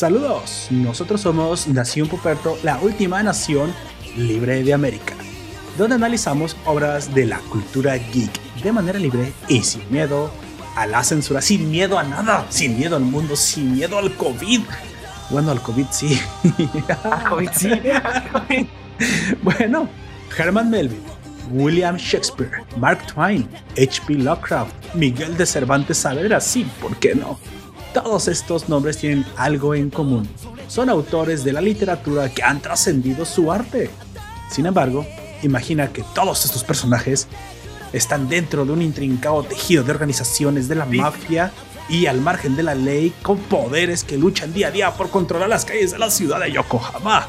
[0.00, 3.70] Saludos, nosotros somos Nación Puperto, la última nación
[4.16, 5.14] libre de América,
[5.76, 8.32] donde analizamos obras de la cultura geek
[8.62, 10.32] de manera libre y sin miedo
[10.74, 14.62] a la censura, sin miedo a nada, sin miedo al mundo, sin miedo al COVID.
[15.28, 16.18] Bueno, al COVID sí.
[17.02, 17.68] Al COVID sí.
[19.42, 19.86] bueno,
[20.34, 21.02] Herman Melville,
[21.50, 24.14] William Shakespeare, Mark Twain, H.P.
[24.14, 27.38] Lovecraft, Miguel de Cervantes Saavedra, sí, ¿por qué no?
[27.92, 30.28] Todos estos nombres tienen algo en común.
[30.68, 33.90] Son autores de la literatura que han trascendido su arte.
[34.48, 35.04] Sin embargo,
[35.42, 37.26] imagina que todos estos personajes
[37.92, 41.50] están dentro de un intrincado tejido de organizaciones de la mafia
[41.88, 45.48] y al margen de la ley con poderes que luchan día a día por controlar
[45.48, 47.26] las calles de la ciudad de Yokohama.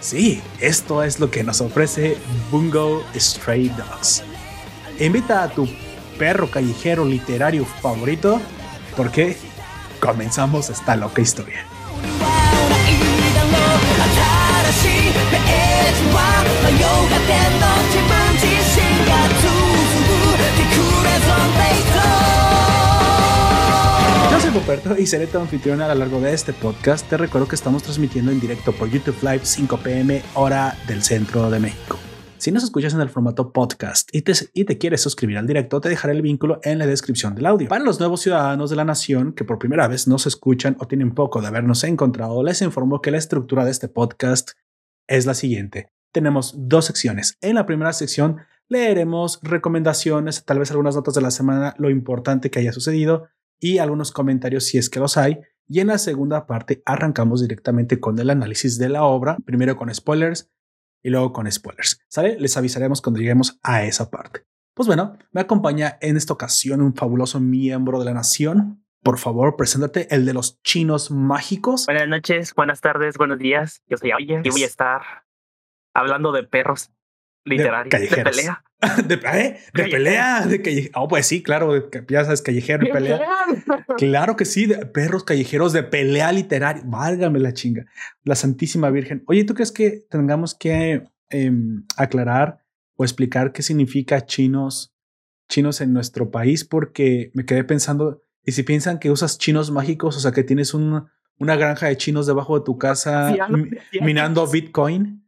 [0.00, 2.16] Sí, esto es lo que nos ofrece
[2.50, 4.22] Bungo Stray Dogs.
[4.98, 5.68] Invita a tu
[6.18, 8.40] perro callejero literario favorito
[8.96, 9.36] porque
[10.00, 11.64] comenzamos esta loca historia.
[24.30, 27.08] Yo soy Poperto y seré tu anfitrión a lo largo de este podcast.
[27.08, 31.50] Te recuerdo que estamos transmitiendo en directo por YouTube Live 5 pm hora del centro
[31.50, 31.98] de México.
[32.38, 36.12] Si nos escuchas en el formato podcast y te, quieres suscribir al directo, te dejaré
[36.12, 37.68] el vínculo en la descripción del audio.
[37.68, 41.16] Para los nuevos ciudadanos de la nación que por primera vez nos escuchan o tienen
[41.16, 44.52] poco de habernos encontrado, les informo que la estructura de este podcast
[45.08, 45.90] es la siguiente.
[46.12, 47.38] Tenemos dos secciones.
[47.40, 48.36] En la primera sección
[48.68, 53.26] leeremos recomendaciones, tal vez algunas notas de la semana, lo importante que haya sucedido
[53.58, 55.40] y algunos comentarios si es que los hay.
[55.66, 59.92] Y en la segunda parte arrancamos directamente con el análisis de la obra, primero con
[59.92, 60.48] spoilers
[61.02, 62.00] y luego con spoilers.
[62.08, 62.38] ¿Sale?
[62.38, 64.44] Les avisaremos cuando lleguemos a esa parte.
[64.74, 68.84] Pues bueno, me acompaña en esta ocasión un fabuloso miembro de la nación.
[69.02, 71.86] Por favor, preséntate, el de los chinos mágicos.
[71.86, 73.82] Buenas noches, buenas tardes, buenos días.
[73.88, 75.02] Yo soy Oye y voy a estar
[75.94, 76.92] hablando de perros
[77.48, 78.64] literarios, de, de pelea.
[79.06, 79.58] ¿De, ¿eh?
[79.74, 80.46] ¿De pelea?
[80.46, 80.90] De calle...
[80.94, 83.20] Oh, pues sí, claro, ya sabes, callejero de pelea.
[83.98, 86.82] claro que sí, de perros callejeros de pelea literaria.
[86.86, 87.86] Válgame la chinga.
[88.22, 89.24] La Santísima Virgen.
[89.26, 91.52] Oye, ¿tú crees que tengamos que eh,
[91.96, 92.64] aclarar
[92.96, 94.94] o explicar qué significa chinos,
[95.48, 96.64] chinos en nuestro país?
[96.64, 100.72] Porque me quedé pensando, y si piensan que usas chinos mágicos, o sea, que tienes
[100.72, 103.34] un, una granja de chinos debajo de tu casa
[104.00, 105.27] minando Bitcoin.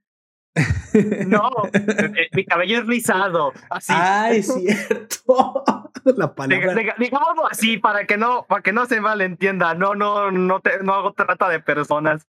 [1.27, 3.53] No, eh, mi cabello es rizado.
[3.69, 3.93] Así.
[3.95, 5.65] Ay, cierto.
[6.17, 6.95] La palabra.
[6.99, 9.75] Digámoslo así para que no, para que no se malentienda.
[9.75, 12.27] No, no, no te, no hago trata de personas.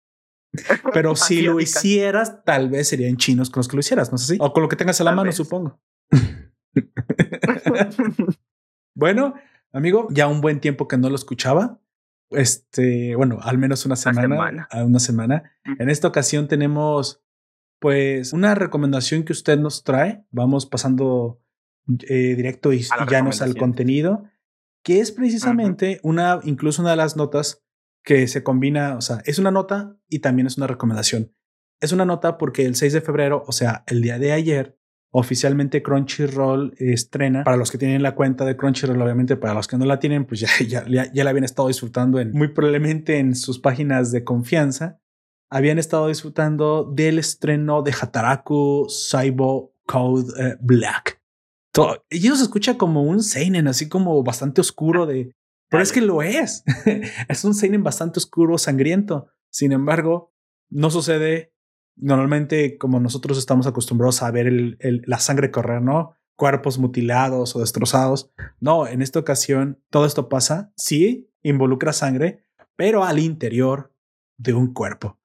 [0.92, 4.34] Pero si lo hicieras, tal vez serían chinos con los que lo hicieras, no sé
[4.34, 4.38] si.
[4.40, 5.80] O con lo que tengas a la mano, supongo.
[8.94, 9.34] bueno,
[9.72, 11.80] amigo, ya un buen tiempo que no lo escuchaba.
[12.30, 14.26] Este, bueno, al menos una semana.
[14.26, 14.68] Una semana.
[14.84, 15.52] Una semana.
[15.78, 17.22] En esta ocasión tenemos
[17.86, 21.40] pues una recomendación que usted nos trae, vamos pasando
[22.08, 24.24] eh, directo y, ya nos al contenido,
[24.82, 26.10] que es precisamente uh -huh.
[26.10, 27.62] una, incluso una de las notas
[28.02, 31.32] que se combina, o sea, es una nota y también es una recomendación.
[31.80, 34.76] Es una nota porque el 6 de febrero, o sea, el día de ayer,
[35.12, 37.44] oficialmente Crunchyroll estrena.
[37.44, 40.24] Para los que tienen la cuenta de Crunchyroll, obviamente, para los que no la tienen,
[40.24, 44.10] pues ya, ya, ya, ya la habían estado disfrutando en, muy probablemente en sus páginas
[44.10, 44.98] de confianza
[45.50, 51.20] habían estado disfrutando del estreno de Hataraku Saibo Code eh, Black.
[51.72, 55.32] Todo, y eso se escucha como un seinen, así como bastante oscuro de...
[55.68, 56.64] Pero es que lo es.
[57.28, 59.28] es un seinen bastante oscuro, sangriento.
[59.50, 60.32] Sin embargo,
[60.70, 61.52] no sucede
[61.96, 66.14] normalmente como nosotros estamos acostumbrados a ver la sangre correr, ¿no?
[66.36, 68.30] Cuerpos mutilados o destrozados.
[68.60, 72.44] No, en esta ocasión todo esto pasa, sí, involucra sangre,
[72.76, 73.92] pero al interior
[74.38, 75.18] de un cuerpo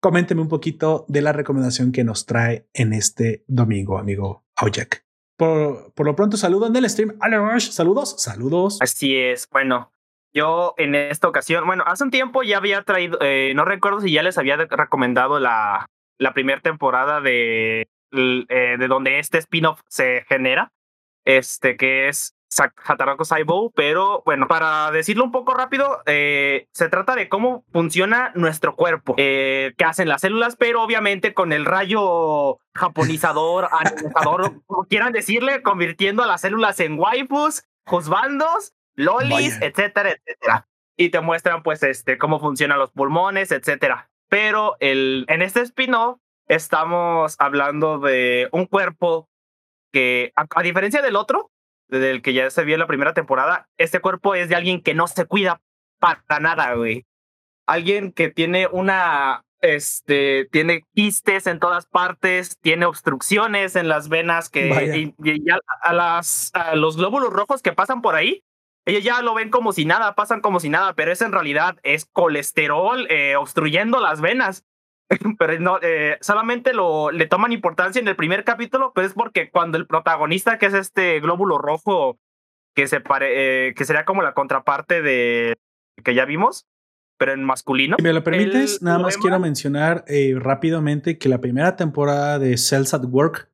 [0.00, 5.04] coménteme un poquito de la recomendación que nos trae en este domingo, amigo Aujek.
[5.36, 7.16] Por, por lo pronto, saludo en el stream.
[7.60, 8.78] Saludos, saludos.
[8.82, 9.48] Así es.
[9.50, 9.92] Bueno,
[10.34, 14.12] yo en esta ocasión, bueno, hace un tiempo ya había traído, eh, no recuerdo si
[14.12, 15.86] ya les había recomendado la,
[16.18, 20.72] la primera temporada de, eh, de donde este spin-off se genera,
[21.24, 27.14] este que es Hataraku Saibou, pero bueno, para decirlo un poco rápido, eh, se trata
[27.14, 32.58] de cómo funciona nuestro cuerpo, eh, qué hacen las células, pero obviamente con el rayo
[32.74, 39.66] japonizador, animador, como quieran decirle, convirtiendo a las células en waifus, juzbandos, lolis, Vaya.
[39.66, 40.66] etcétera, etcétera.
[40.96, 44.10] Y te muestran pues este cómo funcionan los pulmones, etcétera.
[44.28, 49.28] Pero el, en este spin-off estamos hablando de un cuerpo
[49.92, 51.50] que, a, a diferencia del otro,
[51.90, 54.82] desde el que ya se vio en la primera temporada, este cuerpo es de alguien
[54.82, 55.60] que no se cuida
[55.98, 57.04] para nada, güey.
[57.66, 64.48] alguien que tiene una este, tiene quistes en todas partes, tiene obstrucciones en las venas
[64.48, 68.42] que y, ya a, las, a los glóbulos rojos que pasan por ahí,
[68.86, 71.76] ellos ya lo ven como si nada, pasan como si nada, pero eso en realidad
[71.82, 74.64] es colesterol eh, obstruyendo las venas.
[75.38, 79.50] pero no, eh, solamente lo, le toman importancia en el primer capítulo, pero es porque
[79.50, 82.18] cuando el protagonista, que es este glóbulo rojo,
[82.74, 85.56] que, se pare, eh, que sería como la contraparte de
[86.04, 86.66] que ya vimos,
[87.18, 87.96] pero en masculino.
[87.98, 92.56] Si me lo permites, nada más quiero mencionar eh, rápidamente que la primera temporada de
[92.56, 93.50] Cells at Work,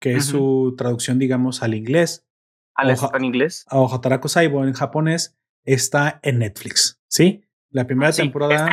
[0.00, 2.26] que es su traducción, digamos, al inglés.
[2.74, 3.66] Al en inglés.
[3.70, 7.43] O Hatarako Saibo en japonés, está en Netflix, ¿sí?
[7.74, 8.70] La primera temporada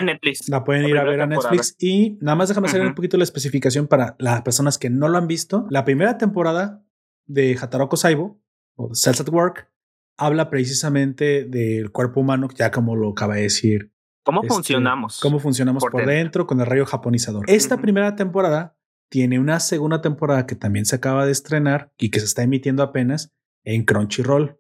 [0.47, 3.23] la pueden ir a ver a Netflix y nada más déjame hacer un poquito la
[3.23, 5.65] especificación para las personas que no lo han visto.
[5.71, 6.85] La primera temporada
[7.25, 8.39] de Hatarako Saibo
[8.75, 9.71] o Cells at Work
[10.17, 15.19] habla precisamente del cuerpo humano, ya como lo acaba de decir ¿Cómo este, funcionamos?
[15.19, 16.45] Cómo funcionamos por, dentro.
[16.45, 17.45] con el rayo japonizador.
[17.47, 18.77] Esta primera temporada
[19.09, 22.83] tiene una segunda temporada que también se acaba de estrenar y que se está emitiendo
[22.83, 23.33] apenas
[23.63, 24.59] en Crunchyroll.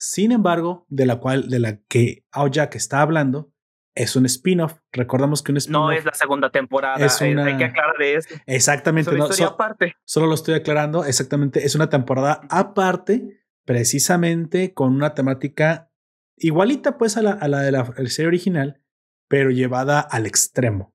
[0.00, 3.52] Sin embargo, de la cual, de la que Aoyak está hablando,
[3.98, 4.78] es un spin-off.
[4.92, 5.90] Recordamos que un spin-off.
[5.90, 7.04] No es la segunda temporada.
[7.04, 7.44] Es una...
[7.44, 8.34] Hay que aclarar de eso.
[8.46, 9.10] Exactamente.
[9.10, 9.94] Es una aparte.
[10.04, 11.04] Solo lo estoy aclarando.
[11.04, 11.64] Exactamente.
[11.64, 15.90] Es una temporada aparte, precisamente con una temática
[16.36, 18.80] igualita pues a la, a la de la serie original,
[19.28, 20.94] pero llevada al extremo,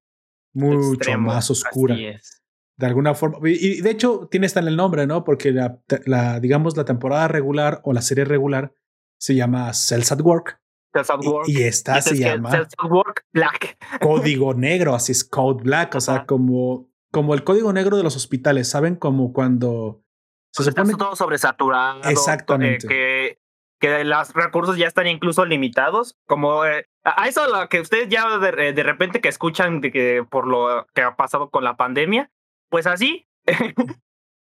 [0.53, 1.95] mucho más oscura.
[1.95, 5.23] De alguna forma, y de hecho tiene hasta en el nombre, ¿no?
[5.23, 8.73] Porque la, la, digamos, la temporada regular o la serie regular
[9.19, 10.59] se llama Cells at Work.
[10.93, 11.47] Work.
[11.47, 13.77] Y, esta se llama Work Black.
[14.01, 18.15] Código negro, así es Code Black, o sea, como, como el código negro de los
[18.15, 18.95] hospitales, ¿saben?
[18.95, 20.03] Como cuando
[20.51, 22.03] se todo sobresaturado.
[22.03, 22.87] Exactamente.
[22.87, 23.43] que
[23.83, 28.37] que los recursos ya están incluso limitados, como eh, a eso lo que ustedes ya
[28.37, 32.31] de, de, repente que escuchan de que por lo que ha pasado con la pandemia,
[32.69, 33.27] pues así.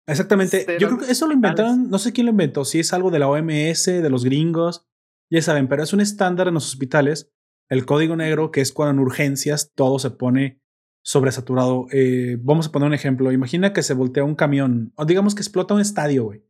[0.08, 0.78] Exactamente.
[0.80, 3.20] Yo creo que eso lo inventaron, no sé quién lo inventó, si es algo de
[3.20, 4.88] la OMS, de los gringos,
[5.30, 7.32] ya saben, pero es un estándar en los hospitales.
[7.70, 10.62] El código negro, que es cuando en urgencias todo se pone
[11.04, 11.88] sobresaturado.
[11.92, 13.32] Eh, vamos a poner un ejemplo.
[13.32, 16.44] Imagina que se voltea un camión, o digamos que explota un estadio, güey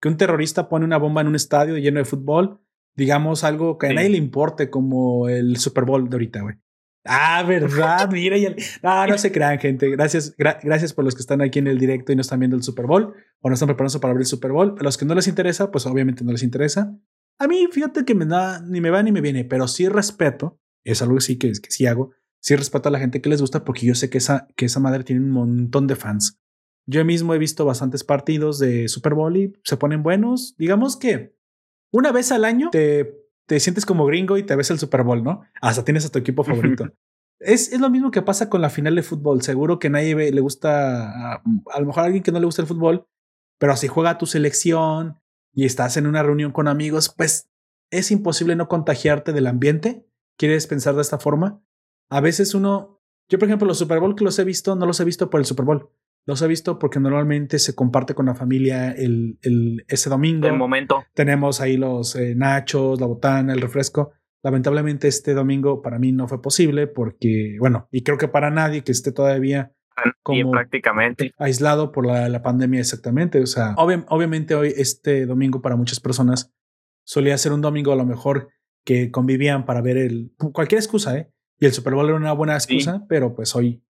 [0.00, 2.60] que un terrorista pone una bomba en un estadio lleno de fútbol,
[2.94, 6.56] digamos algo que a nadie le importe como el Super Bowl de ahorita, güey.
[7.04, 9.88] Ah, verdad, mira, y no, no se crean, gente.
[9.90, 12.62] Gracias, gracias por los que están aquí en el directo y no están viendo el
[12.62, 14.74] Super Bowl o no están preparándose para abrir el Super Bowl.
[14.78, 16.96] A los que no les interesa, pues obviamente no les interesa.
[17.38, 20.60] A mí, fíjate que me da, ni me va ni me viene, pero sí respeto,
[20.84, 23.40] es algo que sí que, que sí hago, sí respeto a la gente que les
[23.40, 26.40] gusta porque yo sé que esa, que esa madre tiene un montón de fans.
[26.86, 30.56] Yo mismo he visto bastantes partidos de Super Bowl y se ponen buenos.
[30.56, 31.36] Digamos que
[31.92, 33.14] una vez al año te,
[33.46, 35.42] te sientes como gringo y te ves el Super Bowl, ¿no?
[35.60, 36.84] Hasta tienes a tu equipo favorito.
[37.40, 39.42] es, es, lo mismo que pasa con la final de fútbol.
[39.42, 41.42] Seguro que nadie le gusta, a,
[41.72, 43.06] a, lo mejor a alguien que no le gusta el fútbol,
[43.58, 45.20] pero si juega tu selección
[45.58, 47.50] y estás en una reunión con amigos, pues
[47.90, 50.06] es imposible no contagiarte del ambiente.
[50.36, 51.60] ¿Quieres pensar de esta forma?
[52.08, 55.00] A veces uno, yo por ejemplo, los Super Bowl que los he visto, no los
[55.00, 55.90] he visto por el Super Bowl.
[56.26, 60.46] Los he visto porque normalmente se comparte con la familia el, el ese domingo.
[60.46, 61.02] El momento.
[61.12, 64.12] Tenemos ahí los eh, nachos, la botana, el refresco.
[64.44, 68.84] Lamentablemente este domingo para mí no fue posible porque, bueno, y creo que para nadie
[68.84, 69.72] que esté todavía
[70.22, 73.40] como prácticamente aislado por la, la pandemia exactamente.
[73.40, 76.52] O sea, obviamente hoy este domingo para muchas personas
[77.04, 78.50] solía ser un domingo a lo mejor
[78.84, 81.32] que convivían para ver el cualquier excusa, ¿eh?
[81.58, 83.82] Y el Super Bowl era una buena excusa, pero pues hoy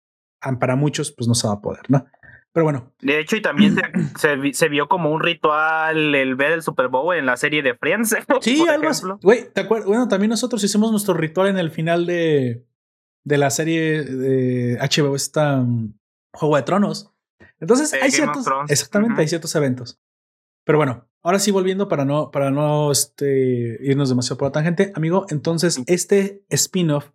[0.59, 2.05] para muchos pues no se va a poder, ¿no?
[2.53, 2.93] Pero bueno.
[3.01, 3.75] De hecho, y también
[4.15, 7.75] se, se, vio como un ritual el ver el Super Bowl en la serie de
[7.75, 8.15] Friends.
[8.41, 9.05] Sí, algo así.
[9.21, 9.87] Güey, ¿te acuerdas?
[9.87, 12.65] Bueno, también nosotros hicimos nuestro ritual en el final de,
[13.23, 15.93] de la serie de HBO, esta um,
[16.33, 17.11] Juego de Tronos.
[17.59, 18.45] Entonces, hay ciertos.
[18.69, 19.99] Exactamente, hay ciertos eventos.
[20.65, 24.91] Pero bueno, ahora sí volviendo para no, para no este, irnos demasiado por la tangente,
[24.95, 25.25] amigo.
[25.29, 27.11] Entonces, este spin-off,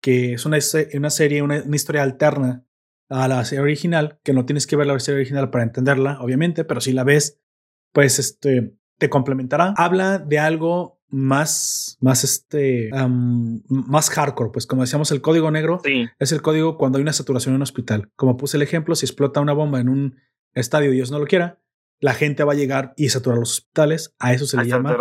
[0.00, 0.58] que es una,
[0.94, 2.64] una serie, una, una historia alterna
[3.10, 6.64] a la serie original, que no tienes que ver la serie original para entenderla, obviamente,
[6.64, 7.40] pero si la ves,
[7.92, 9.74] pues este te complementará.
[9.76, 12.90] Habla de algo más, más este,
[13.68, 15.80] más hardcore, pues como decíamos, el código negro
[16.18, 18.10] es el código cuando hay una saturación en un hospital.
[18.16, 20.16] Como puse el ejemplo, si explota una bomba en un
[20.54, 21.60] estadio, Dios no lo quiera,
[22.00, 24.14] la gente va a llegar y saturar los hospitales.
[24.18, 24.94] A eso se le llama.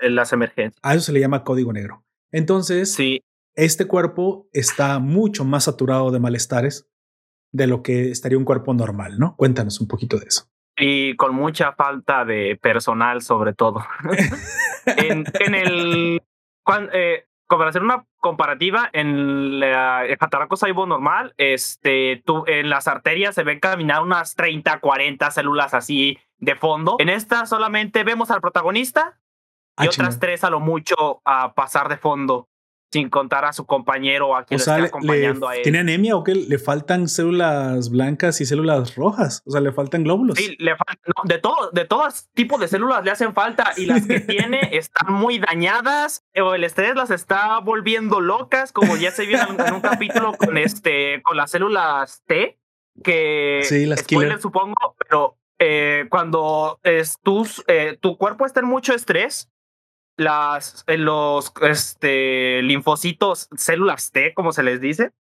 [0.00, 0.78] Eh, las emergencias.
[0.82, 2.04] A eso se le llama código negro.
[2.30, 3.22] Entonces, sí.
[3.54, 6.88] este cuerpo está mucho más saturado de malestares
[7.52, 9.36] de lo que estaría un cuerpo normal, ¿no?
[9.36, 10.50] Cuéntanos un poquito de eso.
[10.76, 13.84] Y con mucha falta de personal, sobre todo.
[14.86, 16.22] en, el.
[16.62, 22.88] Cuando, eh, para hacer una comparativa, en el cataraco saibo normal, este, tú, en las
[22.88, 26.96] arterias se ven caminar unas 30, 40 células así de fondo.
[26.98, 29.18] En esta solamente vemos al protagonista
[29.78, 32.48] y ah, otras tres a lo mucho a pasar de fondo
[32.92, 35.62] sin contar a su compañero o a quien o sea, acompañando a él.
[35.62, 36.34] ¿Tiene anemia o qué?
[36.34, 39.42] ¿Le faltan células blancas y células rojas?
[39.44, 40.38] O sea, ¿le faltan glóbulos?
[40.38, 40.74] Sí, le
[41.24, 45.12] de todo, de todos tipos de células le hacen falta y las que tiene están
[45.12, 49.80] muy dañadas o el estrés las está volviendo locas, como ya se vio en, un
[49.80, 52.58] capítulo con este, con las células T,
[53.02, 57.18] que sí, las spoiler, supongo, pero eh, cuando es,
[57.66, 59.50] eh, tu cuerpo está en mucho estrés,
[60.16, 65.12] las, eh, los este, linfocitos, células T, como se les dice,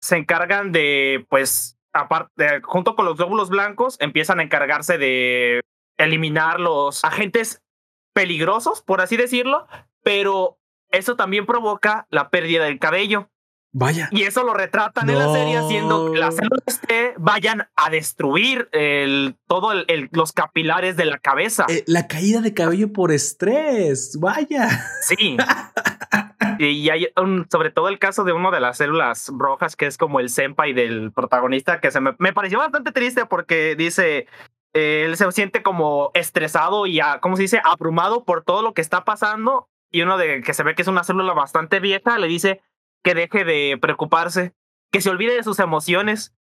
[0.00, 5.62] se encargan de, pues, aparte, junto con los glóbulos blancos, empiezan a encargarse de
[5.96, 7.62] eliminar los agentes
[8.12, 9.66] peligrosos, por así decirlo,
[10.02, 10.58] pero
[10.90, 13.30] eso también provoca la pérdida del cabello.
[13.76, 14.08] Vaya.
[14.12, 18.68] Y eso lo retratan en la serie haciendo que las células T vayan a destruir
[18.70, 21.66] el, todo el, los capilares de la cabeza.
[21.68, 24.16] Eh, la caída de cabello por estrés.
[24.20, 24.68] Vaya.
[25.00, 25.36] Sí.
[26.60, 29.98] y hay un, sobre todo el caso de una de las células rojas, que es
[29.98, 34.28] como el senpai del protagonista, que se me, me pareció bastante triste porque dice,
[34.72, 39.04] él se siente como estresado y, ¿cómo se dice?, abrumado por todo lo que está
[39.04, 39.68] pasando.
[39.90, 42.60] Y uno de que se ve que es una célula bastante vieja le dice,
[43.04, 44.54] que deje de preocuparse,
[44.90, 46.34] que se olvide de sus emociones.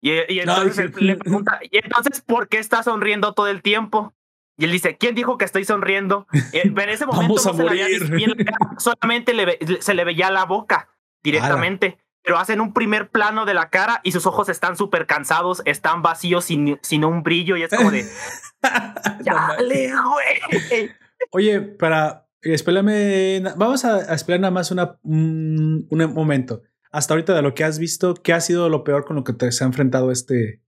[0.00, 4.14] Y, entonces le pregunta, ¿y entonces por qué está sonriendo todo el tiempo?
[4.56, 6.26] Y él dice, ¿quién dijo que estoy sonriendo?
[6.52, 8.46] en ese momento no se le
[8.78, 10.88] solamente se le veía la boca
[11.22, 11.98] directamente.
[12.22, 16.02] Pero hacen un primer plano de la cara y sus ojos están súper cansados, están
[16.02, 18.04] vacíos, sin, sin un brillo, y es como de.
[19.22, 20.90] ¡Ya, güey!
[21.30, 26.62] Oye, para, Espérame, vamos a, esperar nada más una, un, momento.
[26.90, 29.32] Hasta ahorita de lo que has visto, ¿qué ha sido lo peor con lo que
[29.32, 30.62] te se ha enfrentado este?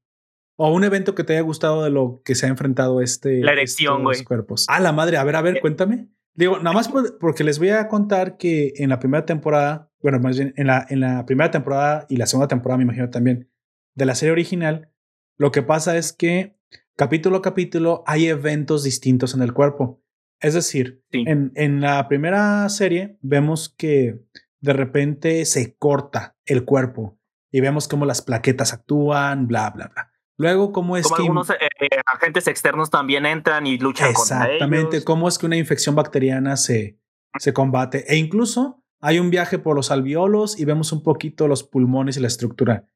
[0.57, 3.41] O un evento que te haya gustado de lo que se ha enfrentado este.
[3.41, 4.23] La erección, güey.
[4.25, 4.67] cuerpos.
[4.69, 5.17] Ah, la madre.
[5.17, 6.09] A ver, a ver, eh, cuéntame.
[6.35, 10.37] Digo, nada más porque les voy a contar que en la primera temporada, bueno, más
[10.37, 13.51] bien en la, en la primera temporada y la segunda temporada, me imagino también,
[13.95, 14.91] de la serie original,
[15.37, 16.57] lo que pasa es que
[16.97, 20.03] capítulo a capítulo hay eventos distintos en el cuerpo.
[20.41, 24.21] Es decir, en, en la primera serie vemos que
[24.61, 27.19] de repente se corta el cuerpo
[27.51, 30.11] y vemos cómo las plaquetas actúan, bla, bla, bla.
[30.37, 31.23] Luego, cómo es que.
[31.23, 34.55] algunos eh, eh, agentes externos también entran y luchan contra ellos.
[34.55, 35.05] Exactamente.
[35.05, 36.99] Cómo es que una infección bacteriana se,
[37.39, 38.05] se combate.
[38.09, 42.21] E incluso hay un viaje por los alveolos y vemos un poquito los pulmones y
[42.21, 42.87] la estructura.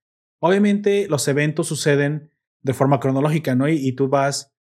[0.41, 2.31] Obviamente, los eventos suceden
[2.63, 3.69] de forma cronológica, ¿no?
[3.69, 4.54] y tú vas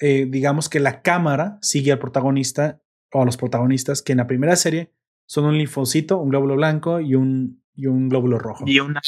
[0.00, 2.80] eh, digamos que la cámara sigue al protagonista
[3.12, 4.92] o a los protagonistas que en la primera serie
[5.26, 8.64] son un linfocito, un glóbulo blanco y un, y un glóbulo rojo.
[8.66, 9.00] Y una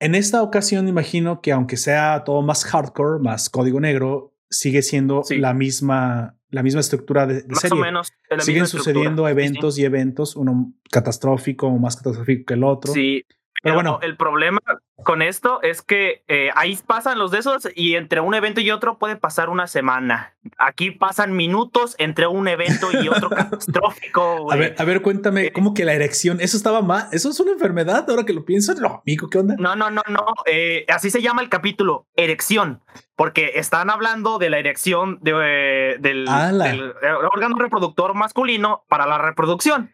[0.00, 5.22] En esta ocasión imagino que aunque sea todo más hardcore, más código negro, sigue siendo
[5.30, 7.78] la misma la misma estructura de, más serie.
[7.78, 8.12] O menos.
[8.38, 12.92] Siguen sucediendo eventos y eventos, uno catastrófico o más catastrófico que el otro.
[12.92, 13.24] Sí,
[13.62, 14.60] pero, bueno, el problema
[15.04, 18.70] con esto es que eh, ahí pasan los de esos y entre un evento y
[18.70, 20.36] otro puede pasar una semana.
[20.58, 24.50] Aquí pasan minutos entre un evento y otro catastrófico.
[24.52, 26.40] A ver, a ver, cuéntame, eh, ¿cómo que la erección?
[26.40, 27.08] ¿Eso estaba mal?
[27.12, 28.74] ¿Eso es una enfermedad ahora que lo pienso?
[28.74, 29.56] No, amigo, ¿qué onda?
[29.58, 30.26] No, no, no, no.
[30.46, 32.82] Eh, así se llama el capítulo, erección,
[33.16, 36.94] porque están hablando de la erección de, del, del
[37.32, 39.92] órgano reproductor masculino para la reproducción.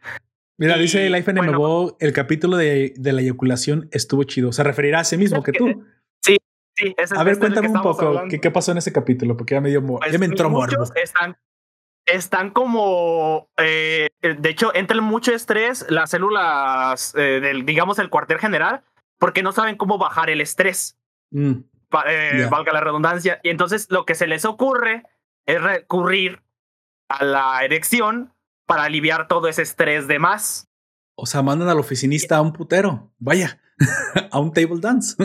[0.56, 4.52] Mira, dice Life NMO, el capítulo de, de, la eyaculación estuvo chido.
[4.52, 5.84] Se referirá a sí mismo que tú.
[6.22, 6.38] Sí,
[6.76, 6.94] sí.
[6.96, 9.70] Ese a ver, cuéntame un poco ¿qué, qué, pasó en ese capítulo, porque ya me
[9.70, 10.84] dio pues, ya me entró morbo.
[10.94, 11.36] Están,
[12.06, 18.38] están como, eh, de hecho, entran mucho estrés las células eh, del, digamos, el cuartel
[18.38, 18.82] general,
[19.18, 20.98] porque no saben cómo bajar el estrés.
[21.30, 21.62] Mm,
[22.06, 23.40] eh, valga la redundancia.
[23.42, 25.02] Y entonces lo que se les ocurre
[25.46, 26.42] es recurrir
[27.08, 28.33] a la erección
[28.66, 30.68] para aliviar todo ese estrés de más.
[31.16, 33.12] O sea, mandan al oficinista a un putero.
[33.18, 33.60] Vaya,
[34.30, 35.16] a un table dance.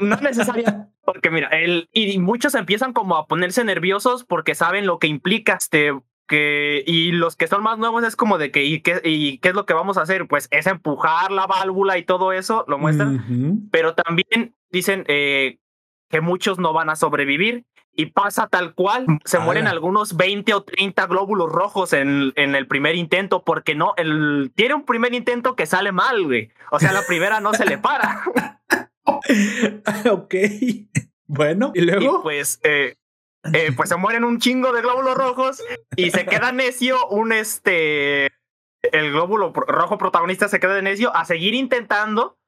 [0.00, 4.86] no es necesario, porque mira, el, y muchos empiezan como a ponerse nerviosos porque saben
[4.86, 5.92] lo que implica este.
[6.26, 9.48] Que, y los que son más nuevos es como de que, ¿y qué, y qué
[9.48, 10.28] es lo que vamos a hacer?
[10.28, 13.70] Pues es empujar la válvula y todo eso, lo muestran.
[13.70, 15.58] Pero también dicen eh,
[16.10, 17.64] que muchos no van a sobrevivir
[17.98, 19.06] y pasa tal cual.
[19.24, 23.94] Se mueren algunos 20 o 30 glóbulos rojos en, en, el primer intento, porque no,
[23.96, 26.52] el, tiene un primer intento que sale mal, güey.
[26.70, 28.22] O sea, la primera no se le para.
[30.12, 30.34] ok.
[31.26, 32.22] Bueno, y luego.
[32.22, 32.94] pues, eh,
[33.52, 35.60] eh, pues se mueren un chingo de glóbulos rojos
[35.96, 38.26] y se queda necio un este.
[38.82, 42.38] el glóbulo rojo protagonista se queda de necio a seguir intentando,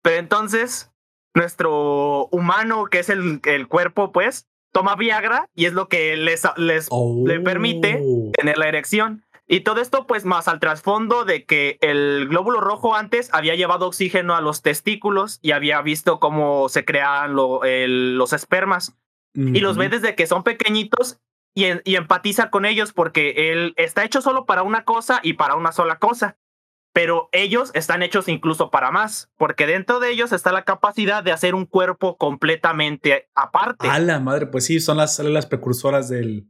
[0.00, 0.90] pero entonces
[1.34, 6.42] nuestro humano, que es el, el cuerpo, pues, toma Viagra y es lo que les,
[6.56, 6.90] les
[7.24, 8.32] le permite oh.
[8.34, 9.24] tener la erección.
[9.46, 13.86] Y todo esto, pues, más al trasfondo de que el glóbulo rojo antes había llevado
[13.86, 18.96] oxígeno a los testículos y había visto cómo se crean los espermas.
[19.34, 21.18] Y los ve desde que son pequeñitos
[21.56, 25.56] y, y, empatiza con ellos porque él está hecho solo para una cosa y para
[25.56, 26.36] una sola cosa.
[26.94, 31.32] Pero ellos están hechos incluso para más, porque dentro de ellos está la capacidad de
[31.32, 33.88] hacer un cuerpo completamente aparte.
[33.88, 36.48] A la madre, pues sí, son las células precursoras del,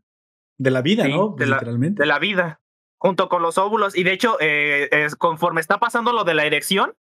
[0.59, 1.35] de la vida, ¿no?
[1.37, 2.03] De Literalmente.
[2.03, 2.61] de la vida
[2.99, 3.97] junto con los óvulos.
[3.97, 6.95] Y de hecho, eh, es, conforme está pasando lo de la erección,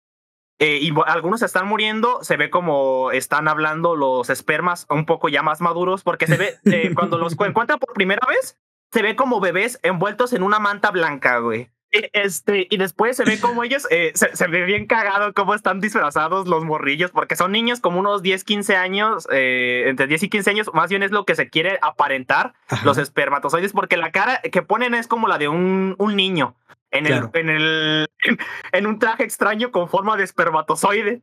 [0.59, 5.43] eh, y algunos están muriendo, se ve como están hablando los espermas un poco ya
[5.43, 8.59] más maduros, porque se ve, eh, cuando los encuentran por primera vez,
[8.93, 11.71] se ve como bebés envueltos en una manta blanca, güey.
[12.13, 16.47] Este, y después se ve como ellos, eh, se, ve bien cagado cómo están disfrazados
[16.47, 20.51] los morrillos, porque son niños como unos 10, 15 años, eh, entre 10 y 15
[20.51, 24.63] años, más bien es lo que se quiere aparentar los espermatozoides, porque la cara que
[24.63, 26.57] ponen es como la de un, un niño
[26.91, 28.09] en, el, en, el,
[28.73, 31.23] en, un traje extraño con forma de espermatozoide.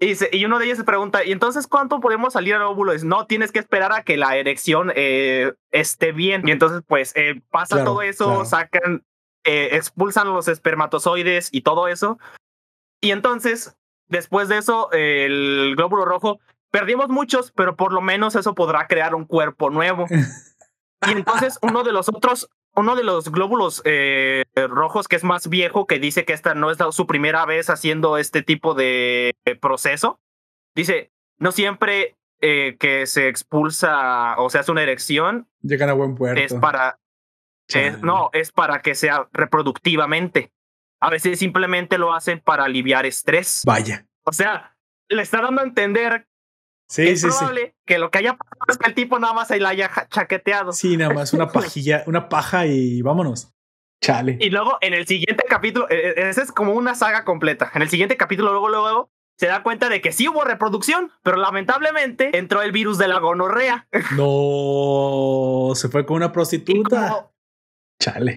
[0.00, 2.92] Y, y, uno de ellos se pregunta, ¿y entonces cuánto podemos salir al óvulo?
[2.92, 6.42] Es, no, tienes que esperar a que la erección eh, esté bien.
[6.44, 7.14] Y entonces, pues,
[7.50, 9.04] pasa todo eso, sacan
[9.44, 12.18] eh, expulsan los espermatozoides y todo eso.
[13.00, 13.76] Y entonces,
[14.08, 19.14] después de eso, el glóbulo rojo, perdimos muchos, pero por lo menos eso podrá crear
[19.14, 20.06] un cuerpo nuevo.
[21.08, 25.48] y entonces uno de los otros, uno de los glóbulos eh, rojos que es más
[25.48, 30.20] viejo, que dice que esta no es su primera vez haciendo este tipo de proceso,
[30.74, 35.46] dice, no siempre eh, que se expulsa o se hace una erección.
[35.60, 36.40] Llegan a buen puerto.
[36.40, 36.98] Es para,
[38.02, 40.52] no, es para que sea reproductivamente.
[41.00, 43.62] A veces simplemente lo hacen para aliviar estrés.
[43.66, 44.06] Vaya.
[44.24, 44.76] O sea,
[45.08, 46.28] le está dando a entender
[46.88, 49.50] sí, que es probable que lo que haya pasado es que el tipo nada más
[49.50, 50.72] ahí la haya chaqueteado.
[50.72, 53.52] Sí, nada más una pajilla, una paja y vámonos.
[54.00, 54.36] Chale.
[54.40, 57.70] Y luego en el siguiente capítulo, e, e, esa es como una saga completa.
[57.74, 61.36] En el siguiente capítulo, luego, luego, se da cuenta de que sí hubo reproducción, pero
[61.36, 63.88] lamentablemente entró el virus de la gonorrea.
[64.16, 67.31] No, se fue con una prostituta.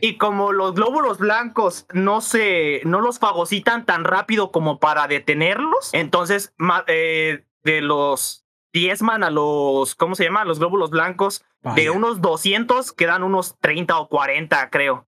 [0.01, 5.89] Y como los glóbulos blancos no se, no los fagocitan tan rápido como para detenerlos,
[5.93, 6.53] entonces
[6.87, 10.45] eh, de los diezman a los, ¿cómo se llama?
[10.45, 15.07] Los glóbulos blancos, de unos 200 quedan unos 30 o 40, creo.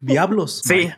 [0.00, 0.62] Diablos.
[0.64, 0.90] sí.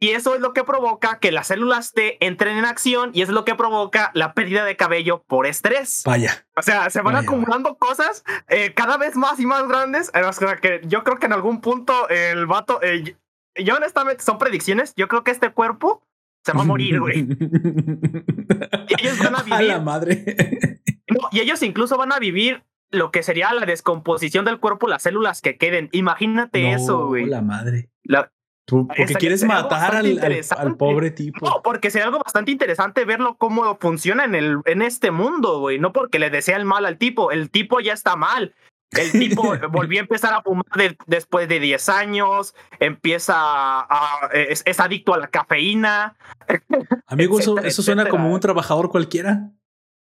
[0.00, 3.30] Y eso es lo que provoca que las células T entren en acción y es
[3.30, 6.02] lo que provoca la pérdida de cabello por estrés.
[6.06, 6.46] Vaya.
[6.56, 10.12] O sea, se van acumulando cosas eh, cada vez más y más grandes.
[10.14, 12.80] O sea, que yo creo que en algún punto el vato.
[12.82, 13.16] Eh,
[13.56, 14.94] yo honestamente, son predicciones.
[14.96, 16.06] Yo creo que este cuerpo
[16.44, 17.18] se va a morir, güey.
[18.88, 19.62] y ellos van a vivir.
[19.62, 20.80] la madre.
[21.32, 25.42] y ellos incluso van a vivir lo que sería la descomposición del cuerpo, las células
[25.42, 25.88] que queden.
[25.90, 27.26] Imagínate eso, güey.
[27.26, 27.90] La madre.
[28.04, 28.30] La,
[28.68, 30.20] porque quieres matar al,
[30.56, 31.46] al, pobre tipo.
[31.46, 35.78] No, porque sería algo bastante interesante verlo cómo funciona en, el, en este mundo, güey.
[35.78, 37.30] No porque le desea el mal al tipo.
[37.30, 38.54] El tipo ya está mal.
[38.90, 40.66] El tipo volvió a empezar a fumar
[41.06, 42.54] después de 10 años.
[42.78, 44.28] Empieza a.
[44.32, 46.16] Es, adicto a la cafeína.
[47.06, 49.50] Amigo, eso, eso suena como un trabajador cualquiera.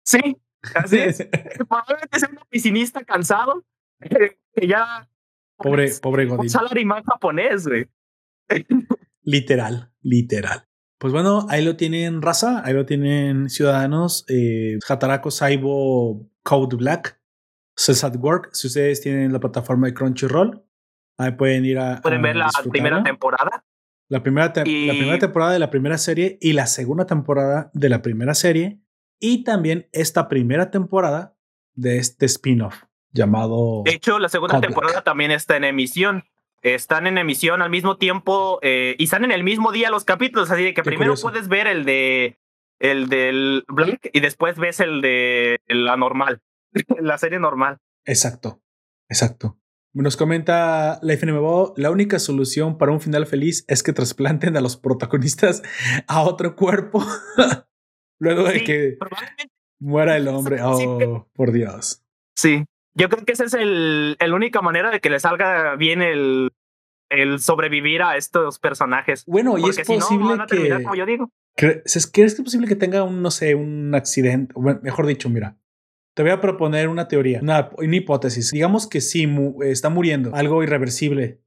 [0.06, 0.38] Sí,
[0.76, 1.28] así es.
[1.58, 3.64] Probablemente sea un oficinista cansado.
[4.00, 5.10] Que ya.
[5.58, 6.42] Pobre, pobre Godín.
[6.42, 7.88] Un salarimán japonés, güey.
[9.24, 10.68] Literal, literal.
[10.98, 14.26] Pues bueno, ahí lo tienen raza, ahí lo tienen ciudadanos.
[14.30, 17.20] Eh, Hatarako Saibo Code Black,
[17.76, 18.50] Says at Work.
[18.54, 20.64] Si ustedes tienen la plataforma de Crunchyroll,
[21.18, 22.00] ahí pueden ir a.
[22.02, 23.66] Pueden ver la primera temporada.
[24.10, 28.02] La primera, la primera temporada de la primera serie y la segunda temporada de la
[28.02, 28.80] primera serie.
[29.20, 31.36] Y también esta primera temporada
[31.74, 33.82] de este spin-off llamado.
[33.86, 36.24] De hecho, la segunda temporada también está en emisión
[36.64, 40.50] están en emisión al mismo tiempo eh, y están en el mismo día los capítulos,
[40.50, 42.40] así de que primero puedes ver el de
[42.80, 46.42] el del Black y después ves el de la normal,
[47.00, 47.78] la serie normal.
[48.06, 48.62] Exacto,
[49.10, 49.60] exacto.
[49.96, 54.62] Nos comenta la FNMBO, la única solución para un final feliz es que trasplanten a
[54.62, 55.62] los protagonistas
[56.08, 57.06] a otro cuerpo
[58.20, 58.98] luego de que
[59.80, 60.58] muera el hombre.
[60.64, 62.04] Oh, por Dios.
[62.36, 66.02] Sí, yo creo que esa es el, la única manera de que le salga bien
[66.02, 66.52] el,
[67.10, 69.24] el sobrevivir a estos personajes.
[69.26, 70.84] Bueno, y es posible que.
[70.84, 71.30] Como yo digo.
[71.56, 74.54] ¿Crees que es posible que tenga un, no sé, un accidente?
[74.82, 75.56] mejor dicho, mira,
[76.16, 78.52] te voy a proponer una teoría, una, hipótesis.
[78.52, 79.28] Digamos que sí
[79.62, 81.42] está muriendo, algo irreversible.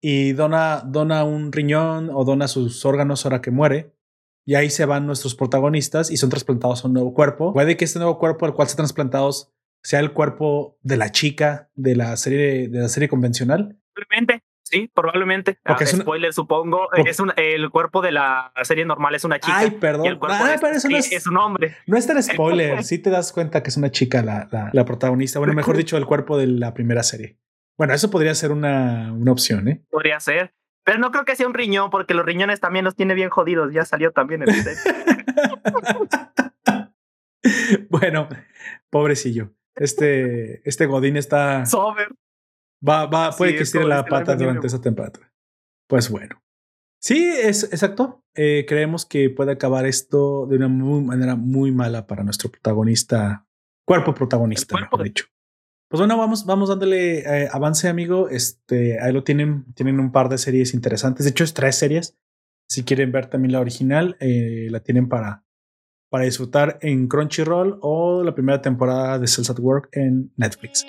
[0.00, 3.92] y dona, dona un riñón o dona sus órganos ahora que muere.
[4.46, 7.54] Y ahí se van nuestros protagonistas y son trasplantados a un nuevo cuerpo.
[7.54, 9.53] Puede que este nuevo cuerpo al cual se trasplantados
[9.84, 13.78] sea el cuerpo de la chica de la serie de la serie convencional.
[13.92, 15.58] Probablemente, sí, probablemente.
[15.62, 16.88] Porque es spoiler, supongo.
[16.94, 19.58] es un, el cuerpo de la serie normal es una chica.
[19.58, 20.06] Ay, perdón.
[20.06, 21.76] el cuerpo ah, es, no es, un hombre.
[21.86, 22.82] No es tan spoiler.
[22.82, 25.38] sí te das cuenta que es una chica la, la, la protagonista.
[25.38, 27.38] Bueno, mejor dicho, el cuerpo de la primera serie.
[27.76, 29.84] Bueno, eso podría ser una, una opción, ¿eh?
[29.90, 30.54] Podría ser.
[30.84, 33.72] Pero no creo que sea un riñón, porque los riñones también los tiene bien jodidos.
[33.72, 34.50] Ya salió también el
[37.90, 38.28] bueno,
[38.90, 39.50] pobrecillo.
[39.76, 41.66] Este, este Godín está.
[41.66, 42.08] Sober.
[42.86, 45.32] Va, va, puede que estire la pata durante esa temperatura.
[45.88, 46.42] Pues bueno.
[47.00, 48.24] Sí, es exacto.
[48.34, 53.46] Eh, creemos que puede acabar esto de una manera muy mala para nuestro protagonista,
[53.86, 55.26] cuerpo protagonista, mejor dicho.
[55.88, 58.28] Pues bueno, vamos, vamos dándole eh, avance, amigo.
[58.28, 61.24] Este, ahí lo tienen, tienen un par de series interesantes.
[61.24, 62.16] De hecho, es tres series.
[62.68, 65.43] Si quieren ver también la original, eh, la tienen para,
[66.14, 70.86] para disfrutar en Crunchyroll o la primera temporada de Cells at Work en Netflix.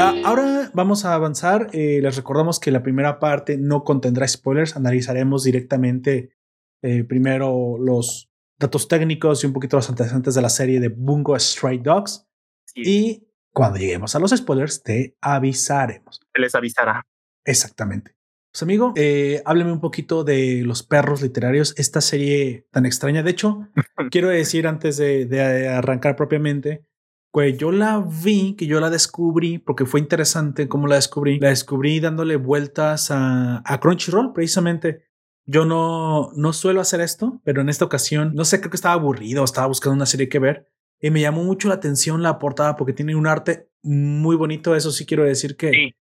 [0.00, 1.68] Ah, ahora vamos a avanzar.
[1.72, 4.74] Eh, les recordamos que la primera parte no contendrá spoilers.
[4.74, 6.32] Analizaremos directamente
[6.82, 11.38] eh, primero los datos técnicos y un poquito los antecedentes de la serie de Bungo
[11.38, 12.28] Stray Dogs.
[12.74, 16.20] Y cuando lleguemos a los spoilers, te avisaremos.
[16.34, 17.06] Les avisará.
[17.48, 18.14] Exactamente.
[18.52, 23.22] Pues amigo, eh, hábleme un poquito de los perros literarios, esta serie tan extraña.
[23.22, 23.68] De hecho,
[24.10, 26.84] quiero decir antes de, arrancar propiamente,
[27.30, 31.38] pues yo la vi, que yo la descubrí, porque fue interesante cómo la descubrí.
[31.38, 35.04] La descubrí dándole vueltas a, a Crunchyroll, precisamente.
[35.46, 38.94] Yo no, no suelo hacer esto, pero en esta ocasión, no sé, creo que estaba
[38.94, 40.68] aburrido, estaba buscando una serie que ver
[41.00, 44.74] y me llamó mucho la atención la portada porque tiene un arte muy bonito.
[44.74, 45.94] Eso sí quiero decir que,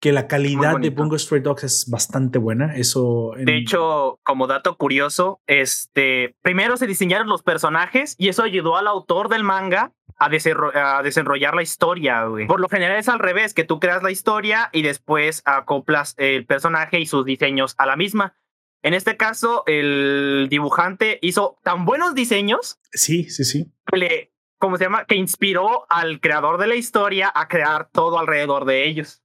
[0.00, 2.74] que la calidad de Bungo Stray Dogs es bastante buena.
[2.74, 3.32] Eso.
[3.36, 8.86] De hecho, como dato curioso, este primero se diseñaron los personajes y eso ayudó al
[8.86, 12.24] autor del manga a, a desenrollar la historia.
[12.48, 16.46] Por lo general es al revés, que tú creas la historia y después acoplas el
[16.46, 18.34] personaje y sus diseños a la misma.
[18.82, 22.78] En este caso, el dibujante hizo tan buenos diseños.
[22.92, 23.70] Sí, sí, sí.
[23.86, 25.04] Que le, ¿cómo se llama?
[25.04, 29.22] Que inspiró al creador de la historia a crear todo alrededor de ellos.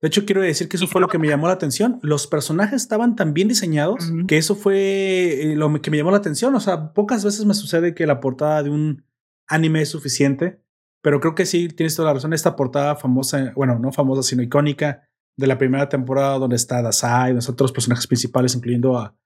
[0.00, 1.98] De hecho, quiero decir que eso fue lo que me llamó la atención.
[2.02, 6.18] Los personajes estaban tan bien diseñados que eso fue eh, lo que me llamó la
[6.18, 6.54] atención.
[6.54, 9.04] O sea, pocas veces me sucede que la portada de un
[9.48, 10.62] anime es suficiente,
[11.02, 12.32] pero creo que sí, tienes toda la razón.
[12.32, 17.34] Esta portada famosa, bueno, no famosa, sino icónica de la primera temporada donde está Dasai,
[17.34, 19.16] los otros personajes principales, incluyendo a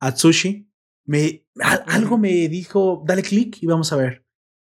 [0.00, 0.70] Atsushi,
[1.06, 1.46] me,
[1.86, 4.26] algo me dijo, dale clic y vamos a ver.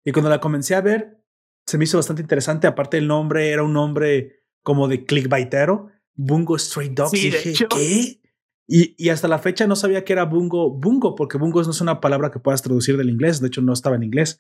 [0.06, 1.22] Y cuando la comencé a ver,
[1.66, 2.68] se me hizo bastante interesante.
[2.68, 7.14] Aparte, el nombre era un nombre como de clickbaitero, Bungo Straight Dogs.
[7.14, 8.22] y dije, ¿qué?
[8.68, 11.82] Y, y, hasta la fecha no sabía que era Bungo, Bungo, porque Bungo no es
[11.82, 13.42] una palabra que puedas traducir del inglés.
[13.42, 14.40] De hecho, no estaba en inglés.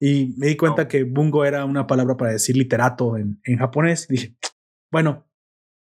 [0.00, 4.06] Y me di cuenta que Bungo era una palabra para decir literato en, en japonés.
[4.08, 4.36] Y dije,
[4.90, 5.30] bueno,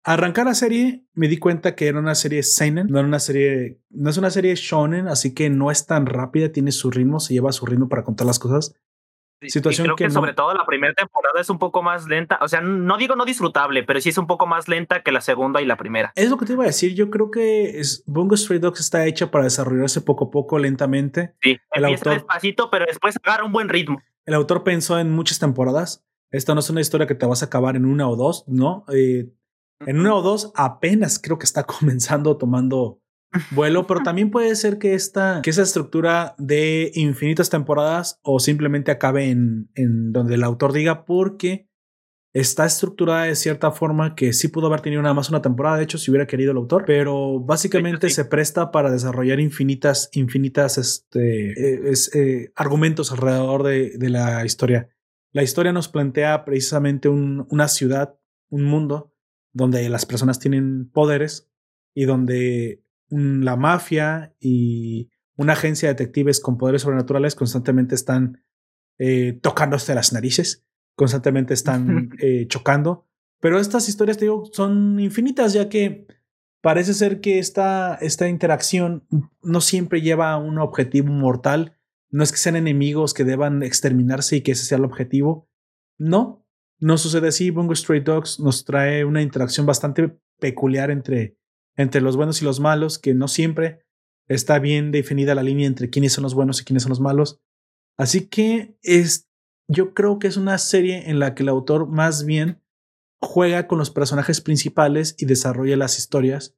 [0.04, 3.80] arrancar la serie me di cuenta que era una serie seinen, no era una serie,
[3.90, 7.34] no es una serie shonen, así que no es tan rápida, tiene su ritmo, se
[7.34, 8.74] lleva su ritmo para contar las cosas.
[9.42, 12.60] Situación creo que, sobre todo la primera temporada es un poco más lenta, o sea,
[12.60, 15.66] no digo no disfrutable, pero sí es un poco más lenta que la segunda y
[15.66, 16.12] la primera.
[16.16, 19.06] Es lo que te iba a decir, yo creo que es, Bungo Stray Dogs está
[19.06, 21.34] hecha para desarrollarse poco a poco, lentamente.
[21.40, 24.02] Sí, el autor despacito, pero después agarra un buen ritmo.
[24.24, 26.04] El autor pensó en muchas temporadas.
[26.30, 28.84] Esta no es una historia que te vas a acabar en una o dos, ¿no?
[28.92, 29.30] Eh,
[29.86, 33.00] en uno o dos apenas creo que está comenzando tomando
[33.50, 38.90] vuelo, pero también puede ser que esta, que esa estructura de infinitas temporadas o simplemente
[38.90, 41.68] acabe en, en donde el autor diga porque
[42.34, 45.84] está estructurada de cierta forma que sí pudo haber tenido nada más una temporada, de
[45.84, 51.52] hecho, si hubiera querido el autor, pero básicamente se presta para desarrollar infinitas, infinitas este,
[51.52, 54.88] eh, eh, argumentos alrededor de, de, la historia.
[55.32, 58.18] La historia nos plantea precisamente un, una ciudad,
[58.50, 59.12] un mundo
[59.52, 61.50] donde las personas tienen poderes
[61.94, 68.44] y donde la mafia y una agencia de detectives con poderes sobrenaturales constantemente están
[68.98, 73.06] eh, tocándose las narices, constantemente están eh, chocando.
[73.40, 76.06] Pero estas historias, te digo, son infinitas, ya que
[76.60, 79.06] parece ser que esta, esta interacción
[79.42, 81.76] no siempre lleva a un objetivo mortal.
[82.10, 85.48] No es que sean enemigos que deban exterminarse y que ese sea el objetivo.
[85.98, 86.44] No,
[86.80, 87.50] no sucede así.
[87.50, 91.37] Bungo Stray Dogs nos trae una interacción bastante peculiar entre,
[91.78, 93.86] entre los buenos y los malos, que no siempre
[94.26, 97.40] está bien definida la línea entre quiénes son los buenos y quiénes son los malos.
[97.96, 99.30] Así que es,
[99.68, 102.60] yo creo que es una serie en la que el autor más bien
[103.20, 106.56] juega con los personajes principales y desarrolla las historias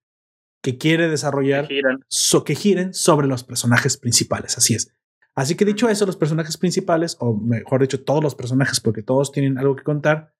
[0.63, 2.05] que quiere desarrollar, que giren,
[2.45, 4.59] que giren sobre los personajes principales.
[4.59, 4.95] Así es.
[5.35, 9.33] Así que dicho eso, los personajes principales, o mejor dicho, todos los personajes, porque todos
[9.33, 10.35] tienen algo que contar,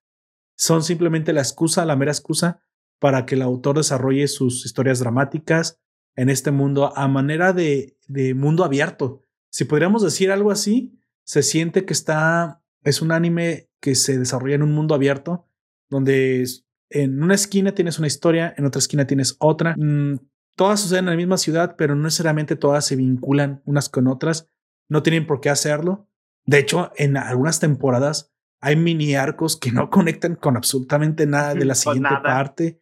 [0.57, 2.63] son simplemente la excusa, la mera excusa
[3.01, 5.79] para que el autor desarrolle sus historias dramáticas
[6.15, 9.23] en este mundo a manera de, de mundo abierto.
[9.49, 14.53] Si podríamos decir algo así, se siente que está, es un anime que se desarrolla
[14.53, 15.47] en un mundo abierto,
[15.89, 16.45] donde
[16.91, 19.75] en una esquina tienes una historia, en otra esquina tienes otra.
[19.77, 20.19] Mm,
[20.55, 24.47] todas suceden en la misma ciudad, pero no necesariamente todas se vinculan unas con otras.
[24.89, 26.07] No tienen por qué hacerlo.
[26.45, 31.65] De hecho, en algunas temporadas hay mini arcos que no conectan con absolutamente nada de
[31.65, 32.80] la siguiente parte.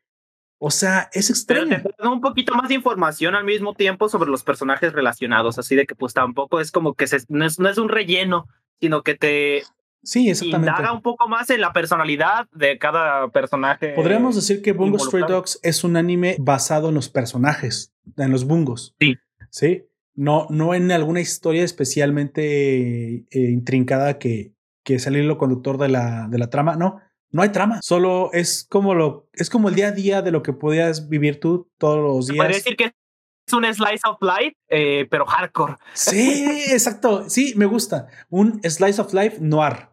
[0.60, 1.78] O sea, es extraño.
[1.82, 5.76] Pero te un poquito más de información al mismo tiempo sobre los personajes relacionados, así
[5.76, 8.48] de que pues tampoco es como que no, es, no es un relleno,
[8.80, 9.64] sino que te
[10.04, 10.72] Sí, exactamente.
[10.72, 13.90] Indaga un poco más en la personalidad de cada personaje.
[13.90, 18.46] Podríamos decir que Bungo Stray Dogs es un anime basado en los personajes, en los
[18.46, 18.96] bungos.
[19.00, 19.18] Sí.
[19.50, 19.86] Sí.
[20.16, 25.90] No, no en alguna historia especialmente eh, intrincada que, que es el hilo conductor de
[25.90, 26.76] la, de la trama.
[26.76, 27.80] No, no hay trama.
[27.82, 31.40] Solo es como lo, es como el día a día de lo que podías vivir
[31.40, 32.38] tú todos los días.
[32.38, 35.76] Podría decir que es un slice of life, eh, pero hardcore.
[35.94, 37.30] Sí, exacto.
[37.30, 38.08] Sí, me gusta.
[38.30, 39.90] Un slice of life noir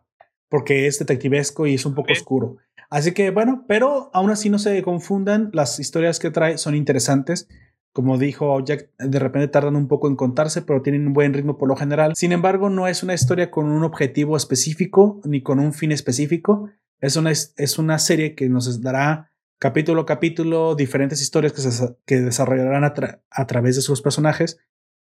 [0.48, 2.56] porque es detectivesco y es un poco oscuro.
[2.88, 7.48] Así que bueno, pero aún así no se confundan, las historias que trae son interesantes.
[7.92, 11.56] Como dijo Jack, de repente tardan un poco en contarse, pero tienen un buen ritmo
[11.56, 12.12] por lo general.
[12.14, 16.68] Sin embargo, no es una historia con un objetivo específico ni con un fin específico.
[17.00, 21.96] Es una, es una serie que nos dará capítulo a capítulo diferentes historias que, se,
[22.04, 24.58] que desarrollarán a, través de sus personajes.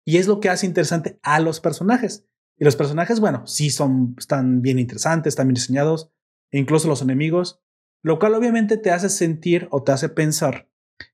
[0.06, 2.26] Y es lo que hace interesante a los personajes.
[2.58, 6.12] Y los personajes, bueno, sí son, están bien interesantes, están bien diseñados,
[6.52, 7.62] e incluso los enemigos,
[8.04, 10.70] lo cual obviamente te hace sentir o te hace pensar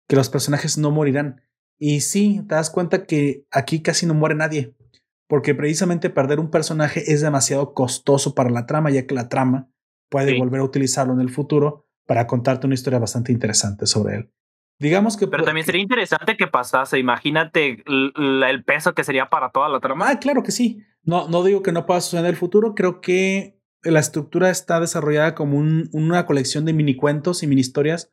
[0.08, 1.42] que los personajes no morirán.
[1.78, 4.76] Y sí, te das cuenta que aquí casi no muere nadie,
[5.28, 9.72] porque precisamente perder un personaje es demasiado costoso para la trama, ya que la trama
[10.10, 14.32] puede volver a utilizarlo en el futuro para contarte una historia bastante interesante sobre él.
[14.80, 15.28] Digamos que.
[15.28, 16.98] Pero también sería interesante que pasase.
[17.00, 20.10] Imagínate el, peso que sería para toda la trama.
[20.10, 20.82] Ah, claro que sí.
[21.04, 22.76] No, no digo que no pueda suceder en el futuro.
[22.76, 28.12] Creo que la estructura está desarrollada como una colección de mini cuentos y mini historias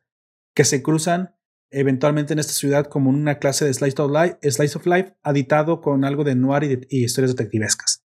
[0.54, 1.34] que se cruzan
[1.70, 5.80] eventualmente en esta ciudad como una clase de slice of life, slice of life aditado
[5.80, 8.04] con algo de noir y, y historias detectivescas.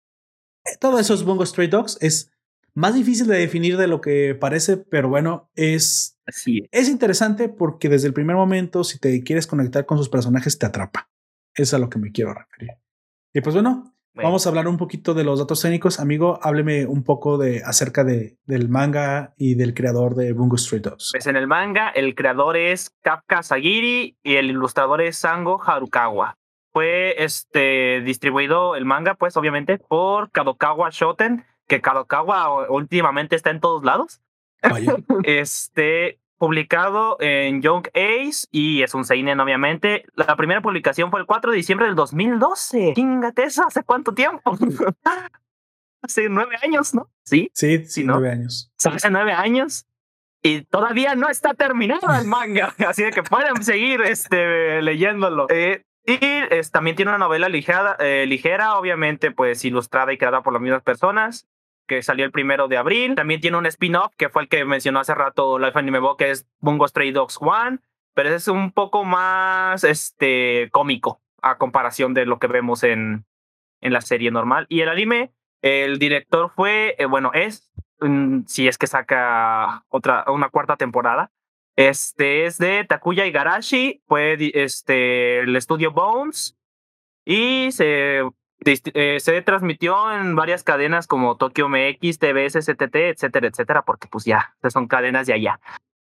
[0.64, 1.98] Eh, todo eso es Bungo Stray Dogs.
[2.00, 2.32] Es
[2.76, 8.06] más difícil de definir de lo que parece, pero bueno, es, es interesante porque desde
[8.06, 11.08] el primer momento, si te quieres conectar con sus personajes, te atrapa.
[11.54, 12.72] Es a lo que me quiero referir.
[13.32, 15.98] Y pues bueno, vamos a hablar un poquito de los datos técnicos.
[16.00, 20.82] Amigo, hábleme un poco de acerca de, del manga y del creador de Bungo Street
[20.82, 21.12] Dogs.
[21.12, 26.36] Pues en el manga, el creador es Kafka Sagiri y el ilustrador es Sango Harukawa.
[26.74, 33.60] Fue este, distribuido el manga, pues obviamente, por Kadokawa Shoten que Kadokawa últimamente está en
[33.60, 34.20] todos lados.
[35.24, 40.04] este, publicado en Young Ace y es un Seinen, obviamente.
[40.14, 42.92] La primera publicación fue el 4 de diciembre del 2012.
[42.94, 44.56] Chingate eso, ¿hace cuánto tiempo?
[46.02, 47.10] hace nueve años, ¿no?
[47.24, 47.50] Sí.
[47.54, 48.70] Sí, sí, nueve años.
[48.84, 49.86] Hace nueve años.
[50.42, 55.46] Y todavía no está terminado el manga, así de que pueden seguir este, leyéndolo.
[55.48, 56.20] Eh, y
[56.70, 60.82] también tiene una novela ligera, eh, ligera, obviamente, pues ilustrada y creada por las mismas
[60.84, 61.48] personas
[61.86, 63.14] que salió el primero de abril.
[63.14, 66.30] También tiene un spin-off que fue el que mencionó hace rato Life Anime Bo, que
[66.30, 67.78] es Bungo Stray Dogs One,
[68.14, 73.24] pero ese es un poco más este, cómico a comparación de lo que vemos en,
[73.80, 74.66] en la serie normal.
[74.68, 77.70] Y el anime, el director fue, eh, bueno, es,
[78.00, 81.30] mm, si es que saca otra, una cuarta temporada,
[81.76, 86.56] este es de Takuya Igarashi, fue este, el estudio Bones
[87.26, 88.22] y se
[88.64, 94.24] eh, se transmitió en varias cadenas como Tokyo MX, TBS, CTT, etcétera, etcétera, porque pues
[94.24, 95.60] ya, son cadenas de allá.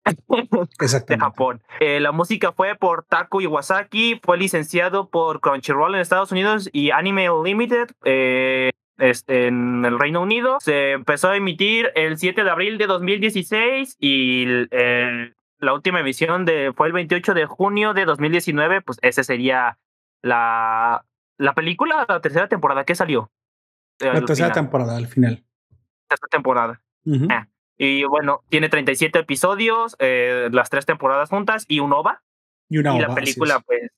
[1.07, 1.61] de Japón.
[1.79, 6.89] Eh, la música fue por Taku Iwasaki, fue licenciado por Crunchyroll en Estados Unidos y
[6.89, 10.57] Anime Unlimited eh, este, en el Reino Unido.
[10.59, 14.45] Se empezó a emitir el 7 de abril de 2016 y
[15.61, 19.77] la última emisión de, fue el 28 de junio de 2019, pues ese sería
[20.23, 21.05] la
[21.41, 23.31] la película, la tercera temporada, ¿qué salió?
[23.99, 25.43] La tercera temporada, al final.
[26.07, 26.81] Tercera temporada.
[27.29, 32.21] Ah, y bueno, tiene 37 episodios, eh, las tres temporadas juntas y un OVA.
[32.69, 33.89] Y una y la película, pues,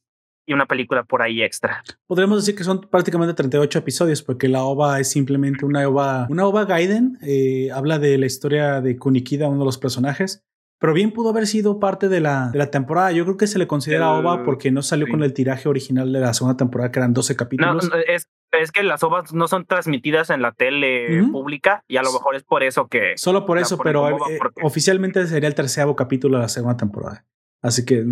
[0.45, 1.83] y una película por ahí extra.
[2.07, 6.47] Podríamos decir que son prácticamente 38 episodios, porque la OVA es simplemente una OVA, una
[6.47, 10.45] OVA Gaiden, eh, habla de la historia de Kunikida, uno de los personajes,
[10.83, 13.13] pero bien pudo haber sido parte de la, de la temporada.
[13.13, 16.19] Yo creo que se le considera OVA porque no salió con el tiraje original de
[16.19, 17.89] la segunda temporada, que eran 12 capítulos.
[17.89, 22.01] No, es, es que las OVAs no son transmitidas en la tele pública y a
[22.01, 23.13] lo mejor es por eso que...
[23.15, 27.25] Solo por eso, pero eh, oficialmente sería el terceavo capítulo de la segunda temporada.
[27.61, 28.03] Así que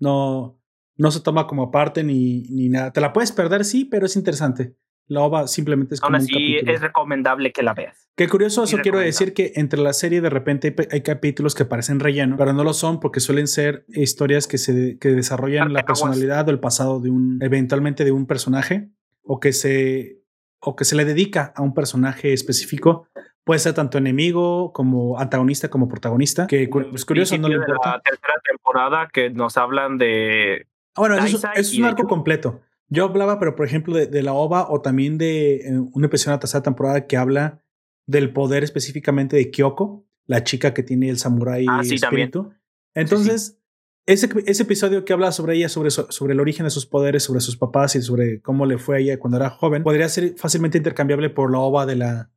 [0.00, 0.58] no,
[0.96, 2.92] no se toma como parte ni, ni nada.
[2.92, 4.74] Te la puedes perder, sí, pero es interesante.
[5.08, 8.08] La OVA simplemente es como Aún así, es recomendable que la veas.
[8.16, 12.00] Qué curioso, eso quiero decir que entre la serie de repente hay, capítulos que parecen
[12.00, 16.48] relleno, pero no lo son porque suelen ser historias que se que desarrollan la personalidad
[16.48, 18.88] o el pasado de un, eventualmente de un personaje
[19.22, 20.22] o que se
[20.60, 23.06] o que se le dedica a un personaje específico.
[23.44, 26.48] Puede ser tanto enemigo como antagonista como protagonista.
[26.48, 27.92] Que es curioso, no le importa.
[27.92, 30.66] La tercera temporada que nos hablan de
[30.96, 32.62] Ah, bueno, eso, es un arco completo.
[32.88, 36.36] Yo hablaba, pero por ejemplo, de, la OVA o también de eh, una episodio de
[36.36, 37.62] la tercera temporada que habla
[38.06, 42.52] del poder específicamente de Kyoko, la chica que tiene el samurái ah, espíritu.
[42.94, 43.58] Entonces,
[44.06, 47.40] Ese, ese, episodio que habla sobre ella, sobre, sobre el origen de sus poderes, sobre
[47.40, 50.78] sus papás y sobre cómo le fue a ella cuando era joven, podría ser fácilmente
[50.78, 52.30] intercambiable por la OVA de la,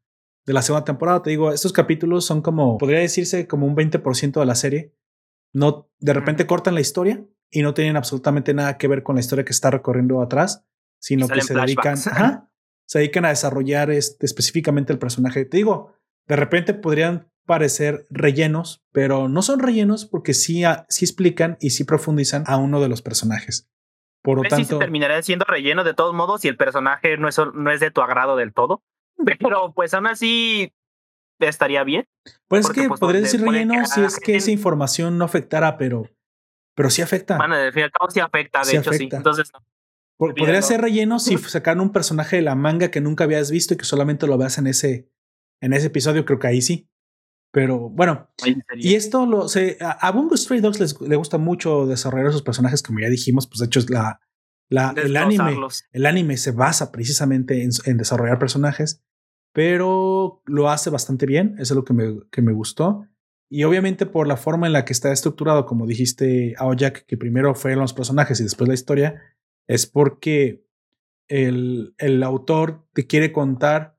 [0.48, 1.22] de la segunda temporada.
[1.22, 4.96] Te digo, estos capítulos son como, podría decirse como un 20% de la serie.
[5.54, 9.22] No, de repente cortan la historia y no tienen absolutamente nada que ver con la
[9.22, 10.66] historia que está recorriendo atrás,
[11.00, 11.98] sino que se dedican,
[12.86, 15.46] se dedican a desarrollar este, específicamente el personaje.
[15.46, 15.94] Te digo,
[16.28, 21.84] de repente podrían parecer rellenos, pero no son rellenos porque sí, sí explican y sí
[21.84, 23.68] profundizan a uno de los personajes.
[24.22, 27.40] Por lo tanto, se terminará siendo relleno de todos modos si el personaje no es,
[27.54, 28.84] no es de tu agrado del todo.
[29.40, 30.74] Pero pues aún así
[31.40, 32.06] estaría bien.
[32.48, 36.04] Pues es que pues, podría decir relleno si es que esa información no afectara, pero
[36.80, 37.36] pero sí afecta.
[37.36, 39.10] Bueno, de fin sí afecta, de hecho sí.
[39.12, 39.52] Entonces,
[40.18, 43.78] podría ser relleno si sacaran un personaje de la manga que nunca habías visto y
[43.78, 45.12] que solamente lo veas en ese,
[45.60, 46.90] en ese episodio, creo que ahí sí.
[47.52, 48.30] Pero bueno,
[48.78, 52.82] y esto lo sé, a, Bungo Stray Dogs les, le gusta mucho desarrollar esos personajes,
[52.82, 54.22] como ya dijimos, pues de hecho es la,
[54.70, 55.58] la el anime,
[55.92, 59.04] el anime se basa precisamente en, en, desarrollar personajes,
[59.52, 63.06] pero lo hace bastante bien, eso es lo que me, que me gustó.
[63.50, 67.56] Y obviamente por la forma en la que está estructurado, como dijiste, Aoyak, que primero
[67.56, 69.22] fueron los personajes y después la historia,
[69.68, 70.64] es porque
[71.28, 73.98] el, el autor te quiere contar,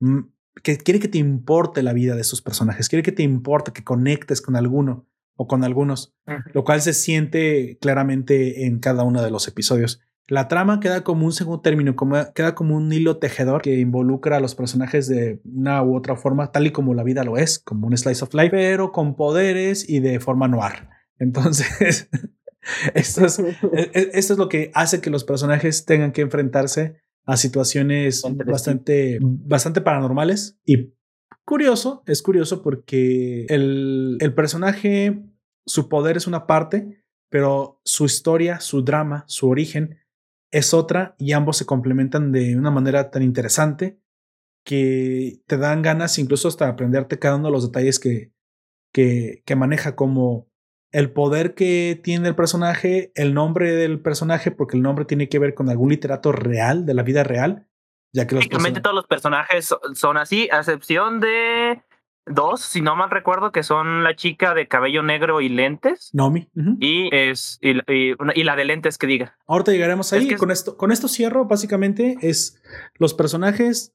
[0.00, 0.20] mm,
[0.62, 3.84] que quiere que te importe la vida de esos personajes, quiere que te importe, que
[3.84, 5.06] conectes con alguno
[5.36, 6.14] o con algunos,
[6.54, 10.00] lo cual se siente claramente en cada uno de los episodios.
[10.28, 14.38] La trama queda como un segundo término, como, queda como un hilo tejedor que involucra
[14.38, 17.60] a los personajes de una u otra forma, tal y como la vida lo es,
[17.60, 20.88] como un slice of life, pero con poderes y de forma noir.
[21.20, 22.08] Entonces,
[22.94, 26.96] esto es, e, e, esto es lo que hace que los personajes tengan que enfrentarse
[27.24, 30.92] a situaciones bastante, bastante paranormales y
[31.44, 35.22] curioso, es curioso porque el, el personaje,
[35.66, 39.98] su poder es una parte, pero su historia, su drama, su origen
[40.50, 43.98] es otra y ambos se complementan de una manera tan interesante
[44.64, 48.32] que te dan ganas incluso hasta aprenderte cada uno de los detalles que,
[48.92, 50.48] que, que maneja como
[50.92, 55.38] el poder que tiene el personaje, el nombre del personaje, porque el nombre tiene que
[55.38, 57.66] ver con algún literato real, de la vida real,
[58.12, 58.36] ya que
[58.80, 61.82] todos los personajes son así, a excepción de
[62.26, 66.10] dos, si no mal recuerdo, que son la chica de cabello negro y lentes.
[66.12, 66.48] Nomi.
[66.80, 67.74] Y es y,
[68.44, 69.36] la de lentes que diga.
[69.46, 70.34] Ahorita llegaremos ahí.
[70.34, 72.60] con esto, con esto cierro, básicamente, es
[72.96, 73.94] los personajes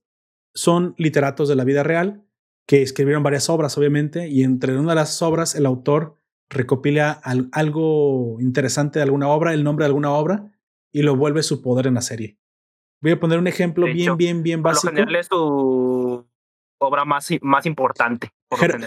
[0.54, 2.24] son literatos de la vida real
[2.66, 6.18] que escribieron varias obras, obviamente, y entre una de las obras el autor
[6.50, 10.52] recopila algo interesante de alguna obra, el nombre de alguna obra,
[10.92, 12.38] y lo vuelve su poder en la serie.
[13.02, 14.94] Voy a poner un ejemplo bien, bien, bien básico.
[15.28, 16.28] su
[16.82, 18.32] obra más, más importante.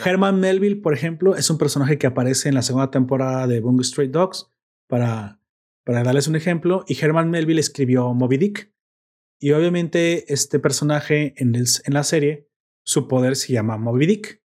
[0.05, 3.83] Herman Melville, por ejemplo, es un personaje que aparece en la segunda temporada de Bungo
[3.83, 4.51] Stray Dogs,
[4.89, 5.41] para,
[5.85, 8.73] para darles un ejemplo, y Herman Melville escribió Moby Dick.
[9.41, 12.49] Y obviamente este personaje en, el, en la serie,
[12.85, 14.43] su poder se llama Moby Dick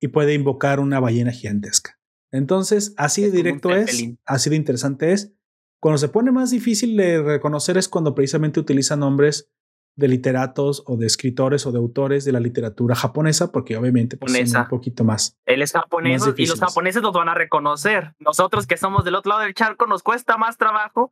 [0.00, 1.98] y puede invocar una ballena gigantesca.
[2.30, 5.34] Entonces, así de directo es, así de interesante es.
[5.80, 9.50] Cuando se pone más difícil de reconocer es cuando precisamente utiliza nombres
[9.96, 14.32] de literatos o de escritores o de autores de la literatura japonesa, porque obviamente pues,
[14.50, 15.36] son un poquito más.
[15.46, 18.14] Él es japonés y los japoneses nos van a reconocer.
[18.18, 21.10] Nosotros que somos del otro lado del charco nos cuesta más trabajo,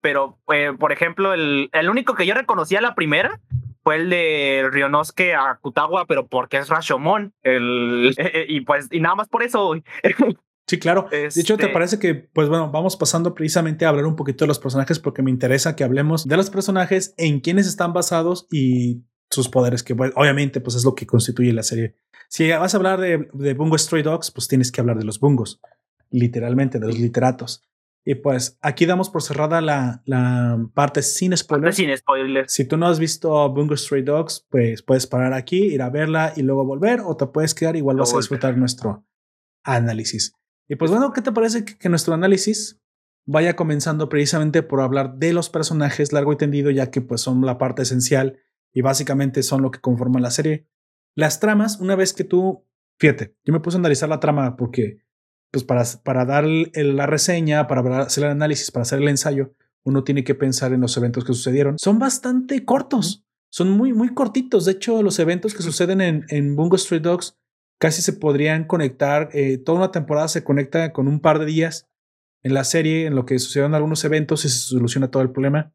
[0.00, 3.40] pero eh, por ejemplo, el, el único que yo reconocía la primera
[3.82, 7.34] fue el de Ryonosuke Akutagawa, pero porque es Rashomon.
[7.42, 8.14] El,
[8.48, 9.74] y pues, y nada más por eso.
[10.72, 11.06] Sí, claro.
[11.10, 14.44] De hecho, ¿te este parece que, pues bueno, vamos pasando precisamente a hablar un poquito
[14.44, 18.46] de los personajes porque me interesa que hablemos de los personajes, en quiénes están basados
[18.50, 21.94] y sus poderes, que obviamente pues es lo que constituye la serie.
[22.30, 25.20] Si vas a hablar de, de Bungo Stray Dogs, pues tienes que hablar de los
[25.20, 25.60] bungos,
[26.08, 27.68] literalmente, de los literatos.
[28.02, 31.76] Y pues aquí damos por cerrada la, la parte sin spoilers.
[31.76, 32.50] Sin spoilers.
[32.50, 36.32] Si tú no has visto Bungo Stray Dogs, pues puedes parar aquí, ir a verla
[36.34, 39.04] y luego volver, o te puedes quedar, igual vas a disfrutar nuestro
[39.64, 40.34] análisis.
[40.72, 42.80] Y pues bueno, ¿qué te parece que, nuestro análisis
[43.26, 47.44] vaya comenzando precisamente por hablar de los personajes largo y tendido, ya que pues son
[47.44, 48.38] la parte esencial
[48.72, 50.66] y básicamente son lo que conforman la serie.
[51.14, 52.64] Las tramas, una vez que tú,
[52.98, 55.02] fíjate, yo me puse a analizar la trama porque
[55.50, 59.52] pues para, para dar la reseña, para hacer el análisis, para hacer el ensayo,
[59.84, 61.78] uno tiene que pensar en los eventos que sucedieron.
[61.78, 64.64] Son bastante cortos, son muy, muy cortitos.
[64.64, 67.36] De hecho, los eventos que suceden en, en Bungo Street Dogs
[67.82, 71.90] casi se podrían conectar, eh, toda una temporada se conecta con un par de días
[72.44, 75.74] en la serie, en lo que sucedieron algunos eventos y se soluciona todo el problema.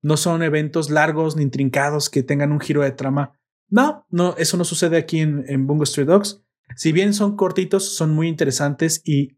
[0.00, 3.32] No son eventos largos ni intrincados que tengan un giro de trama.
[3.68, 6.40] No, no, eso no sucede aquí en, Bungo Street Dogs.
[6.76, 9.36] Si bien son cortitos, son muy interesantes y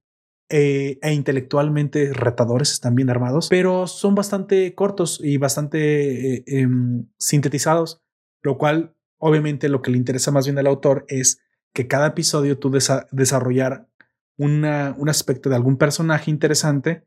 [0.50, 7.08] eh, e intelectualmente retadores, están bien armados, pero son bastante cortos y bastante eh, em,
[7.16, 8.02] sintetizados,
[8.42, 11.38] lo cual obviamente lo que le interesa más bien al autor es
[11.74, 13.88] que cada episodio tú desarrollar
[14.36, 17.06] una, un aspecto de algún personaje interesante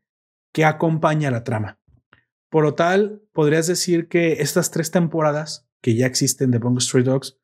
[0.52, 1.78] que acompaña la trama.
[2.50, 7.04] Por lo tal, podrías decir que estas tres temporadas que ya existen de Bungo Street
[7.04, 7.38] Dogs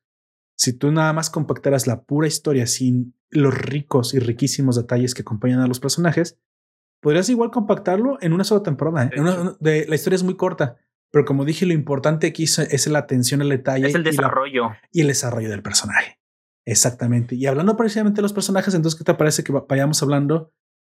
[0.55, 5.21] si tú nada más compactaras la pura historia sin los ricos y riquísimos detalles que
[5.21, 6.39] acompañan a los personajes,
[7.01, 9.09] podrías igual compactarlo en una sola temporada.
[9.13, 9.85] ¿eh?
[9.87, 10.77] la historia es muy corta,
[11.11, 13.87] pero como dije, lo importante aquí es, la atención al detalle.
[13.87, 14.71] Es el desarrollo.
[14.91, 16.19] Y, el desarrollo del personaje.
[16.65, 17.35] Exactamente.
[17.35, 20.53] Y hablando precisamente de los personajes, entonces, ¿qué te parece que vayamos hablando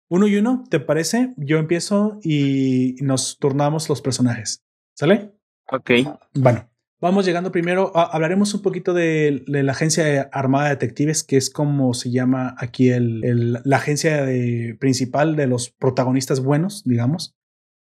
[0.08, 0.64] uno y uno?
[0.70, 1.34] ¿Te parece?
[1.36, 4.62] Yo empiezo y nos turnamos los personajes.
[4.94, 5.32] ¿Sale?
[5.68, 5.90] Ok.
[6.34, 11.50] Bueno, Vamos llegando primero, hablaremos un poquito de, la agencia armada de detectives, que es
[11.50, 17.36] como se llama aquí el, la agencia de, principal de los protagonistas buenos, digamos.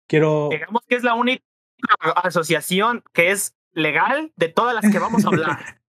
[0.06, 0.50] Quiero...
[0.50, 1.42] Digamos que es la única
[2.16, 5.58] asociación que es legal de todas las que vamos a hablar.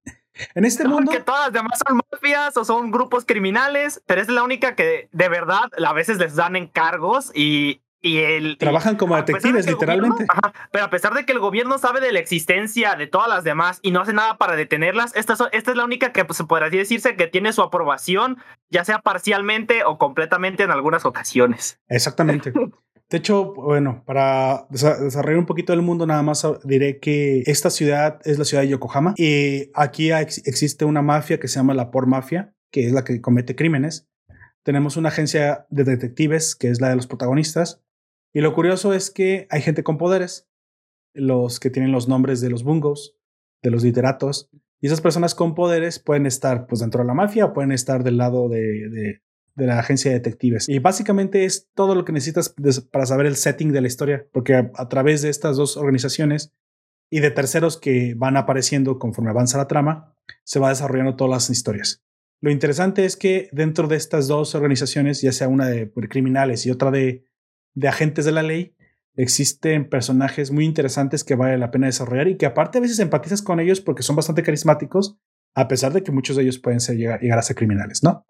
[0.55, 1.11] en este mundo...
[1.11, 5.09] Que todas las demás son mafias o son grupos criminales, pero es la única que
[5.11, 10.25] de verdad a veces les dan encargos y y el, Trabajan como detectives, literalmente.
[10.71, 13.79] pero a pesar de que el gobierno sabe de la existencia de todas las demás
[13.83, 16.69] y no hace nada para detenerlas, esta, esta es la única que pues, se podría
[16.69, 18.37] decirse que tiene su aprobación,
[18.69, 21.79] ya sea parcialmente o completamente en algunas ocasiones.
[21.89, 22.53] Exactamente.
[23.11, 28.21] De hecho, bueno, para desarrollar un poquito el mundo, nada más diré que esta ciudad
[28.23, 32.07] es la ciudad de Yokohama y aquí existe una mafia que se llama la Por
[32.07, 34.07] Mafia, que es la que comete crímenes.
[34.63, 37.83] Tenemos una agencia de detectives, que es la de los protagonistas,
[38.33, 40.47] y lo curioso es que hay gente con poderes,
[41.13, 43.17] los que tienen los nombres de los bungos,
[43.61, 44.49] de los literatos,
[44.79, 48.15] y esas personas con poderes pueden estar pues dentro de la mafia pueden estar del
[48.15, 49.21] lado de,
[49.67, 50.67] la agencia de detectives.
[50.69, 52.55] Y básicamente es todo lo que necesitas
[52.91, 56.53] para saber el setting de la historia, porque a, través de estas dos organizaciones
[57.09, 61.49] y de terceros que van apareciendo conforme avanza la trama, se va desarrollando todas las
[61.49, 62.03] historias.
[62.39, 66.71] Lo interesante es que dentro de estas dos organizaciones, ya sea una de criminales y
[66.71, 67.25] otra de
[67.73, 68.75] de agentes de la ley,
[69.15, 73.41] existen personajes muy interesantes que vale la pena desarrollar y que aparte a veces empatizas
[73.41, 75.17] con ellos porque son bastante carismáticos,
[75.53, 78.25] a pesar de que muchos de ellos pueden ser, llegar, a ser criminales, ¿no?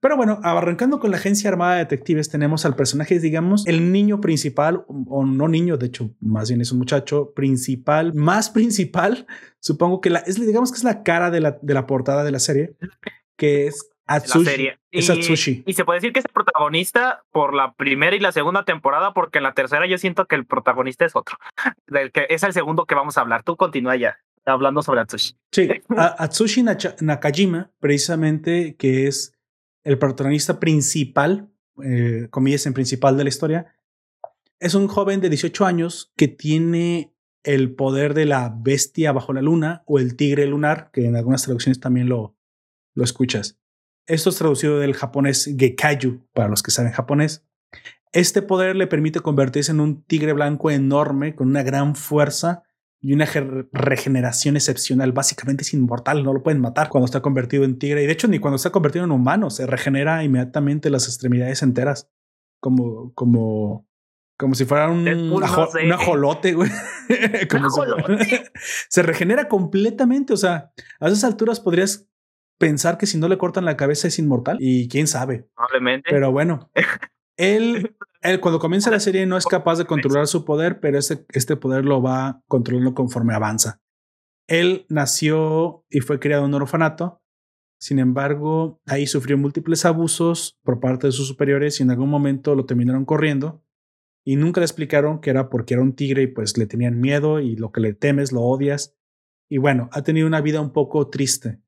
[0.00, 4.20] Pero bueno, arrancando con la agencia armada de detectives, tenemos al personaje, digamos, el niño
[4.20, 9.26] principal, o no niño, de hecho, más bien es un muchacho principal, más principal,
[9.60, 12.32] supongo que la, es, digamos que es la cara de la, de la portada de
[12.32, 12.76] la serie,
[13.36, 14.70] que es Atsushi.
[14.90, 15.64] Es Atsushi.
[15.66, 19.14] Y se puede decir que es el protagonista por la primera y la segunda temporada,
[19.14, 21.38] porque en la tercera yo siento que el protagonista es otro.
[21.86, 23.42] Del que es el segundo que vamos a hablar.
[23.42, 25.36] Tú continúa ya hablando sobre Atsushi.
[25.52, 26.64] Sí, Atsushi
[27.00, 29.33] Nakajima, precisamente, que es
[29.84, 31.50] el protagonista principal,
[31.84, 33.74] eh, comillas en principal de la historia,
[34.58, 39.42] es un joven de 18 años que tiene el poder de la bestia bajo la
[39.42, 42.34] luna o el tigre lunar, que en algunas traducciones también lo,
[42.94, 43.60] lo escuchas.
[44.06, 47.44] Esto es traducido del japonés Gekayu, para los que saben japonés.
[48.12, 52.62] Este poder le permite convertirse en un tigre blanco enorme con una gran fuerza
[53.04, 53.26] y una
[53.70, 55.12] regeneración excepcional.
[55.12, 58.02] Básicamente es inmortal, no lo pueden matar cuando está convertido en tigre.
[58.02, 62.10] Y de hecho, ni cuando está convertido en humano, se regenera inmediatamente las extremidades enteras.
[62.60, 63.86] Como, como,
[64.38, 65.06] como si fuera un,
[65.92, 66.70] ajolote, güey.
[68.88, 70.32] se regenera completamente.
[70.32, 72.08] O sea, a esas alturas podrías
[72.58, 75.46] pensar que si no le cortan la cabeza es inmortal y quién sabe.
[75.54, 76.08] Probablemente.
[76.08, 76.70] Pero bueno,
[77.36, 81.24] él, él cuando comienza la serie no es capaz de controlar su poder, pero este,
[81.28, 83.82] este poder lo va controlando conforme avanza.
[84.48, 87.22] Él nació y fue criado en un orfanato.
[87.78, 92.54] Sin embargo, ahí sufrió múltiples abusos por parte de sus superiores y en algún momento
[92.54, 93.62] lo terminaron corriendo
[94.24, 97.40] y nunca le explicaron que era porque era un tigre y pues le tenían miedo
[97.40, 98.96] y lo que le temes lo odias.
[99.50, 101.60] Y bueno, ha tenido una vida un poco triste.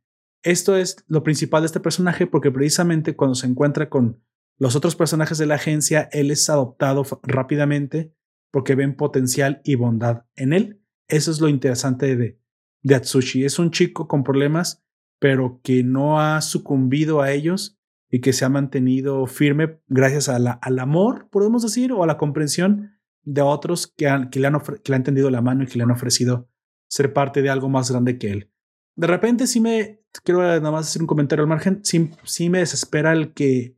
[0.42, 4.22] Esto es lo principal de este personaje porque precisamente cuando se encuentra con
[4.58, 8.14] los otros personajes de la agencia, él es adoptado rápidamente
[8.50, 10.82] porque ven potencial y bondad en él.
[11.08, 12.40] Eso es lo interesante de,
[12.82, 13.44] de Atsushi.
[13.44, 14.82] Es un chico con problemas,
[15.18, 17.78] pero que no ha sucumbido a ellos
[18.10, 22.96] y que se ha mantenido firme gracias al amor, podemos decir, o a la comprensión
[23.24, 25.84] de otros que, han, que, le han que le tendido la mano y que le
[25.84, 26.48] han ofrecido
[26.88, 28.52] ser parte de algo más grande que él.
[28.94, 32.60] De repente sí me, quiero nada más hacer un comentario al margen, sí, sí me
[32.60, 33.75] desespera el que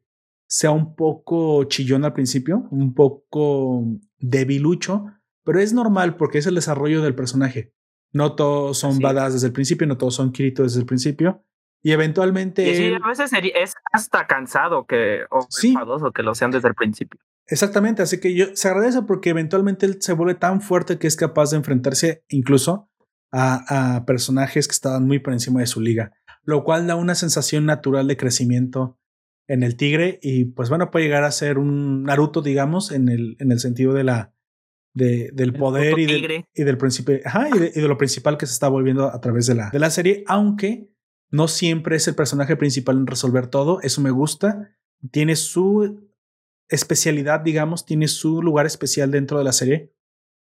[0.49, 3.85] sea un poco chillón al principio, un poco
[4.19, 5.07] debilucho,
[5.45, 7.75] pero es normal porque es el desarrollo del personaje.
[8.13, 11.45] No todos son badass desde el principio, no todos son Kirito desde el principio.
[11.83, 12.75] Y eventualmente.
[12.75, 15.69] sí, a veces es hasta cansado que, o sí.
[15.69, 17.21] enfadoso que lo sean desde el principio.
[17.47, 21.17] Exactamente, así que yo se agradece porque eventualmente él se vuelve tan fuerte que es
[21.17, 22.91] capaz de enfrentarse incluso
[23.31, 27.15] a, a, personajes que estaban muy por encima de su liga, lo cual da una
[27.15, 28.98] sensación natural de crecimiento
[29.49, 33.37] en el tigre y pues bueno, puede llegar a ser un Naruto, digamos, en el,
[33.41, 34.35] en el sentido de la,
[34.95, 36.05] de, del poder y,
[36.55, 39.21] y, del principio, ajá, y, de, y, de, lo principal que se está volviendo a
[39.21, 40.91] través de la, de la serie, aunque
[41.31, 44.71] no siempre es el personaje principal en resolver todo, eso me gusta.
[45.11, 46.09] Tiene su
[46.69, 49.95] especialidad, digamos, tiene su lugar especial dentro de la serie.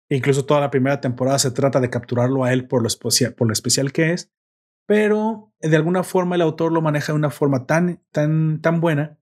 [0.09, 2.89] incluso toda la primera temporada se trata de capturarlo a él por lo,
[3.35, 4.31] por lo especial que es.
[4.85, 9.17] Pero de alguna forma el autor lo maneja de una forma tan, tan, tan buena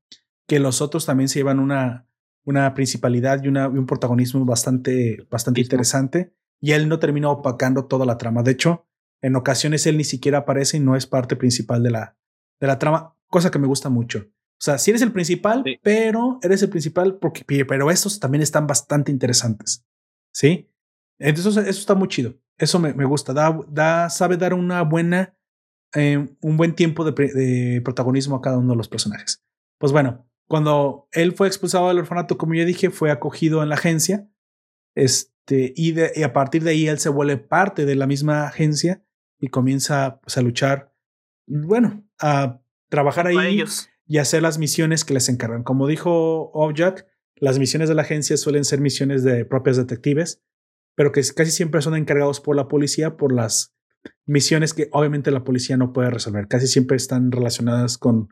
[0.47, 2.07] que los otros también se llevan una,
[2.43, 6.33] una principalidad y, una, y un protagonismo bastante, bastante interesante.
[6.59, 8.43] Y él no termina opacando toda la trama.
[8.43, 8.85] De hecho,
[9.21, 12.17] en ocasiones él ni siquiera aparece y no es parte principal de la,
[12.59, 14.27] de la trama, cosa que me gusta mucho.
[14.61, 18.67] O sea, si eres el principal, pero eres el principal porque, pero estos también están
[18.67, 19.85] bastante interesantes.
[20.31, 20.69] ¿Sí?
[21.17, 22.35] Entonces, eso está muy chido.
[22.57, 23.33] Eso me, me gusta.
[23.33, 25.35] Da, da, sabe dar una buena,
[25.95, 29.43] eh, un buen tiempo de, de, protagonismo a cada uno de los personajes.
[29.77, 33.75] Pues bueno, cuando él fue expulsado del orfanato, como ya dije, fue acogido en la
[33.75, 34.29] agencia.
[34.95, 38.47] Este, y, de, y a partir de ahí él se vuelve parte de la misma
[38.47, 39.03] agencia
[39.39, 40.93] y comienza pues, a luchar,
[41.47, 43.63] bueno, a trabajar ahí
[44.05, 45.63] y hacer las misiones que les encargan.
[45.63, 50.43] Como dijo Object, las misiones de la agencia suelen ser misiones de propias detectives,
[50.95, 53.73] pero que casi siempre son encargados por la policía por las
[54.25, 56.47] misiones que obviamente la policía no puede resolver.
[56.47, 58.29] Casi siempre están relacionadas con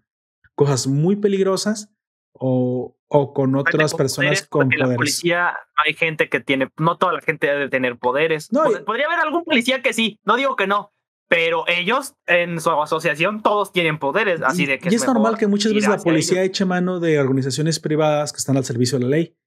[0.56, 1.92] cosas muy peligrosas
[2.34, 4.90] o, o con otras personas con poderes.
[4.90, 8.52] La policía, hay gente que tiene, no toda la gente debe tener poderes.
[8.52, 10.92] No, Podría haber algún policía que sí, no digo que no,
[11.28, 14.90] pero ellos en su asociación todos tienen poderes, así de que...
[14.90, 18.58] Y es, normal que muchas veces la policía eche mano de organizaciones privadas que están
[18.58, 19.38] al servicio de la ley,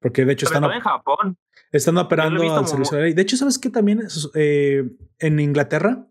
[0.00, 0.64] porque de hecho están...
[0.64, 1.38] en Japón.
[1.72, 3.14] Están operando al servicio de la ley.
[3.14, 3.70] De hecho, ¿sabes qué?
[3.70, 4.88] También eh,
[5.18, 6.06] en Inglaterra,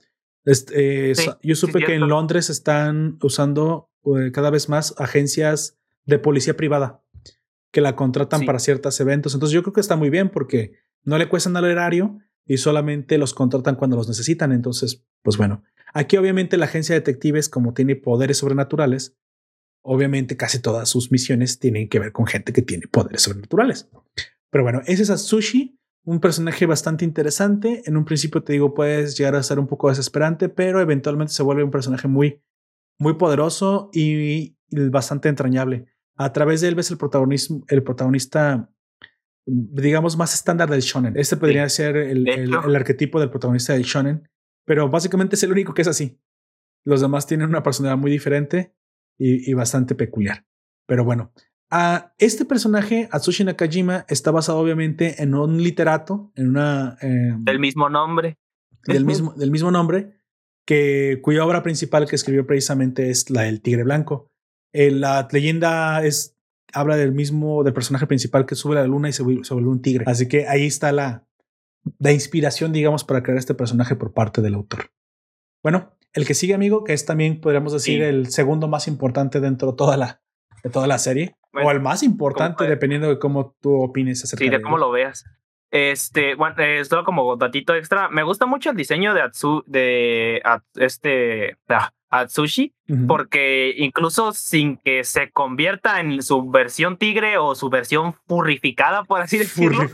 [0.45, 6.55] este, yo supe que en Londres están usando eh, cada vez más agencias de policía
[6.55, 7.03] privada
[7.71, 9.33] que la contratan para ciertos eventos.
[9.33, 13.17] Entonces yo creo que está muy bien porque no le cuestan al erario y solamente
[13.17, 14.51] los contratan cuando los necesitan.
[14.51, 19.17] Entonces, pues bueno, aquí obviamente la agencia de detectives, como tiene poderes sobrenaturales,
[19.81, 23.89] obviamente casi todas sus misiones tienen que ver con gente que tiene poderes sobrenaturales.
[24.49, 27.83] Pero bueno, ese es Atsushi, un personaje bastante interesante.
[27.85, 31.43] En un principio te digo, puedes llegar a ser un poco desesperante, pero eventualmente se
[31.43, 32.41] vuelve un personaje muy,
[32.97, 35.87] muy poderoso y, bastante entrañable.
[36.15, 38.71] A través de él ves el protagonismo, el protagonista
[39.45, 41.15] digamos, más estándar del shonen.
[41.15, 44.29] Este podría ser el, el, arquetipo del protagonista del shonen,
[44.65, 46.19] pero básicamente es el único que es así.
[46.83, 48.75] Los demás tienen una personalidad muy diferente
[49.17, 50.45] y, y bastante peculiar.
[50.85, 51.31] Pero bueno,
[51.69, 56.97] a este personaje, Atsushi Nakajima, está basado obviamente en un literato, en una...
[57.01, 58.37] Eh, del mismo nombre.
[58.85, 60.13] Del mismo, del mismo nombre,
[60.65, 64.29] que, cuya obra principal que escribió precisamente es la del Tigre Blanco.
[64.73, 66.37] Eh, la leyenda es
[66.73, 69.81] habla del mismo, del personaje principal que sube a la luna y se, vuelve un
[69.81, 70.05] tigre.
[70.07, 71.25] Así que ahí está la,
[71.99, 74.91] la inspiración, digamos, para crear este personaje por parte del autor.
[75.63, 79.71] Bueno, el que sigue, amigo, que es también, podríamos decir, el segundo más importante dentro
[79.71, 80.21] de toda la,
[80.63, 84.49] de toda la serie, o el más importante, dependiendo de cómo tú opines acerca sí,
[84.49, 85.25] de, cómo lo veas.
[85.69, 88.09] Este, bueno, esto como datito extra.
[88.09, 90.41] Me gusta mucho el diseño de Atsu, de
[90.75, 92.73] este ah, Atsushi,
[93.07, 99.21] porque incluso sin que se convierta en su versión tigre o su versión purificada, por
[99.21, 99.89] así decirlo,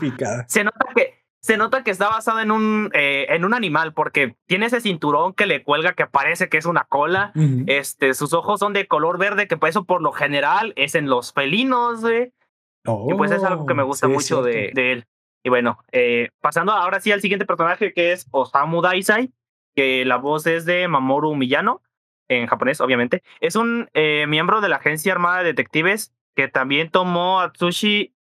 [0.46, 4.34] se nota que se nota que está basado en un, eh, en un animal porque
[4.46, 7.32] tiene ese cinturón que le cuelga que parece que es una cola.
[7.66, 11.10] este, sus ojos son de color verde, que por eso por lo general es en
[11.10, 12.00] los felinos.
[12.02, 15.06] y pues es algo que me oh, gusta mucho de, de, él.
[15.42, 19.30] Y bueno, eh, pasando ahora sí al siguiente personaje que es Osamu Daisai,
[19.76, 21.82] que la voz es de Mamoru Miyano,
[22.26, 23.22] en japonés, obviamente.
[23.40, 28.14] Es un eh, miembro de la Agencia Armada de Detectives que también tomó a Tsushi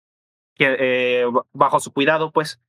[0.54, 2.62] que, bajo su cuidado, pues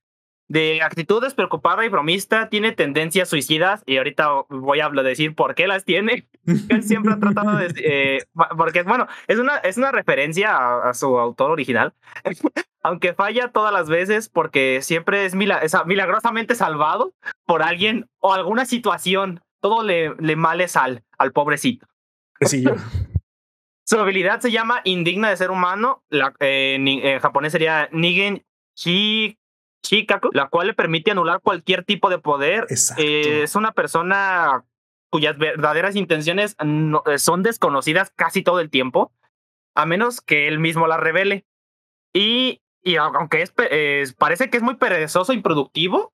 [0.52, 5.66] de actitud despreocupada y bromista, tiene tendencias suicidas y ahorita voy a decir por qué
[5.66, 6.28] las tiene.
[6.68, 7.72] Él siempre ha tratado de...
[7.82, 8.18] Eh,
[8.58, 11.94] porque, bueno, es una, es una referencia a, su autor original,
[12.82, 17.14] aunque falla todas las veces porque siempre es, milagrosamente salvado
[17.46, 19.40] por alguien o alguna situación.
[19.62, 21.86] Todo le, le male sal al pobrecito.
[22.42, 22.64] Sí,
[23.86, 26.02] Su habilidad se llama indigna de ser humano.
[26.10, 28.44] La, eh, en japonés sería Nigen
[28.76, 29.38] Shi
[29.82, 32.66] Shikaku, la cual le permite anular cualquier tipo de poder.
[32.96, 34.64] Eh, es una persona
[35.10, 39.12] cuyas verdaderas intenciones eh, son desconocidas casi todo el tiempo,
[39.74, 41.44] a menos que él mismo las revele.
[42.14, 43.52] Y, y aunque es,
[44.14, 46.12] parece que es muy perezoso e improductivo,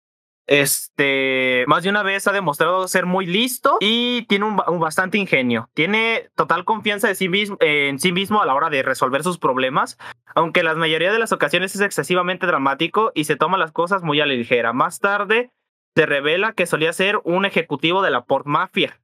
[0.49, 5.69] este, más de una vez ha demostrado ser muy listo y tiene un, bastante ingenio.
[5.75, 9.99] Tiene total confianza sí mismo, en sí mismo a la hora de resolver sus problemas,
[10.35, 14.21] aunque la mayoría de las ocasiones es excesivamente dramático y se toma las cosas muy
[14.21, 14.73] a la ligera.
[14.73, 15.53] Más tarde
[15.95, 18.99] se revela que solía ser un ejecutivo de la Port Mafia.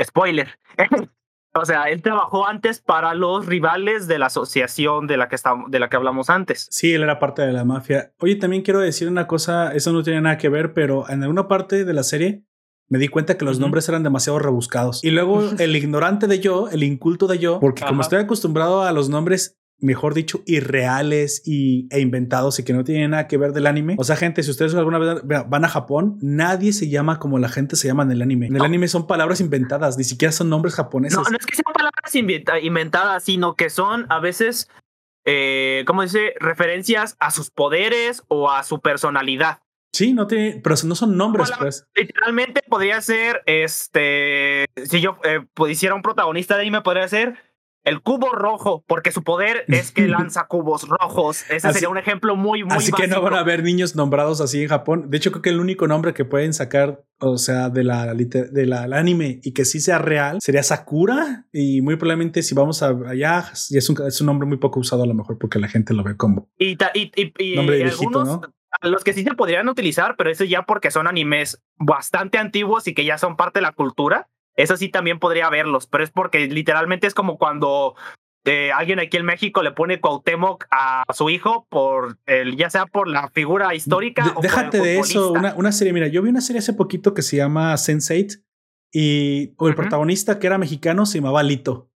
[0.00, 0.58] Spoiler.
[1.60, 5.70] O sea, él trabajó antes para los rivales de la asociación de la que estamos,
[5.70, 6.68] de la que hablamos antes.
[6.70, 8.12] Sí, él era parte de la mafia.
[8.20, 11.48] Oye, también quiero decir una cosa, eso no tiene nada que ver, pero en alguna
[11.48, 12.44] parte de la serie
[12.88, 15.02] me di cuenta que los nombres eran demasiado rebuscados.
[15.02, 18.92] Y luego el ignorante de yo, el inculto de yo, porque como estoy acostumbrado a
[18.92, 23.52] los nombres mejor dicho, irreales y, e inventados y que no tienen nada que ver
[23.52, 23.96] del anime.
[23.98, 27.48] O sea, gente, si ustedes alguna vez van a Japón, nadie se llama como la
[27.48, 28.46] gente se llama en el anime.
[28.46, 31.18] En el anime son palabras inventadas, ni siquiera son nombres japoneses.
[31.18, 32.14] No, no es que sean palabras
[32.62, 34.70] inventadas, sino que son a veces,
[35.24, 36.34] eh, ¿cómo dice?
[36.40, 39.60] Referencias a sus poderes o a su personalidad.
[39.92, 41.86] Sí, no tiene, pero no son nombres, pues.
[41.94, 47.36] Literalmente podría ser, este, si yo eh, hiciera un protagonista de anime, podría ser
[47.86, 51.48] el cubo rojo, porque su poder es que lanza cubos rojos.
[51.48, 54.62] Ese sería un ejemplo muy, muy Así que no van a haber niños nombrados así
[54.62, 55.06] en Japón.
[55.08, 58.66] De hecho, creo que el único nombre que pueden sacar, o sea, de la, de
[58.66, 61.46] la anime y que sí sea real, sería Sakura.
[61.52, 65.06] Y muy probablemente si vamos allá, es un, es un nombre muy poco usado a
[65.06, 66.76] lo mejor porque la gente lo ve como y,
[67.38, 68.40] y, nombre algunos,
[68.82, 72.94] Los que sí se podrían utilizar, pero eso ya porque son animes bastante antiguos y
[72.94, 76.46] que ya son parte de la cultura eso sí también podría verlos, pero es porque
[76.46, 77.94] literalmente es como cuando
[78.44, 82.86] eh, alguien aquí en México le pone Cuauhtémoc a su hijo por el, ya sea
[82.86, 84.34] por la figura histórica.
[84.40, 87.36] déjate de eso, una, una, serie, mira, yo vi una serie hace poquito que se
[87.36, 88.42] llama Sense8
[88.92, 91.90] y el protagonista que era mexicano se llamaba Lito.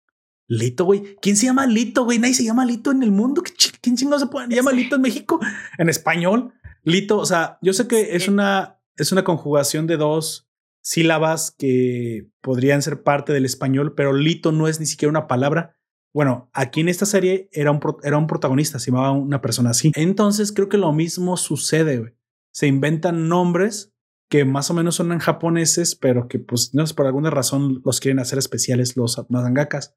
[0.49, 1.17] Lito, güey.
[1.21, 2.19] ¿Quién se llama Lito, güey?
[2.19, 3.43] Nadie se llama Lito en el mundo.
[3.83, 5.39] ¿Quién chingados se puede llama Lito en México?
[5.77, 6.55] En español.
[6.83, 10.48] Lito, o sea, yo sé que es una, es una conjugación de dos
[10.83, 15.77] sílabas que podrían ser parte del español, pero lito no es ni siquiera una palabra.
[16.15, 19.93] Bueno, aquí en esta serie era un, era un protagonista, se llamaba una persona así.
[19.95, 22.17] Entonces creo que lo mismo sucede.
[22.53, 23.93] Se inventan nombres
[24.29, 27.81] que más o menos son en japoneses, pero que pues no es por alguna razón
[27.85, 29.97] los quieren hacer especiales los mangakas.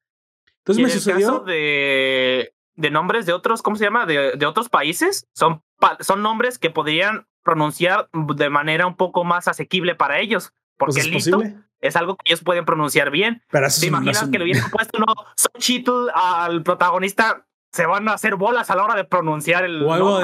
[0.60, 4.06] Entonces me sucedió de, de nombres de otros, ¿cómo se llama?
[4.06, 5.28] De, de otros países.
[5.34, 5.64] Son,
[6.00, 10.54] son nombres que podrían pronunciar de manera un poco más asequible para ellos.
[10.86, 11.42] Porque pues es listo
[11.82, 13.42] es algo que ellos pueden pronunciar bien.
[13.52, 17.46] Pero ¿Te imaginas que le hubieran puesto no Xochitl al protagonista?
[17.72, 19.82] Se van a hacer bolas a la hora de pronunciar el.
[19.84, 20.20] O algo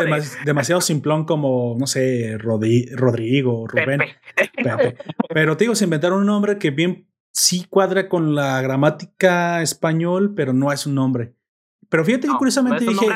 [0.46, 4.02] demasiado simplón como, no sé, Rodrigo, Rubén.
[5.30, 10.34] Pero te digo, se inventaron un nombre que bien sí cuadra con la gramática español,
[10.36, 11.36] pero no es un nombre.
[11.90, 13.08] Pero fíjate que curiosamente dije,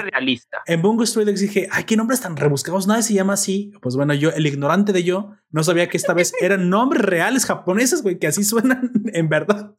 [0.65, 3.73] en Bungo Dogs dije, ay, qué nombres tan rebuscados, nadie se llama así.
[3.81, 7.45] Pues bueno, yo, el ignorante de yo, no sabía que esta vez eran nombres reales
[7.45, 9.75] japoneses, güey, que así suenan en verdad.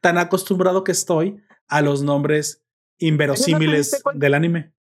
[0.00, 2.64] Tan acostumbrado que estoy a los nombres
[2.98, 4.72] inverosímiles del anime.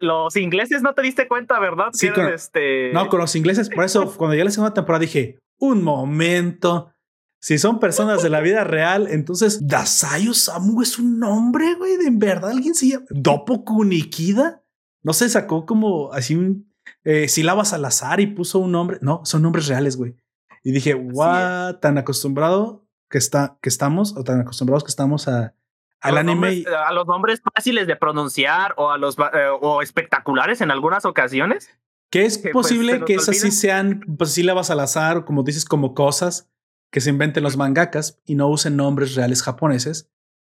[0.00, 1.88] los, ingleses no te diste cuenta, ¿verdad?
[1.92, 2.92] Sí, este...
[2.92, 3.68] no, con los ingleses.
[3.68, 6.92] Por eso, cuando ya la segunda temporada dije, un momento,
[7.40, 11.96] si son personas de la vida real, entonces Dasayo Samu es un nombre, güey.
[11.96, 14.62] ¿De en verdad alguien se llama Dopo Kunikida?
[15.02, 16.72] No se sacó como así un.
[17.04, 18.98] eh, sílabas al azar y puso un nombre.
[19.02, 20.16] No, son nombres reales, güey.
[20.64, 25.54] Y dije, guau, tan acostumbrado que, está, que estamos, o tan acostumbrados que estamos a,
[26.00, 26.64] al anime.
[26.86, 31.70] a los nombres fáciles de pronunciar o a los eh, o espectaculares en algunas ocasiones.
[32.10, 35.64] Que es pues, posible que esas sí sean pues, sílabas al azar, o como dices,
[35.64, 36.50] como cosas
[36.90, 40.10] que se inventen los mangakas y no usen nombres reales japoneses.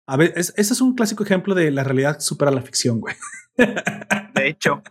[0.07, 3.14] A ver, ese es un clásico ejemplo de la realidad supera la ficción, güey.
[3.57, 4.83] De hecho.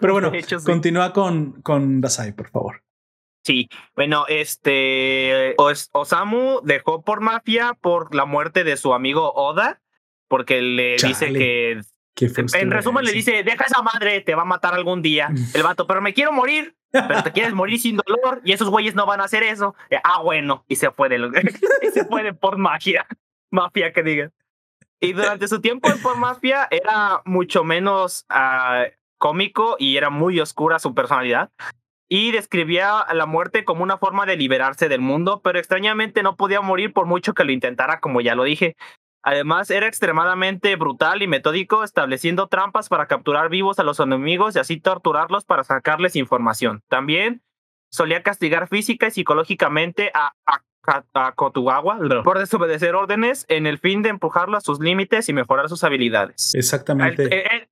[0.00, 0.32] Pero bueno,
[0.64, 2.82] continúa con, con Dasai, por favor.
[3.44, 5.56] Sí, bueno, este
[5.92, 9.80] Osamu dejó por mafia por la muerte de su amigo Oda,
[10.28, 11.80] porque le dice que
[12.20, 15.30] en resumen le dice, deja esa madre, te va a matar algún día.
[15.54, 18.94] El vato, pero me quiero morir, pero te quieres morir sin dolor y esos güeyes
[18.94, 19.74] no van a hacer eso.
[19.90, 21.16] Eh, ah, bueno, y se fue de,
[21.82, 23.06] y se fue por magia,
[23.50, 24.30] mafia que diga.
[25.00, 28.84] Y durante su tiempo en por mafia era mucho menos ah,
[29.18, 31.50] cómico y era muy oscura su personalidad
[32.14, 36.60] y describía la muerte como una forma de liberarse del mundo, pero extrañamente no podía
[36.60, 38.76] morir por mucho que lo intentara, como ya lo dije.
[39.22, 44.58] Además, era extremadamente brutal y metódico, estableciendo trampas para capturar vivos a los enemigos y
[44.58, 46.82] así torturarlos para sacarles información.
[46.88, 47.42] También
[47.90, 50.62] solía castigar física y psicológicamente a, a,
[51.36, 55.84] Kotugawa por desobedecer órdenes en el fin de empujarlo a sus límites y mejorar sus
[55.84, 56.56] habilidades.
[56.56, 57.68] Exactamente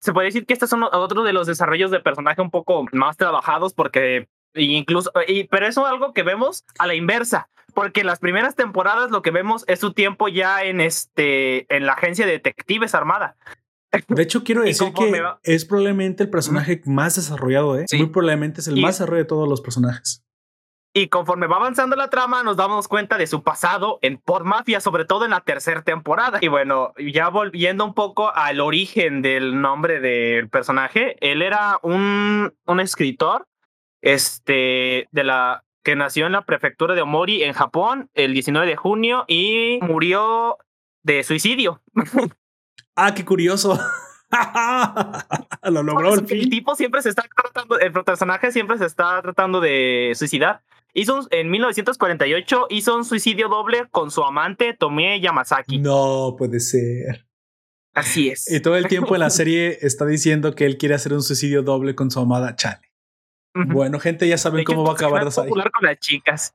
[0.00, 3.16] se puede decir que estos son otros de los desarrollos de personaje un poco más
[3.16, 8.06] trabajados porque incluso, y, pero eso es algo que vemos a la inversa, porque en
[8.06, 12.26] las primeras temporadas lo que vemos es su tiempo ya en este, en la agencia
[12.26, 13.36] de detectives armada.
[14.08, 17.86] De hecho, quiero decir que es probablemente el personaje más desarrollado, ¿eh?
[17.92, 20.24] Muy probablemente es el más desarrollado de todos los personajes.
[20.94, 24.78] Y conforme va avanzando la trama, nos damos cuenta de su pasado en por mafia,
[24.78, 26.38] sobre todo en la tercera temporada.
[26.42, 32.52] Y bueno, ya volviendo un poco al origen del nombre del personaje, él era un,
[32.66, 33.46] un escritor
[34.02, 38.76] este, de la, que nació en la prefectura de Omori, en Japón, el 19 de
[38.76, 40.58] junio y murió
[41.02, 41.82] de suicidio.
[42.96, 43.78] ah, qué curioso.
[45.64, 46.14] Lo logró.
[46.14, 50.62] el tipo siempre se está tratando, el personaje siempre se está tratando de suicidar.
[50.94, 55.78] Hizo en 1948 hizo un suicidio doble con su amante Tomie Yamazaki.
[55.78, 57.26] No puede ser.
[57.94, 58.50] Así es.
[58.50, 61.62] Y todo el tiempo en la serie está diciendo que él quiere hacer un suicidio
[61.62, 62.91] doble con su amada Chale.
[63.54, 65.26] Bueno, gente, ya saben cómo va a acabar.
[65.26, 66.54] Es popular con las chicas.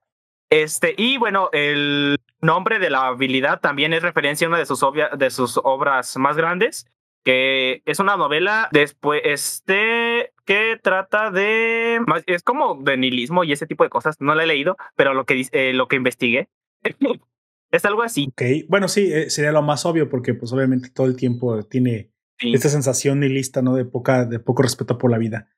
[0.49, 4.79] Este, y bueno, el nombre de la habilidad también es referencia a una de sus,
[5.17, 6.87] de sus obras más grandes,
[7.23, 13.67] que es una novela después, este, que trata de, es como de nihilismo y ese
[13.67, 16.47] tipo de cosas, no la he leído, pero lo que, eh, lo que investigué
[17.71, 18.29] es algo así.
[18.31, 22.11] Ok, bueno, sí, eh, sería lo más obvio porque pues obviamente todo el tiempo tiene
[22.39, 23.75] esta sensación nihilista, ¿no?
[23.75, 25.49] De, poca, de poco respeto por la vida.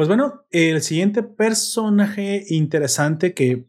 [0.00, 3.66] Pues bueno, el siguiente personaje interesante que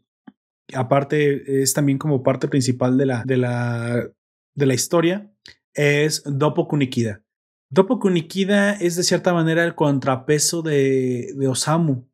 [0.72, 4.10] aparte es también como parte principal de la, de la,
[4.54, 5.30] de la historia
[5.74, 7.22] es Dopo Kunikida.
[7.68, 12.08] Dopoku Nikida es de cierta manera el contrapeso de, de Osamu,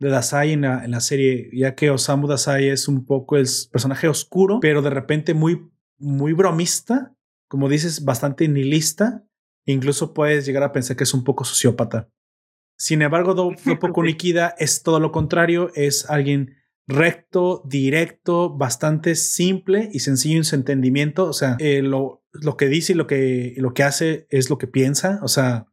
[0.00, 3.46] de Dasai en la, en la, serie, ya que Osamu Dasai es un poco el
[3.70, 7.14] personaje oscuro, pero de repente muy, muy bromista,
[7.46, 9.24] como dices, bastante nihilista.
[9.64, 12.08] Incluso puedes llegar a pensar que es un poco sociópata.
[12.80, 16.56] Sin embargo, Dopoku Nikida es todo lo contrario, es alguien
[16.88, 21.26] recto, directo, bastante simple y sencillo en su entendimiento.
[21.26, 24.56] O sea, eh, lo, lo, que dice y lo que, lo que hace es lo
[24.56, 25.20] que piensa.
[25.22, 25.66] O sea,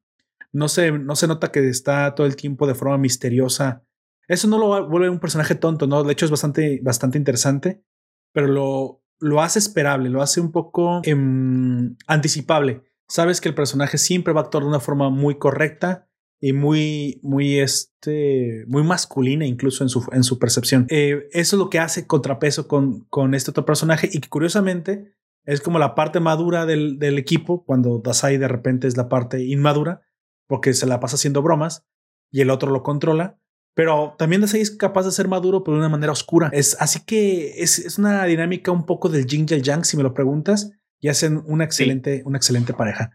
[0.52, 3.86] no se, no se nota que está todo el tiempo de forma misteriosa.
[4.28, 6.04] Eso no lo vuelve un personaje tonto, ¿no?
[6.04, 7.86] De hecho, es bastante, bastante interesante,
[8.34, 12.84] pero lo, lo hace esperable, lo hace un poco em, anticipable.
[13.08, 16.07] Sabes que el personaje siempre va a actuar de una forma muy correcta
[16.40, 20.86] y muy, muy, este, muy masculina incluso en su, en su percepción.
[20.90, 25.16] Eh, eso es lo que hace contrapeso con, con este otro personaje y que curiosamente
[25.46, 29.44] es como la parte madura del, del equipo cuando Dasai de repente es la parte
[29.44, 30.02] inmadura
[30.48, 31.86] porque se la pasa haciendo bromas
[32.32, 33.40] y el otro lo controla.
[33.74, 36.50] Pero también Dasai es capaz de ser maduro, pero de una manera oscura.
[36.52, 39.98] Es, así que es, es una dinámica un poco del Jing y el Yang, si
[39.98, 43.12] me lo preguntas, y hacen una excelente, una excelente pareja.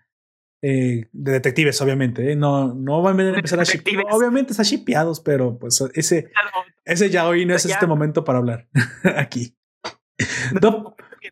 [0.62, 2.32] Eh, de detectives, obviamente.
[2.32, 2.36] ¿eh?
[2.36, 4.04] No, no van a empezar a shippear.
[4.10, 6.30] Obviamente está shippeados, pero pues ese,
[6.84, 8.68] ese ya hoy no es este momento para hablar
[9.16, 9.56] aquí.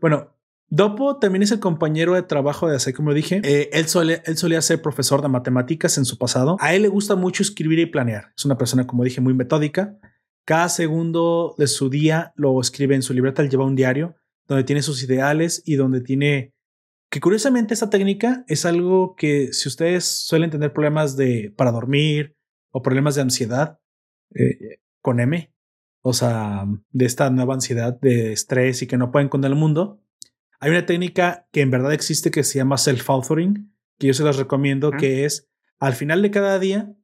[0.01, 0.35] bueno,
[0.73, 3.41] Dopo también es el compañero de trabajo de hace como dije.
[3.43, 3.87] Eh, él,
[4.25, 6.57] él solía ser profesor de matemáticas en su pasado.
[6.61, 8.33] A él le gusta mucho escribir y planear.
[8.37, 9.99] Es una persona, como dije, muy metódica.
[10.45, 13.43] Cada segundo de su día lo escribe en su libreta.
[13.43, 14.15] Él lleva un diario
[14.47, 16.55] donde tiene sus ideales y donde tiene
[17.11, 22.37] que curiosamente esta técnica es algo que si ustedes suelen tener problemas de para dormir
[22.71, 23.81] o problemas de ansiedad
[24.35, 25.53] eh, con M,
[26.03, 30.01] o sea, de esta nueva ansiedad de estrés y que no pueden con el mundo,
[30.61, 34.37] hay una técnica que en verdad existe que se llama self-authoring, que yo se las
[34.37, 35.49] recomiendo, que es
[35.79, 36.95] al final de cada día,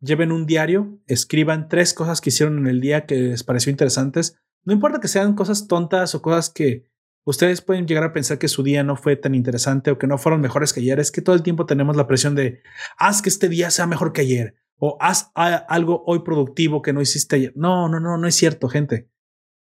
[0.00, 4.38] lleven un diario, escriban tres cosas que hicieron en el día que les pareció interesantes.
[4.64, 6.90] No importa que sean cosas tontas o cosas que
[7.24, 10.18] ustedes pueden llegar a pensar que su día no fue tan interesante o que no
[10.18, 11.00] fueron mejores que ayer.
[11.00, 12.62] Es que todo el tiempo tenemos la presión de
[12.98, 17.00] haz que este día sea mejor que ayer o haz algo hoy productivo que no
[17.00, 17.52] hiciste ayer.
[17.54, 19.08] No, no, no, no es cierto, gente.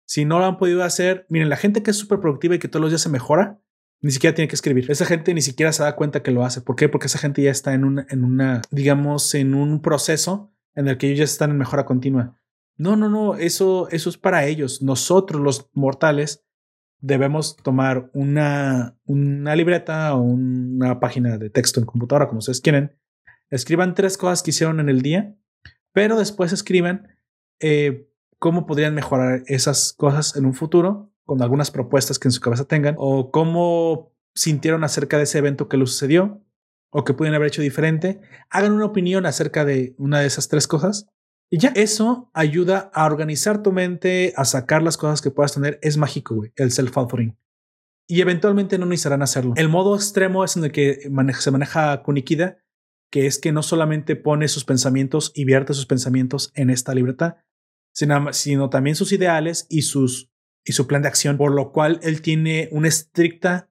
[0.05, 2.69] Si no lo han podido hacer, miren, la gente que es súper productiva y que
[2.69, 3.59] todos los días se mejora,
[4.03, 4.91] ni siquiera tiene que escribir.
[4.91, 6.61] Esa gente ni siquiera se da cuenta que lo hace.
[6.61, 6.91] ¿Por qué?
[6.91, 10.99] Porque esa gente ya está en una, en una, digamos, en un proceso en el
[10.99, 12.39] que ellos ya están en mejora continua.
[12.77, 14.83] No, no, no, eso, eso es para ellos.
[14.83, 16.46] Nosotros, los mortales,
[17.07, 22.99] debemos tomar una, una libreta o una página de texto en computadora, como ustedes quieren.
[23.49, 25.37] Escriban tres cosas que hicieron en el día,
[25.93, 27.09] pero después escriban
[27.61, 32.41] eh, cómo podrían mejorar esas cosas en un futuro con algunas propuestas que en su
[32.41, 36.43] cabeza tengan o cómo sintieron acerca de ese evento que les sucedió
[36.91, 38.21] o que pudieran haber hecho diferente.
[38.51, 41.09] Hagan una opinión acerca de una de esas tres cosas
[41.51, 45.79] y ya eso ayuda a organizar tu mente, a sacar las cosas que puedas tener.
[45.83, 47.37] Es mágico, güey, el self-authoring.
[48.09, 49.55] Y eventualmente no necesitarán hacerlo.
[49.57, 52.59] El modo extremo es en el que se maneja Kunikida,
[53.11, 57.45] que es que no solamente pone sus pensamientos y vierte sus pensamientos en esta libreta,
[57.93, 60.31] sino, también sus ideales y, sus,
[60.65, 63.71] y su plan de acción, por lo cual él tiene una estricta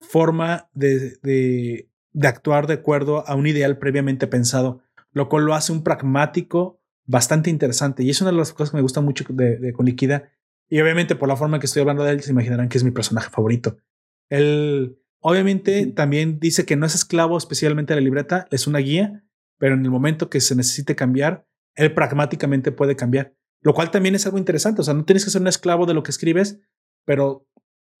[0.00, 1.88] forma de, de,
[2.26, 4.82] actuar de acuerdo a un ideal previamente pensado,
[5.12, 6.81] lo cual lo hace un pragmático
[7.12, 8.02] bastante interesante.
[8.02, 10.30] Y es una de las cosas que me gusta mucho de, de Liquida.
[10.68, 12.90] Y obviamente por la forma que estoy hablando de él, se imaginarán que es mi
[12.90, 13.76] personaje favorito.
[14.30, 19.24] Él obviamente también dice que no es esclavo especialmente de la libreta, es una guía,
[19.58, 23.34] pero en el momento que se necesite cambiar, él pragmáticamente puede cambiar.
[23.60, 24.80] Lo cual también es algo interesante.
[24.80, 26.60] O sea, no tienes que ser un esclavo de lo que escribes,
[27.04, 27.46] pero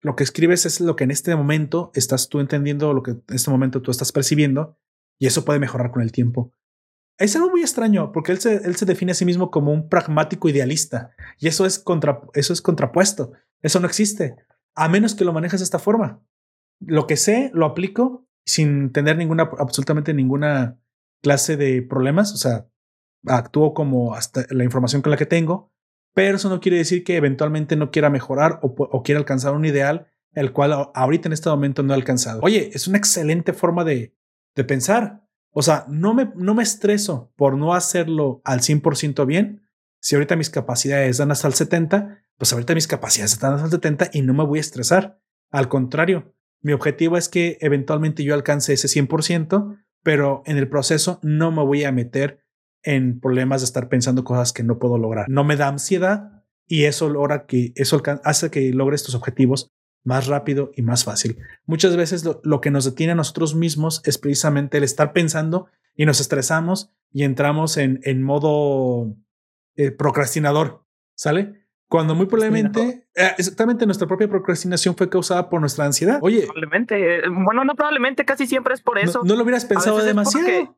[0.00, 3.22] lo que escribes es lo que en este momento estás tú entendiendo, lo que en
[3.28, 4.78] este momento tú estás percibiendo,
[5.18, 6.54] y eso puede mejorar con el tiempo.
[7.18, 9.88] Es algo muy extraño porque él se, él se define a sí mismo como un
[9.88, 13.32] pragmático idealista y eso es, contra, eso es contrapuesto.
[13.60, 14.36] Eso no existe,
[14.74, 16.20] a menos que lo manejes de esta forma.
[16.80, 20.80] Lo que sé, lo aplico sin tener ninguna, absolutamente ninguna
[21.22, 22.32] clase de problemas.
[22.32, 22.66] O sea,
[23.26, 25.72] actúo como hasta la información con la que tengo,
[26.14, 30.08] pero eso no quiere decir que eventualmente no quiera mejorar o, quiera alcanzar un ideal
[30.34, 32.40] el cual ahorita en este momento no he alcanzado.
[32.42, 34.14] Oye, es una excelente forma de,
[34.54, 35.21] de pensar.
[35.52, 39.62] O sea, no me, no me estreso por no hacerlo al 100% bien.
[40.00, 43.70] Si ahorita mis capacidades dan hasta el 70, pues ahorita mis capacidades están hasta el
[43.70, 45.20] 70 y no me voy a estresar.
[45.50, 51.20] Al contrario, mi objetivo es que eventualmente yo alcance ese 100%, pero en el proceso
[51.22, 52.44] no me voy a meter
[52.82, 55.26] en problemas de estar pensando cosas que no puedo lograr.
[55.28, 59.70] No me da ansiedad y eso logra que eso hace que logres tus objetivos
[60.04, 61.38] más rápido y más fácil.
[61.66, 66.06] Muchas veces lo, que nos detiene a nosotros mismos es precisamente el estar pensando y
[66.06, 69.14] nos estresamos y entramos en, en modo
[69.76, 70.84] eh, procrastinador,
[71.14, 71.62] ¿sale?
[71.88, 76.18] Cuando muy probablemente, eh, exactamente nuestra propia procrastinación fue causada por nuestra ansiedad.
[76.22, 79.20] Oye, probablemente, eh, bueno, no probablemente, casi siempre es por eso.
[79.24, 80.74] No, lo hubieras pensado demasiado.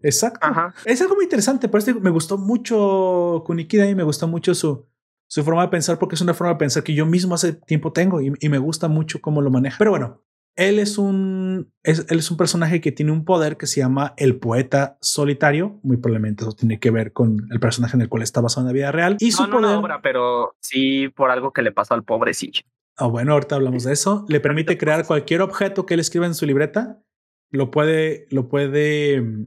[0.00, 0.48] Exacto.
[0.84, 1.68] Es algo muy interesante.
[1.68, 4.86] Por eso me gustó mucho Kunikida y me gustó mucho su,
[5.28, 7.92] su forma de pensar, porque es una forma de pensar que yo mismo hace tiempo
[7.92, 9.76] tengo y, me gusta mucho cómo lo maneja.
[9.78, 10.22] Pero bueno,
[10.54, 14.38] él es un, él es un personaje que tiene un poder que se llama el
[14.38, 15.80] poeta solitario.
[15.82, 18.68] Muy probablemente eso tiene que ver con el personaje en el cual está basado en
[18.68, 19.16] la vida real.
[19.18, 19.76] Y su poder.
[19.76, 22.62] obra, pero sí por algo que le pasó al pobrecillo.
[22.96, 24.24] Ah, bueno, ahorita hablamos de eso.
[24.28, 27.02] Le permite crear cualquier objeto que él escriba en su libreta.
[27.50, 29.46] Lo puede, lo puede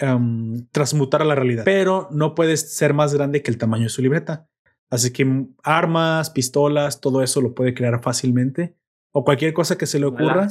[0.00, 3.88] Em, transmutar a la realidad, pero no puedes ser más grande que el tamaño de
[3.90, 4.48] su libreta.
[4.90, 8.76] Así que mm, armas, pistolas, todo eso lo puede crear fácilmente
[9.12, 10.48] o cualquier cosa que se le ocurra,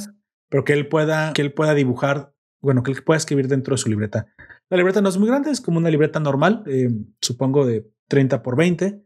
[0.48, 3.78] pero que él pueda, que él pueda dibujar, bueno, que él pueda escribir dentro de
[3.78, 4.26] su libreta.
[4.68, 8.42] La libreta no es muy grande, es como una libreta normal, em, supongo de 30
[8.42, 9.02] por 20.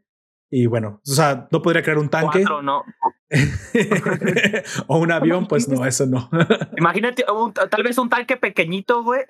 [0.50, 2.44] Y bueno, o sea, no podría crear un tanque.
[2.62, 2.82] no.
[4.86, 6.30] o un avión, pues no, eso no.
[6.76, 7.24] Imagínate,
[7.70, 9.22] tal vez un tanque pequeñito, güey.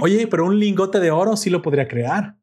[0.00, 2.36] Oye, pero un lingote de oro sí lo podría crear.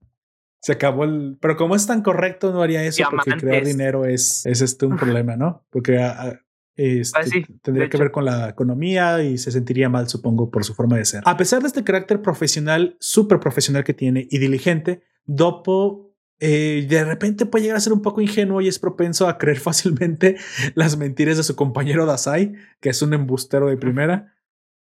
[0.61, 1.37] Se acabó el.
[1.39, 4.97] Pero como es tan correcto, no haría eso porque crear dinero es, es este un
[4.97, 5.65] problema, ¿no?
[5.69, 6.39] Porque ah, ah,
[6.75, 10.73] este, ah, tendría que ver con la economía y se sentiría mal, supongo, por su
[10.73, 11.23] forma de ser.
[11.25, 17.03] A pesar de este carácter profesional, súper profesional que tiene y diligente, Dopo eh, de
[17.03, 20.37] repente puede llegar a ser un poco ingenuo y es propenso a creer fácilmente
[20.75, 24.33] las mentiras de su compañero Dasai, que es un embustero de primera.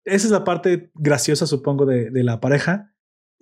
[0.04, 2.91] Esa es la parte graciosa, supongo, de, la pareja.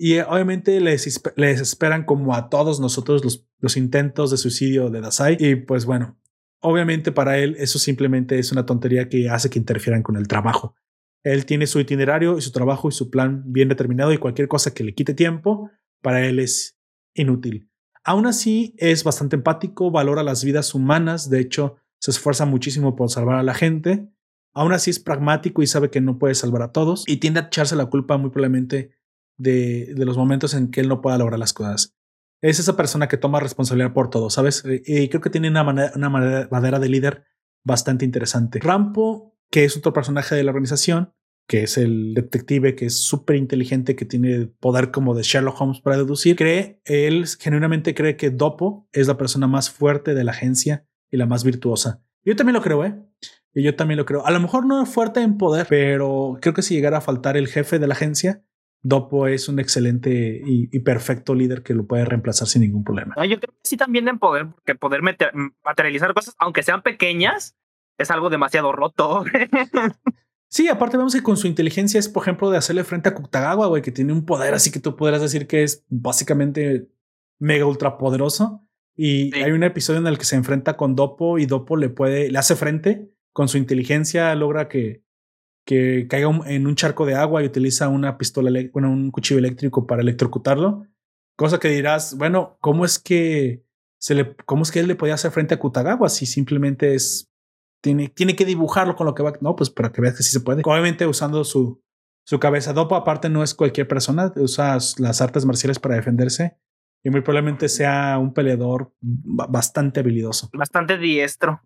[0.02, 4.89] Y eh, obviamente les, les esperan como a todos nosotros los, los intentos de suicidio
[4.89, 5.36] de Dasai.
[5.38, 6.18] Y pues bueno,
[6.62, 10.74] obviamente para él eso simplemente es una tontería que hace que interfieran con el trabajo.
[11.22, 14.74] Él tiene su itinerario y su trabajo y su plan bien determinado y cualquier cosa
[14.74, 15.70] que le quite tiempo,
[16.02, 16.80] para él es
[17.14, 17.70] inútil.
[18.06, 23.10] Aún así, es bastante empático, valora las vidas humanas, de hecho, se esfuerza muchísimo por
[23.10, 24.08] salvar a la gente.
[24.54, 27.43] Aún así es pragmático y sabe que no puede salvar a todos y tiende a
[27.47, 28.91] echarse la culpa muy probablemente
[29.40, 31.96] de, los momentos en que él no pueda lograr las cosas.
[32.42, 34.64] Es esa persona que toma responsabilidad por todo, ¿sabes?
[34.66, 37.24] Eh, y creo que tiene una manera, una manera de líder
[37.64, 38.60] bastante interesante.
[38.60, 41.14] Rampo, que es otro personaje de la organización,
[41.48, 45.82] que es el detective que es súper inteligente, que tiene poder como de Sherlock Holmes
[45.82, 50.32] para deducir, cree, él genuinamente cree que Dopo es la persona más fuerte de la
[50.32, 52.04] agencia y la más virtuosa.
[52.24, 52.96] Yo también lo creo, ¿eh?
[53.54, 54.26] Y yo también lo creo.
[54.26, 57.36] A lo mejor no es fuerte en poder, pero creo que si llegara a faltar
[57.36, 58.44] el jefe de la agencia,
[58.82, 63.14] Dopo es un excelente y, perfecto líder que lo puede reemplazar sin ningún problema.
[63.26, 67.58] yo creo que sí también en poder, porque poder materializar cosas, aunque sean pequeñas,
[67.98, 69.26] es algo demasiado roto.
[70.48, 73.68] sí, aparte vemos que con su inteligencia es, por ejemplo, de hacerle frente a Kutagawa,
[73.68, 76.90] güey, que tiene un poder así que tú podrás decir que es básicamente
[77.38, 78.66] mega ultra poderoso.
[78.96, 82.30] Y hay un episodio en el que se enfrenta con Dopo y Dopo le puede,
[82.30, 85.04] le hace frente con su inteligencia, logra que
[85.70, 89.86] que caiga en un charco de agua y utiliza una pistola, bueno, un cuchillo eléctrico
[89.86, 90.88] para electrocutarlo.
[91.38, 93.64] Cosa que dirás, bueno, ¿cómo es que
[94.00, 97.32] se le, cómo es que él le podía hacer frente a Kutagawa si simplemente es,
[97.84, 100.32] tiene, tiene que dibujarlo con lo que va, no, pues para que veas que sí
[100.32, 100.64] se puede.
[100.66, 101.84] Obviamente usando su,
[102.26, 102.74] su cabeza.
[102.74, 106.58] Dopo aparte no es cualquier persona, usa las artes marciales para defenderse
[107.04, 110.50] y muy probablemente sea un peleador bastante habilidoso.
[110.52, 111.62] Bastante diestro.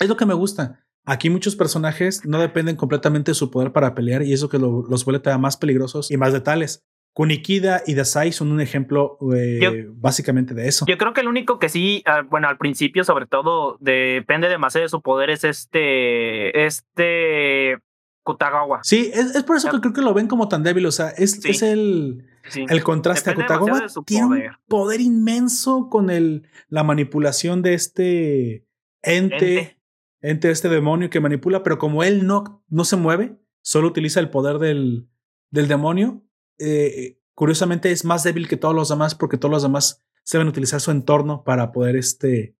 [0.00, 0.84] Es lo que me gusta.
[1.08, 5.04] Aquí muchos personajes no dependen completamente de su poder para pelear y eso que los
[5.04, 6.84] vuelve todavía más peligrosos y más letales.
[7.12, 10.84] Kunikida y Dasai son un ejemplo eh, básicamente de eso.
[10.86, 14.82] Yo creo que el único que sí, ah, bueno, al principio sobre todo depende demasiado
[14.82, 17.78] de su poder es este, este
[18.24, 18.80] Kutagawa.
[18.82, 21.42] Sí, es, por eso que creo que lo ven como tan débil, o sea, es,
[21.44, 23.86] es el, el contraste a Kutagawa.
[24.04, 28.66] Tiene un poder inmenso con el, la manipulación de este
[29.02, 29.76] ente ente
[30.20, 34.58] este demonio que manipula, pero como él no, no se mueve, solo utiliza el poder
[34.58, 35.08] del,
[35.50, 36.24] del demonio,
[36.58, 40.80] eh, curiosamente es más débil que todos los demás porque todos los demás saben utilizar
[40.80, 42.56] su entorno para poder este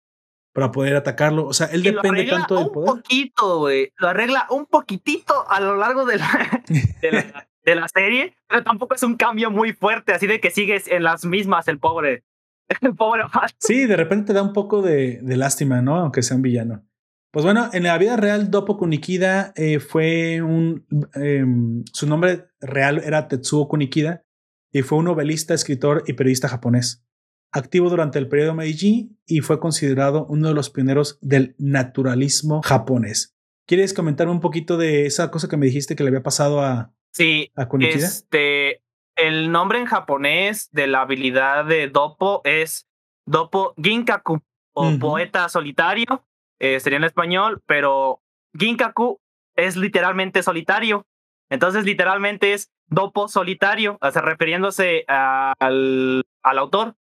[0.53, 1.47] para poder atacarlo.
[1.47, 2.91] O sea, él depende tanto del poder.
[2.91, 3.93] Un poquito, güey.
[3.99, 9.03] Lo arregla un poquitito a lo largo de la, de la, serie, pero tampoco es
[9.03, 12.25] un cambio muy fuerte, así de que sigues en las mismas el pobre.
[12.81, 13.23] El pobre.
[13.59, 15.97] Sí, de repente te da un poco de, de lástima, ¿no?
[15.97, 16.86] Aunque sea un villano.
[17.37, 20.87] Pues bueno, en la vida real, Dopo Kunikida eh, fue un.
[21.13, 24.25] Em, su nombre real era Tetsuo Kunikida
[24.73, 27.07] y fue un novelista, escritor y periodista japonés.
[27.53, 33.37] Activo durante el periodo Meiji y fue considerado uno de los pioneros del naturalismo japonés.
[33.67, 36.95] ¿Quieres comentar un poquito de esa cosa que me dijiste que le había pasado a,
[37.13, 38.07] sí, a Kunikida?
[38.07, 38.83] Este,
[39.15, 42.89] el nombre en japonés de la habilidad de Dopo es
[43.27, 44.41] Dopo Ginkaku
[44.73, 46.27] o poeta solitario
[46.59, 48.23] eh, sería en español, pero
[48.59, 49.21] Ginkaku
[49.55, 51.07] es literalmente solitario.
[51.51, 56.95] Entonces, literalmente es Dopo solitario, o sea, refiriéndose al, al autor,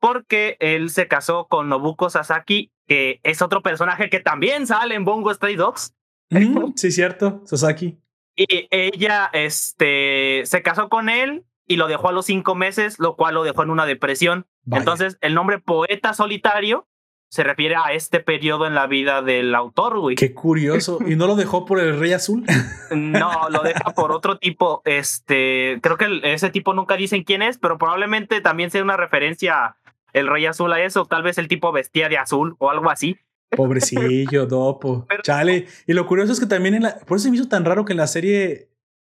[0.00, 5.04] porque él se casó con Nobuko Sasaki, que es otro personaje que también sale en
[5.04, 5.94] Bongo Stray Dogs.
[6.30, 7.98] Mm, sí, cierto, Sasaki.
[8.36, 13.16] Y ella este, se casó con él y lo dejó a los cinco meses, lo
[13.16, 14.46] cual lo dejó en una depresión.
[14.70, 16.86] Entonces, el nombre poeta solitario
[17.30, 20.16] se refiere a este periodo en la vida del autor, güey.
[20.16, 20.98] Qué curioso.
[21.06, 22.44] ¿Y no lo dejó por el Rey Azul?
[22.90, 24.82] no, lo deja por otro tipo.
[24.84, 29.76] Este, creo que ese tipo nunca dicen quién es, pero probablemente también sea una referencia
[30.12, 31.04] el Rey Azul a eso.
[31.04, 33.16] Tal vez el tipo vestía de azul o algo así.
[33.50, 35.06] Pobrecillo, Dopo.
[35.22, 35.68] Chale.
[35.86, 36.98] Y lo curioso es que también en la.
[36.98, 38.70] Por eso me hizo tan raro que en la serie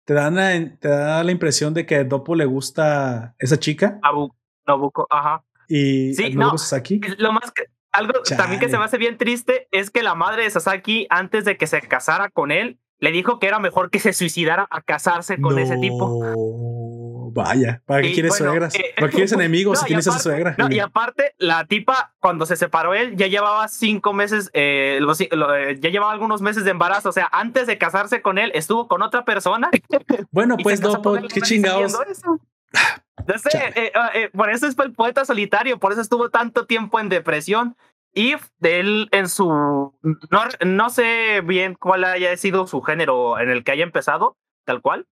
[0.04, 0.50] te dan la,
[0.80, 4.00] te da la impresión de que a Dopo le gusta esa chica.
[4.02, 4.34] Abu,
[4.66, 5.44] Nobuko, ajá.
[5.68, 7.00] Y sí, no, Sasaki.
[7.18, 10.44] Lo más que algo también que se me hace bien triste es que la madre
[10.44, 13.98] de Sasaki, antes de que se casara con él, le dijo que era mejor que
[13.98, 16.20] se suicidara a casarse con ese tipo.
[17.32, 18.74] Vaya, ¿para qué quieres suegras?
[18.74, 20.56] Eh, ¿Para qué quieres enemigos si tienes esa suegra?
[20.68, 25.90] y aparte, la tipa, cuando se separó él, ya llevaba cinco meses, eh, eh, ya
[25.90, 27.08] llevaba algunos meses de embarazo.
[27.08, 29.70] O sea, antes de casarse con él, estuvo con otra persona.
[30.30, 31.00] Bueno, pues no,
[31.32, 31.96] qué chingados.
[33.74, 37.08] Eh, ah, eh, por eso es el poeta solitario, por eso estuvo tanto tiempo en
[37.08, 37.76] depresión.
[38.12, 39.46] Y él en su...
[40.02, 44.82] No, no sé bien cuál haya sido su género en el que haya empezado, tal
[44.82, 45.06] cual,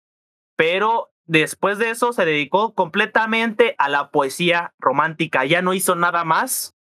[0.55, 5.45] pero después de eso se dedicó completamente a la poesía romántica.
[5.45, 6.75] Ya no hizo nada más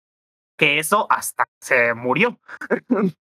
[0.57, 2.39] que eso hasta se murió.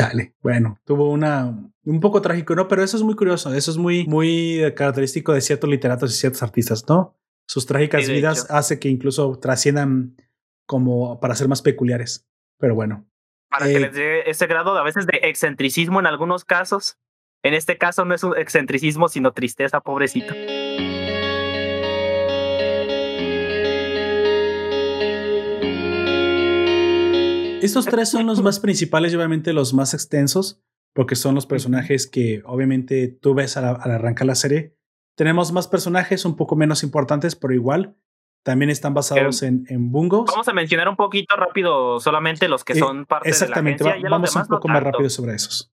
[0.00, 2.68] Chale, bueno, tuvo una un poco trágico, ¿no?
[2.68, 6.42] Pero eso es muy curioso, eso es muy, muy característico de ciertos literatos y ciertos
[6.42, 7.16] artistas, ¿no?
[7.46, 10.16] Sus trágicas vidas hace que incluso trasciendan
[10.66, 12.28] como para ser más peculiares.
[12.58, 13.06] Pero bueno.
[13.48, 16.98] Para que eh, les dé ese grado a veces de excentricismo en algunos casos.
[17.42, 20.32] En este caso no es un excentricismo, sino tristeza, pobrecito.
[27.60, 30.62] Estos tres son los más principales y obviamente los más extensos,
[30.94, 34.76] porque son los personajes que obviamente tú ves al, arrancar la serie.
[35.16, 37.96] Tenemos más personajes un poco menos importantes, pero igual
[38.42, 40.30] también están basados en, en bungos.
[40.30, 43.96] Vamos a mencionar un poquito rápido solamente los que eh, son parte exactamente, de la
[43.96, 44.10] agencia.
[44.10, 45.70] vamos un poco más rápido sobre esos.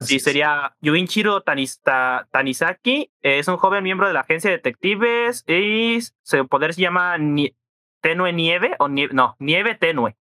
[0.00, 3.10] sí, sería Yuinchiro Tanista, Tanisaki.
[3.20, 7.16] Es un joven miembro de la agencia de detectives y su poder se llama
[8.00, 10.16] Tenue Nieve o no, Nieve Tenue.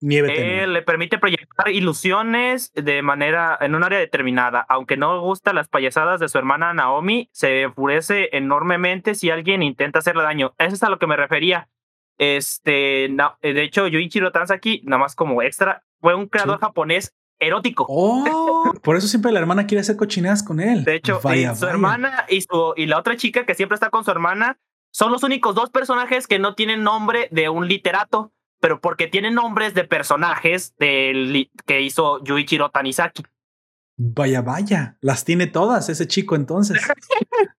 [0.00, 4.64] Nieve le permite proyectar ilusiones de manera en un área determinada.
[4.68, 9.98] Aunque no gusta las payasadas de su hermana Naomi, se enfurece enormemente si alguien intenta
[9.98, 10.54] hacerle daño.
[10.58, 11.68] Eso es a lo que me refería.
[12.18, 13.08] Este,
[13.42, 17.86] de hecho, Yuichiro Tansaki, nada más como extra, fue un creador japonés erótico.
[17.88, 20.84] Oh, por eso siempre la hermana quiere hacer cochinadas con él.
[20.84, 24.10] De hecho, su hermana y, su, y la otra chica que siempre está con su
[24.10, 24.58] hermana
[24.90, 29.34] son los únicos dos personajes que no tienen nombre de un literato pero porque tienen
[29.34, 33.22] nombres de personajes del, que hizo Yuichiro Tanizaki.
[33.96, 36.78] Vaya, vaya, las tiene todas ese chico entonces.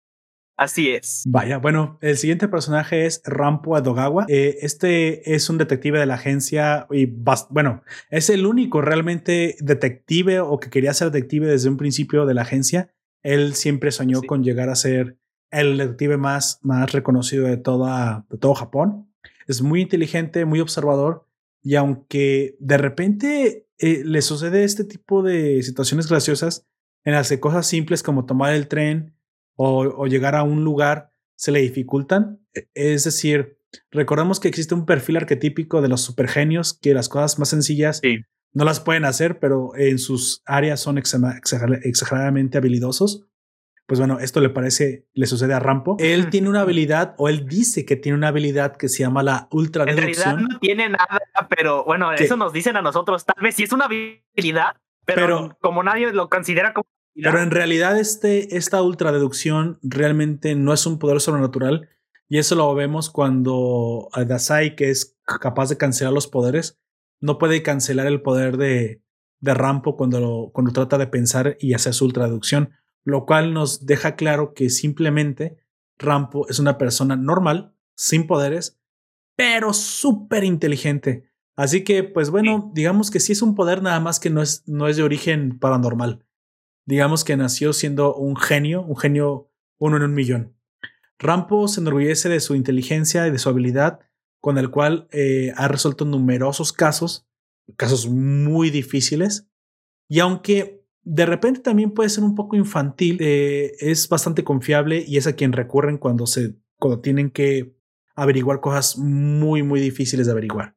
[0.57, 1.23] Así es.
[1.25, 4.25] Vaya, bueno, el siguiente personaje es Rampo Adogawa.
[4.27, 10.41] Eh, este es un detective de la agencia y bueno, es el único realmente detective
[10.41, 12.93] o que quería ser detective desde un principio de la agencia.
[13.23, 15.17] Él siempre soñó con llegar a ser
[15.49, 19.08] el detective más, más reconocido de, toda, de todo Japón
[19.51, 21.25] es muy inteligente, muy observador
[21.61, 26.67] y aunque de repente eh, le sucede este tipo de situaciones graciosas
[27.03, 29.15] en las que cosas simples como tomar el tren
[29.55, 33.57] o, llegar a un lugar se le dificultan, e, es decir,
[33.91, 38.01] recordemos que existe un perfil arquetípico de los supergenios que las cosas más sencillas
[38.53, 43.28] no las pueden hacer, pero en sus áreas son exageradamente habilidosos
[43.89, 45.97] pues bueno, esto le parece, le sucede a Rampo.
[45.99, 49.47] Él tiene una habilidad, o él dice que tiene una habilidad que se llama la
[49.49, 51.19] ultra En realidad no tiene nada,
[51.49, 53.25] pero bueno, eso nos dicen a nosotros.
[53.25, 56.85] Tal vez sí es una habilidad, pero, como nadie lo considera como.
[57.15, 61.89] Pero en realidad, este, esta ultra deducción realmente no es un poder sobrenatural.
[62.27, 66.79] Y eso lo vemos cuando Dasai, que es capaz de cancelar los poderes,
[67.21, 69.01] no puede cancelar el poder de,
[69.39, 72.75] de Rampo cuando, cuando trata de pensar y hacer su ultra deducción
[73.09, 75.57] lo cual nos deja claro que simplemente
[75.97, 78.79] Rampo es una persona normal, sin poderes,
[79.35, 81.29] pero súper inteligente.
[81.55, 84.63] Así que, pues bueno, digamos que sí es un poder nada más que no es,
[84.65, 86.25] no es de origen paranormal.
[86.85, 90.55] Digamos que nació siendo un genio, un genio uno en un millón.
[91.17, 93.99] Rampo se enorgullece de su inteligencia y de su habilidad,
[94.41, 97.27] con el cual eh, ha resuelto numerosos casos,
[97.75, 99.49] casos muy difíciles.
[100.07, 100.78] Y aunque
[101.11, 105.33] de repente también puede ser un poco infantil, eh, es bastante confiable y es a
[105.33, 107.75] quien recurren cuando se cuando tienen que
[108.15, 110.75] averiguar cosas muy muy difíciles de averiguar.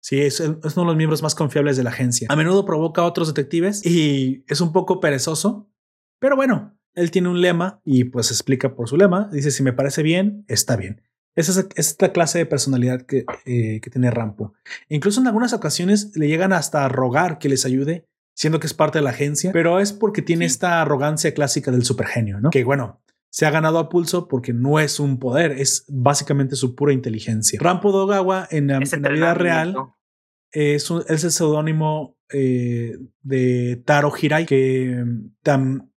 [0.00, 2.28] Sí, es, uno de los miembros más confiables de la agencia.
[2.30, 5.70] A menudo provoca a otros detectives y es un poco perezoso,
[6.18, 9.28] pero bueno, él tiene un lema y pues explica por su lema.
[9.32, 11.02] Dice, si me parece bien, está bien.
[11.34, 14.54] Esa es, esta clase de personalidad que, eh, que tiene Rampo.
[14.88, 18.74] incluso en algunas ocasiones le llegan hasta a rogar que les ayude siendo que es
[18.74, 22.50] parte de la agencia, pero es porque tiene esta arrogancia clásica del supergenio, ¿no?
[22.50, 26.74] Que bueno, se ha ganado a pulso porque no es un poder, es básicamente su
[26.74, 27.58] pura inteligencia.
[27.60, 29.76] Rampo Dogawa en la, vida real
[30.52, 35.04] es, el seudónimo eh, de Taro Hirai, que,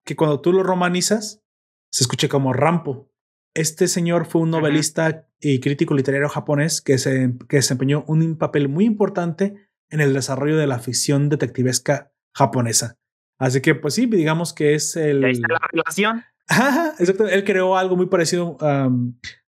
[0.04, 1.42] que cuando tú lo romanizas
[1.92, 3.10] se escucha como Rampo.
[3.54, 8.68] Este señor fue un novelista y crítico literario japonés que, se, que desempeñó un papel
[8.68, 12.98] muy importante en el desarrollo de la ficción detectivesca japonesa.
[13.40, 15.22] Así que, pues sí, digamos que es el.
[15.22, 16.24] la relación.
[17.00, 17.28] exacto.
[17.28, 18.90] Él creó algo muy parecido a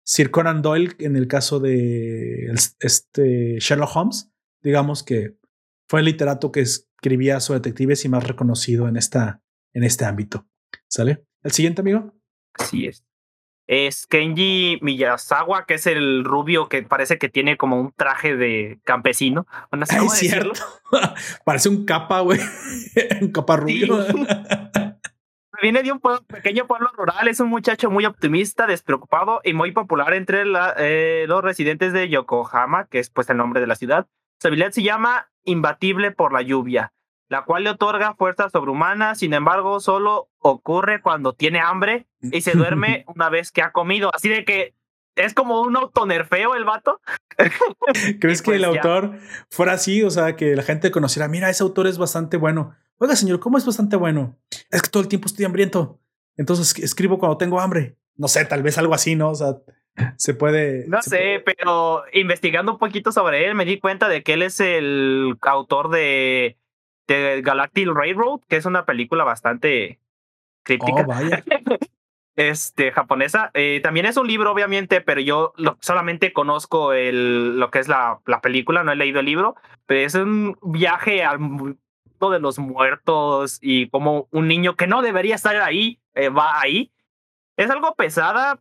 [0.04, 4.32] Sir Conan Doyle en el caso de este Sherlock Holmes.
[4.64, 5.38] Digamos que
[5.88, 9.42] fue el literato que escribía sobre detectives y más reconocido en, esta,
[9.74, 10.48] en este ámbito.
[10.90, 11.24] ¿Sale?
[11.44, 12.14] ¿El siguiente, amigo?
[12.54, 13.07] Así es
[13.68, 18.80] es Kenji Miyazawa, que es el rubio que parece que tiene como un traje de
[18.84, 19.46] campesino.
[19.92, 20.62] es cierto.
[21.46, 22.40] parece un capa, güey.
[23.22, 24.06] un capa rubio.
[25.62, 30.14] viene de un pequeño pueblo rural, es un muchacho muy optimista, despreocupado y muy popular
[30.14, 30.44] entre
[30.78, 34.08] eh, los residentes de Yokohama, que es pues el nombre de la ciudad.
[34.40, 36.94] Su habilidad se llama Imbatible por la lluvia,
[37.30, 42.54] la cual le otorga fuerza sobrehumana, sin embargo, solo ocurre cuando tiene hambre y se
[42.54, 44.10] duerme una vez que ha comido.
[44.14, 44.74] Así de que
[45.16, 47.02] es como un autonerfeo el vato.
[48.20, 49.18] ¿Crees que el pues autor
[49.50, 50.04] fuera así?
[50.04, 52.76] O sea, que la gente conociera, mira, ese autor es bastante bueno.
[52.98, 54.38] Oiga, señor, ¿cómo es bastante bueno?
[54.72, 56.00] Es que todo el tiempo estoy hambriento.
[56.38, 57.98] Entonces escribo cuando tengo hambre.
[58.16, 59.32] No sé, tal vez algo así, ¿no?
[59.32, 59.58] O sea,
[60.16, 60.88] se puede.
[60.88, 64.60] No sé, pero investigando un poquito sobre él, me di cuenta de que él es
[64.60, 66.58] el autor de,
[67.08, 70.00] de Galactic Railroad, que es una película bastante
[70.64, 71.02] crítica.
[71.02, 71.44] Oh, vaya.
[72.36, 73.52] este, japonesa.
[73.54, 78.20] Eh, también es un libro, obviamente, pero yo solamente conozco el, lo que es la,
[78.26, 79.56] la, película, no he leído el libro,
[79.86, 81.78] pero es un viaje al mundo
[82.32, 86.92] de los muertos y como un niño que no debería estar ahí, eh, va ahí.
[87.58, 88.60] Es algo pesada,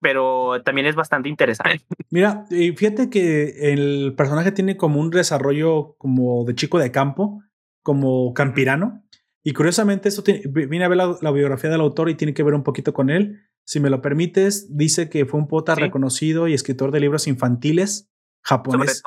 [0.00, 1.80] pero también es bastante interesante.
[2.10, 7.42] Mira, y fíjate que el personaje tiene como un desarrollo como de chico de campo,
[7.82, 9.04] como campirano.
[9.44, 12.62] Y curiosamente, esto viene a ver la, biografía del autor y tiene que ver un
[12.62, 13.40] poquito con él.
[13.64, 18.10] Si me lo permites, dice que fue un poeta reconocido y escritor de libros infantiles
[18.42, 19.02] japonés.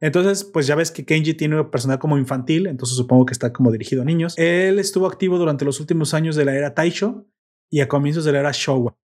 [0.00, 3.52] Entonces, pues ya ves que Kenji tiene un personal como infantil, entonces supongo que está
[3.52, 4.34] como dirigido a niños.
[4.38, 7.26] Él estuvo activo durante los últimos años de la era Taisho
[7.68, 8.96] y a comienzos de la era Showa.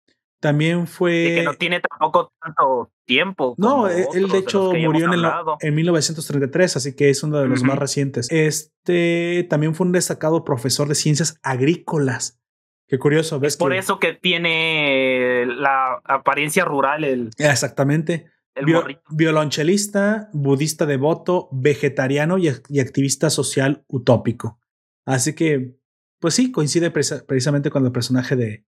[0.44, 1.36] También fue.
[1.36, 3.56] que no tiene tampoco tanto tiempo.
[3.58, 5.26] No, e, él de hecho murió en, el,
[5.62, 8.30] en, 1933, así que es uno de los más recientes.
[8.30, 12.42] Este también fue un destacado profesor de ciencias agrícolas.
[12.90, 13.54] Qué curioso, ¿ves?
[13.54, 17.06] Es por eso que tiene la apariencia rural.
[17.06, 18.30] El, Exactamente.
[18.54, 18.66] El
[19.12, 24.60] violonchelista, budista devoto, vegetariano y, activista social utópico.
[25.06, 25.78] Así que,
[26.20, 28.66] pues sí, coincide precisamente con el personaje de,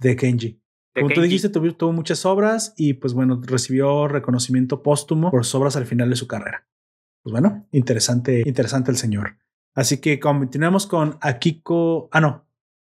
[0.00, 0.63] de Kenji.
[0.94, 5.76] Como tú dijiste, tuvo, muchas obras y pues bueno, recibió reconocimiento póstumo por sus obras
[5.76, 6.66] al final de su carrera.
[7.22, 9.38] Pues bueno, interesante, interesante el señor.
[9.74, 12.08] Así que continuamos con Akiko.
[12.12, 12.46] Ah, no.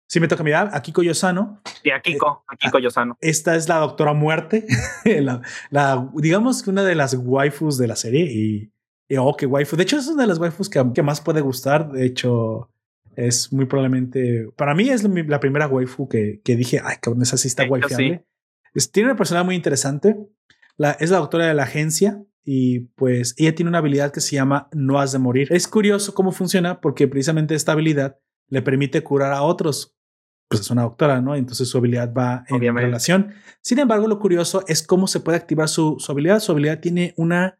[0.08, 1.60] Sí me toca mirar, Akiko Yosano.
[1.82, 3.18] Sí, Akiko, eh, Akiko Yosano.
[3.20, 4.66] Esta es la doctora muerte,
[5.70, 9.74] la, digamos que una de las waifus de la serie y, oh, qué waifu.
[9.74, 11.90] De hecho, es una de las waifus que, que más puede gustar.
[11.90, 12.70] De hecho,
[13.16, 17.36] es muy probablemente, para mí es la primera waifu que, que dije, ay, cabrón, esa
[17.36, 18.24] sí está waifiable.
[18.92, 20.16] tiene una persona muy interesante.
[20.76, 24.36] La, es la doctora de la agencia y pues ella tiene una habilidad que se
[24.36, 25.48] llama no has de morir.
[25.50, 28.18] Es curioso cómo funciona porque precisamente esta habilidad
[28.48, 29.96] le permite curar a otros.
[30.48, 31.34] Pues es una doctora, ¿no?
[31.34, 33.32] Entonces su habilidad va en relación.
[33.62, 36.38] Sin embargo, lo curioso es cómo se puede activar su, su habilidad.
[36.38, 37.58] Su habilidad tiene una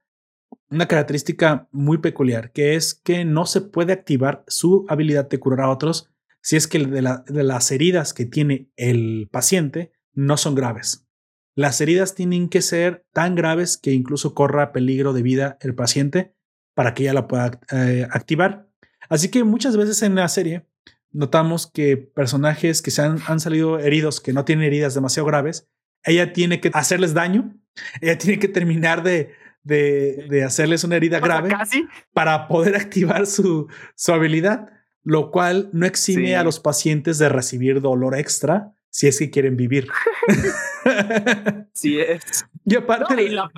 [0.70, 5.60] una característica muy peculiar, que es que no se puede activar su habilidad de curar
[5.60, 6.10] a otros
[6.42, 11.04] si es que de, las heridas que tiene el paciente no son graves.
[11.56, 16.34] Las heridas tienen que ser tan graves que incluso corra peligro de vida el paciente
[16.74, 18.68] para que ella la pueda eh, activar.
[19.08, 20.66] Así que muchas veces en la serie
[21.10, 25.68] notamos que personajes que se han, han salido heridos, que no tienen heridas demasiado graves,
[26.04, 27.58] ella tiene que hacerles daño,
[28.00, 29.32] ella tiene que terminar de,
[29.66, 31.50] de, hacerles una herida grave
[32.12, 34.70] para poder activar su, su habilidad,
[35.02, 39.58] lo cual no exime a los pacientes de recibir dolor extra si es que quieren
[39.58, 39.88] vivir.
[41.74, 42.46] sí es.
[42.64, 43.50] Y aparte, lo,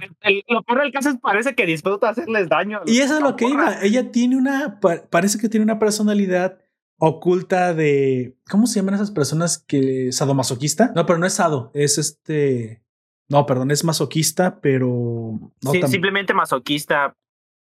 [0.62, 2.80] peor del caso es parece que disfruta hacerles daño.
[2.86, 3.80] Y eso es lo que iba.
[3.82, 6.58] Ella tiene una, parece que tiene una personalidad
[6.96, 10.90] oculta de, ¿cómo se llaman esas personas que sadomasoquista?
[10.96, 12.82] No, pero no es sado, es este,
[13.28, 15.38] no, perdón, es masoquista, pero.
[15.62, 17.14] No sí, simplemente masoquista.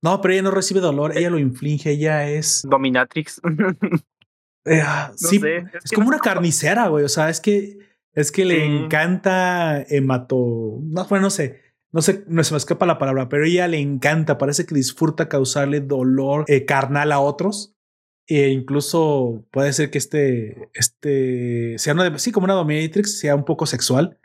[0.01, 2.63] No, pero ella no recibe dolor, ella lo inflige, ella es.
[2.69, 3.41] Dominatrix.
[4.65, 5.41] Eh, ah, sí,
[5.83, 7.03] es, como una carnicera, güey.
[7.03, 7.79] O sea, es que
[8.13, 10.79] es que le encanta hemato.
[10.83, 11.61] No, bueno, no sé.
[11.91, 14.37] No sé, no se me escapa la palabra, pero ella le encanta.
[14.37, 17.75] Parece que disfruta causarle dolor eh, carnal a otros.
[18.25, 23.43] E incluso puede ser que este, este sea una, sí, como una dominatrix, sea un
[23.43, 24.17] poco sexual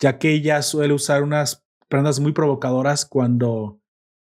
[0.00, 3.80] ya que ella suele usar unas prendas muy provocadoras cuando,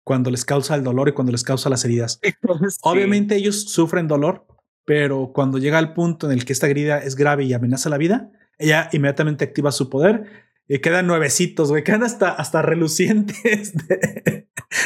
[0.04, 2.20] cuando les causa el dolor y cuando les causa las heridas.
[2.82, 4.46] Obviamente ellos sufren dolor,
[4.84, 7.98] pero cuando llega al punto en el que esta herida es grave y amenaza la
[7.98, 13.72] vida, ella inmediatamente activa su poder y quedan nuevecitos, güey, quedan hasta, hasta relucientes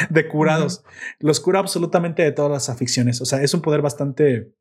[0.09, 0.83] de, curados.
[1.19, 3.19] Los cura absolutamente de todas las aficiones.
[3.19, 4.53] O sea, es un poder bastante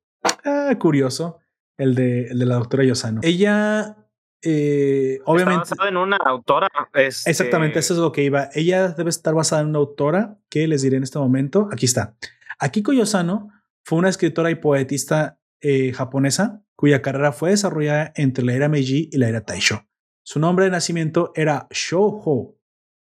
[0.44, 1.38] ah, curioso
[1.76, 3.20] el de, el de la doctora Yosano.
[3.22, 4.01] Ella
[4.42, 5.62] eh, obviamente.
[5.62, 6.68] Está basada en una autora.
[6.94, 8.48] Este Exactamente, eso es lo que iba.
[8.54, 11.68] Ella debe estar basada en una autora que les diré en este momento.
[11.72, 12.16] Aquí está.
[12.58, 13.50] Akiko Yosano
[13.84, 19.08] fue una escritora y poetista eh, japonesa cuya carrera fue desarrollada entre la era Meiji
[19.12, 19.86] y la era Taisho.
[20.24, 22.58] Su nombre de nacimiento era Shouho.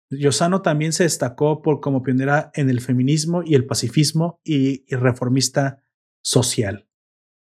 [0.09, 5.83] Yosano también se destacó por como pionera en el feminismo y el pacifismo y, reformista
[6.21, 6.89] social.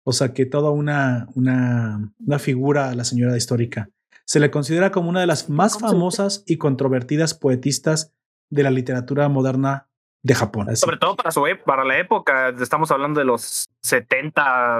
[0.03, 3.89] O sea que toda una, una, una figura la señora histórica.
[4.25, 8.13] Se le considera como una de las más famosas y controvertidas poetistas
[8.49, 9.89] de la literatura moderna
[10.23, 10.73] de Japón.
[10.75, 14.79] Sobre todo para, su, para la época, estamos hablando de los 70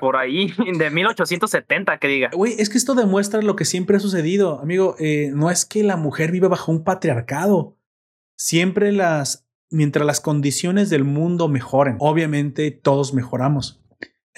[0.00, 2.30] por ahí, de 1870, que diga.
[2.32, 4.96] Güey, es que esto demuestra lo que siempre ha sucedido, amigo.
[4.98, 7.76] Eh, no es que la mujer viva bajo un patriarcado.
[8.36, 13.82] Siempre las, mientras las condiciones del mundo mejoren, obviamente todos mejoramos.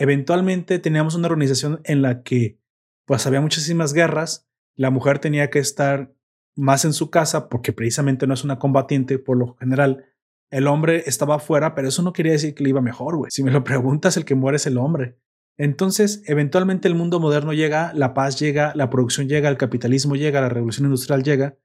[0.03, 2.59] Eventualmente teníamos una organización en la que
[3.07, 6.13] pues había muchísimas guerras, la mujer tenía que estar
[6.57, 10.05] más en su casa porque precisamente no es una combatiente por lo general.
[10.51, 13.31] El hombre estaba afuera, pero eso no quería decir que le iba mejor, güey.
[13.31, 15.21] Si me lo preguntas, el que muere es el hombre.
[15.57, 20.41] Entonces, eventualmente el mundo moderno llega, la paz llega, la producción llega, el capitalismo llega,
[20.41, 21.59] la revolución industrial llega,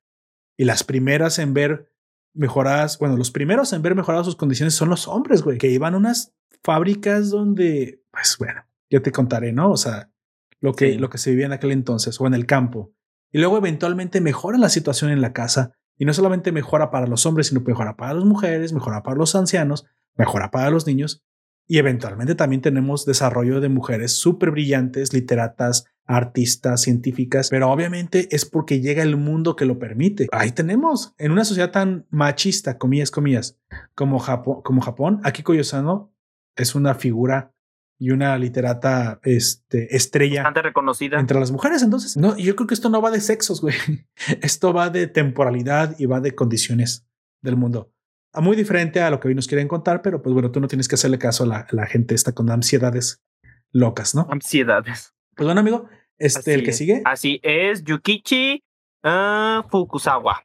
[0.56, 1.92] y las primeras en ver
[2.36, 5.96] mejoradas, bueno, los primeros en ver mejoradas sus condiciones son los hombres, güey, que iban
[5.96, 9.72] unas fábricas donde, pues bueno, ya te contaré, ¿no?
[9.72, 10.12] O sea,
[10.60, 12.94] lo que, lo que se vivía en aquel entonces o en el campo.
[13.32, 17.26] Y luego eventualmente mejora la situación en la casa y no solamente mejora para los
[17.26, 19.86] hombres, sino mejora para las mujeres, mejora para los ancianos,
[20.16, 21.24] mejora para los niños.
[21.68, 28.46] Y eventualmente también tenemos desarrollo de mujeres súper brillantes, literatas, artistas, científicas, pero obviamente es
[28.46, 30.28] porque llega el mundo que lo permite.
[30.32, 33.58] Ahí tenemos, en una sociedad tan machista, comillas, comillas,
[33.94, 36.14] como Japón, como Japón Akiko Yosano
[36.58, 37.54] es una figura
[38.00, 40.42] y una literata este, estrella.
[40.42, 41.20] Bastante reconocida.
[41.20, 41.82] Entre las mujeres.
[41.82, 43.76] Entonces, no, yo creo que esto no va de sexos, güey.
[44.42, 47.08] Esto va de temporalidad y va de condiciones
[47.42, 47.92] del mundo.
[48.34, 50.68] A muy diferente a lo que hoy nos quieren contar, pero pues bueno, tú no
[50.68, 53.24] tienes que hacerle caso a la, gente esta con ansiedades
[53.72, 54.28] locas, ¿no?
[54.30, 55.16] Ansiedades.
[55.36, 57.02] Pues bueno, amigo, este, el que sigue.
[57.06, 58.64] Así es, Yukichi
[59.04, 60.44] uh, Fukusawa.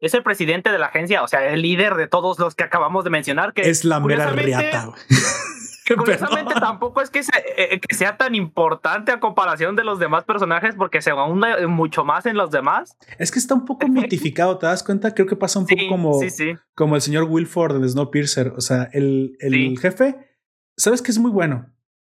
[0.00, 3.04] Es el presidente de la agencia, o sea, el líder de todos los que acabamos
[3.04, 3.52] de mencionar.
[3.52, 4.92] Que es la mera riata.
[5.96, 7.20] curiosamente tampoco es que,
[7.56, 12.04] eh, que, sea tan importante a comparación de los demás personajes porque se ahonda mucho
[12.04, 12.96] más en los demás.
[13.18, 15.14] Es que está un poco mitificado, ¿te das cuenta?
[15.14, 16.20] Creo que pasa un poco como,
[16.74, 18.52] como el señor Wilford en Snowpiercer.
[18.56, 20.16] O sea, el, el jefe,
[20.76, 21.72] sabes que es muy bueno,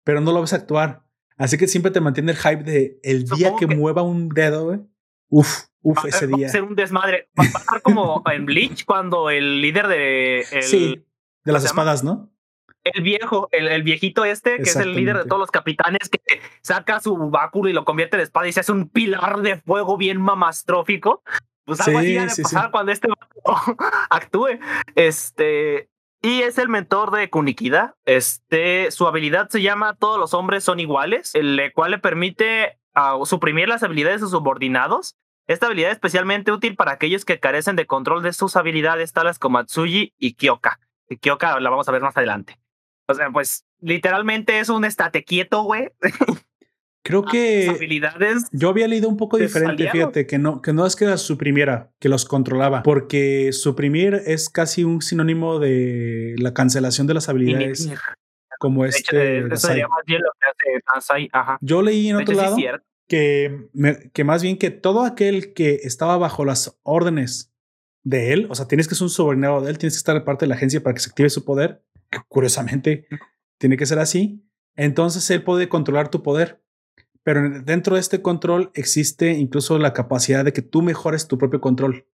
[0.03, 1.03] pero no lo ves actuar.
[1.37, 4.87] Así que siempre te mantiene el hype de el día que, mueva un dedo,
[5.29, 6.45] Uf, uf, ese día.
[6.45, 7.29] Va a ser un desmadre.
[7.39, 10.43] Va a pasar como en Bleach cuando el líder de.
[10.61, 11.03] sí,
[11.43, 12.31] de las espadas, ¿no?
[12.83, 16.19] El viejo, el, viejito este, que es el líder de todos los capitanes, que
[16.61, 19.97] saca su báculo y lo convierte en espada y se hace un pilar de fuego
[19.97, 21.23] bien mamastrófico.
[21.65, 23.07] Pues algo así sí, pasar cuando este
[24.09, 24.59] actúe.
[24.95, 25.89] Este.
[26.23, 27.95] Y es el mentor de Kunikida.
[28.05, 32.79] Este, su habilidad se llama Todos los hombres son iguales, el cual le permite
[33.25, 35.15] suprimir las habilidades de sus subordinados.
[35.47, 39.39] Esta habilidad es especialmente útil para aquellos que carecen de control de sus habilidades, tales
[39.39, 40.79] como Atsuji y Kyoka.
[41.19, 42.60] Kyoka la vamos a ver más adelante.
[43.11, 45.89] O sea, pues literalmente es un estate quieto, güey.
[47.03, 50.95] Creo que habilidades yo había leído un poco diferente, fíjate, que no, que no es
[50.95, 57.07] que la suprimiera, que los controlaba, porque suprimir es casi un sinónimo de la cancelación
[57.07, 57.89] de las habilidades.
[58.59, 59.39] Como este.
[59.39, 61.57] eso sería más bien lo que hace Ajá.
[61.61, 62.55] Yo leí en otro lado
[63.07, 63.67] que,
[64.13, 67.51] que más bien que todo aquel que estaba bajo las órdenes
[68.03, 70.45] de él, o sea, tienes que ser un subordinado de él, tienes que estar parte
[70.45, 71.81] de la agencia para que se active su poder,
[72.27, 73.07] curiosamente
[73.57, 74.43] tiene que ser así,
[74.75, 76.63] entonces él puede controlar tu poder.
[77.23, 81.61] Pero dentro de este control existe incluso la capacidad de que tú mejores tu propio
[81.61, 82.07] control.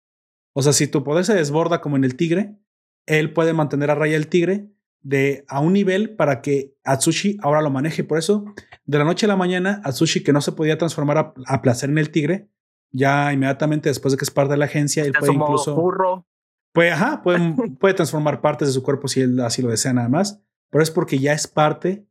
[0.54, 2.58] O sea, si tu poder se desborda como en el tigre,
[3.06, 7.62] él puede mantener a raya el tigre de a un nivel para que Atsushi ahora
[7.62, 8.04] lo maneje.
[8.04, 8.46] Por eso,
[8.86, 11.92] de la noche a la mañana, Atsushi, que no se podía transformar a, a placer
[11.92, 12.50] en el tigre,
[12.92, 15.76] ya inmediatamente después de que es parte de la agencia, él puede incluso.
[16.76, 17.40] Puede, ajá, puede,
[17.80, 20.92] puede transformar partes de su cuerpo si él así lo desea nada más, pero es
[20.92, 22.06] porque ya es parte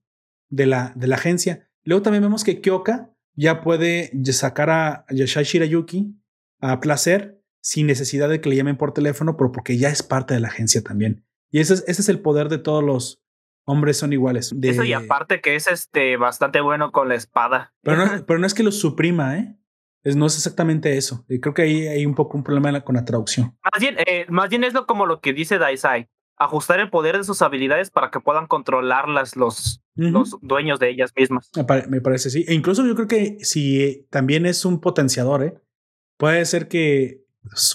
[0.48, 1.68] de la, de la agencia.
[1.84, 6.16] Luego también vemos que Kyoka ya puede sacar a Yashai Shirayuki
[6.60, 10.34] a placer sin necesidad de que le llamen por teléfono, pero porque ya es parte
[10.34, 11.26] de la agencia también.
[11.50, 13.22] Y ese es, ese es el poder de todos los
[13.66, 14.54] hombres son iguales.
[14.62, 17.74] Eso y aparte que es este bastante bueno con la espada.
[17.82, 19.56] Pero no, pero no es que lo suprima, ¿eh?
[20.04, 21.24] No es exactamente eso.
[21.28, 23.56] Y creo que ahí hay un poco un problema con la traducción.
[23.72, 26.08] Más bien, eh, más bien es lo, como lo que dice Daisai.
[26.36, 31.12] Ajustar el poder de sus habilidades para que puedan controlarlas los, los dueños de ellas
[31.16, 31.50] mismas.
[31.56, 32.44] Me, parece, sí.
[32.48, 35.54] E incluso yo creo que si también es un potenciador, ¿eh?
[36.16, 37.22] puede ser que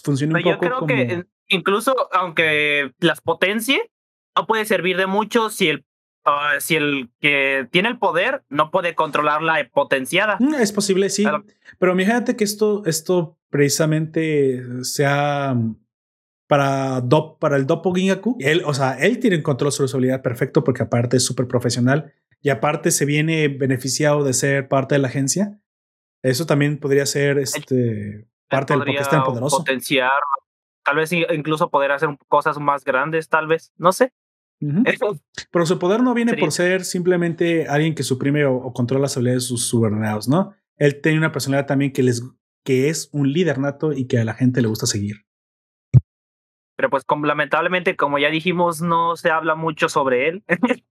[0.03, 0.51] funcione un poco.
[0.51, 3.91] Yo creo que incluso aunque las potencie,
[4.35, 5.85] no puede servir de mucho si el
[6.25, 10.37] ah, si el que tiene el poder no puede controlar la potenciada.
[10.39, 11.25] Mm, es posible, sí.
[11.77, 15.55] Pero, imagínate que esto, esto precisamente sea
[16.47, 17.03] para,
[17.39, 18.37] para el Doppo Gingaku.
[18.39, 21.47] Él, o sea, él tiene un control sobre su habilidad perfecto porque aparte es súper
[21.47, 25.59] profesional y aparte se viene beneficiado de ser parte de la agencia.
[26.23, 29.57] Eso también podría ser este, parte del por qué es tan poderoso.
[29.57, 30.11] Potenciar,
[30.83, 34.11] tal vez incluso poder hacer cosas más grandes, tal vez, no sé.
[35.51, 39.43] Pero su poder no viene por ser simplemente alguien que suprime o, controla las habilidades
[39.43, 40.53] de sus subordinados, ¿no?
[40.77, 42.23] Él tiene una personalidad también que, les,
[42.63, 45.25] que es un líder nato y que a la gente le gusta seguir.
[46.75, 50.43] Pero pues lamentablemente, como ya dijimos, no se habla mucho sobre él.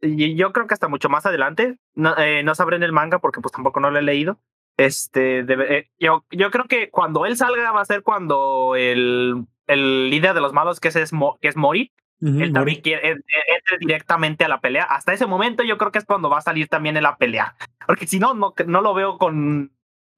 [0.00, 1.78] yo creo que hasta mucho más adelante.
[1.94, 4.40] No, eh, no sabré en el manga porque pues tampoco no lo he leído.
[4.76, 10.10] Este, eh, yo, yo creo que cuando él salga va a ser cuando el, el
[10.10, 14.48] líder de los malos, que es, que es Mori, él también quiere, entre directamente a
[14.48, 14.84] la pelea.
[14.84, 17.56] Hasta ese momento yo creo que es cuando va a salir también en la pelea.
[17.86, 19.72] Porque si no, no, no lo veo con...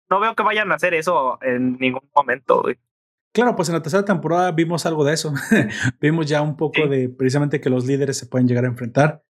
[0.09, 2.65] No veo que vayan a hacer eso en ningún momento.
[3.33, 5.35] Claro, pues en la tercera temporada vimos algo de eso.
[6.01, 9.25] vimos ya un poco de precisamente que los líderes se pueden llegar a enfrentar.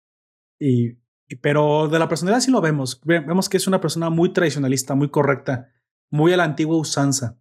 [0.58, 0.98] Y,
[1.40, 3.00] pero de la personalidad sí lo vemos.
[3.04, 5.70] Vemos que es una persona muy tradicionalista, muy correcta,
[6.10, 7.38] muy a la antigua usanza.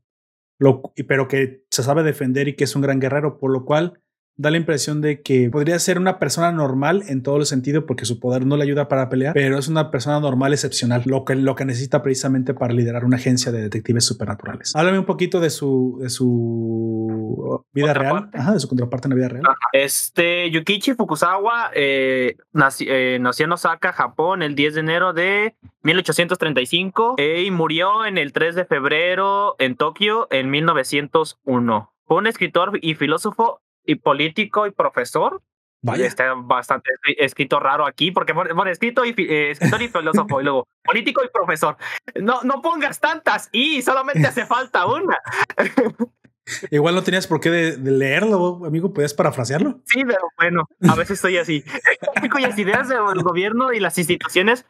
[0.59, 4.02] Lo, pero que se sabe defender y que es un gran guerrero, por lo cual
[4.35, 8.05] da la impresión de que podría ser una persona normal en todo el sentido porque
[8.05, 11.35] su poder no le ayuda para pelear, pero es una persona normal excepcional, lo que,
[11.35, 14.75] lo que necesita precisamente para liderar una agencia de detectives supernaturales.
[14.75, 19.15] Háblame un poquito de su, de su vida real, Ajá, de su contraparte en la
[19.15, 19.43] vida real.
[19.71, 22.35] Este, Yukichi Fukusawa eh,
[22.79, 28.17] eh, nació, en Osaka, Japón, el 10 de enero de 1835 eh, y murió en
[28.17, 31.93] el 3 de febrero en Tokio en 1901.
[32.05, 35.41] Fue un escritor y filósofo y político y profesor.
[35.85, 36.05] Vaya.
[36.05, 40.65] Está bastante escrito raro aquí, porque bueno, escrito y, eh, escritor y filósofo, y luego
[40.81, 41.75] político y profesor.
[42.21, 45.17] No, no pongas tantas y solamente hace falta una.
[46.71, 49.81] Igual no tenías por qué de, leerlo, amigo, puedes parafrasearlo.
[49.85, 51.63] Sí, pero bueno, a veces estoy así.
[52.31, 54.65] Cuyas ideas del gobierno y las instituciones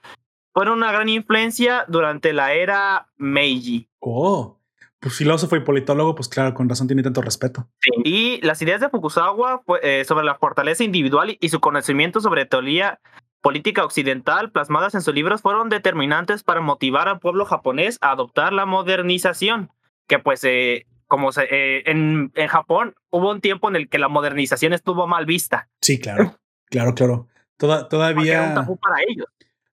[0.53, 3.89] fueron una gran influencia durante la era Meiji.
[3.99, 4.59] Oh,
[5.03, 7.67] pues, filósofo y politólogo, pues claro, con razón tiene tanto respeto.
[8.03, 12.99] Y las ideas de Fukusawa eh, sobre la fortaleza individual y su conocimiento sobre teoría
[13.41, 18.53] política occidental plasmadas en sus libros fueron determinantes para motivar al pueblo japonés a adoptar
[18.53, 19.69] la modernización,
[20.07, 23.99] que pues eh, como se, eh, en, en Japón hubo un tiempo en el que
[23.99, 25.67] la modernización estuvo mal vista.
[25.81, 26.37] Sí, claro,
[26.69, 27.27] claro, claro.
[27.57, 28.55] Toda, todavía...
[28.55, 29.27] para ellos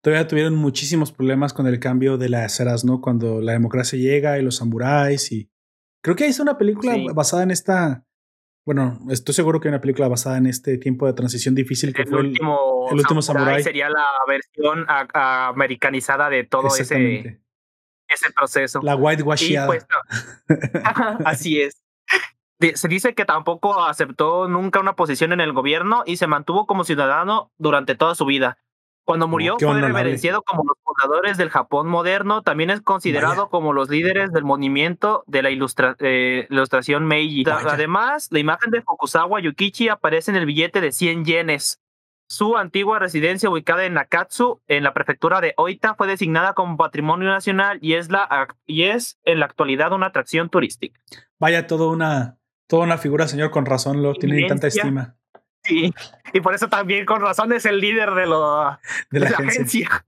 [0.04, 3.00] todavía tuvieron muchísimos problemas con el cambio de las eras, ¿no?
[3.00, 5.50] Cuando la democracia llega y los samuráis y...
[6.04, 8.06] Creo que hay una película basada en esta...
[8.66, 12.02] Bueno, estoy seguro que hay una película basada en este tiempo de transición difícil que
[12.02, 13.64] el fue último el, último samurai.
[13.64, 17.42] Sería la versión americanizada de todo ese,
[18.10, 18.82] ese proceso.
[18.84, 19.68] La whitewashiada.
[19.68, 19.86] Pues,
[21.26, 21.82] así es.
[22.76, 26.84] Se dice que tampoco aceptó nunca una posición en el gobierno y se mantuvo como
[26.84, 28.58] ciudadano durante toda su vida.
[29.06, 33.90] Cuando murió fue reverenciado como los fundadores del Japón moderno, también es considerado como los
[33.90, 37.44] líderes del movimiento de la eh, ilustración Meiji.
[37.48, 41.82] Además, la imagen de Fukusawa Yukichi aparece en el billete de 100 yenes.
[42.28, 47.30] Su antigua residencia ubicada en Nakatsu, en la prefectura de Oita, fue designada como patrimonio
[47.30, 51.00] nacional y es, la, y es en la actualidad una atracción turística.
[51.40, 55.18] Vaya, toda una, toda una figura, señor, con razón lo tiene tanta estima.
[55.64, 55.94] Sí,
[56.34, 58.78] y por eso también con razón es el líder de, lo,
[59.12, 60.06] de, la, agencia.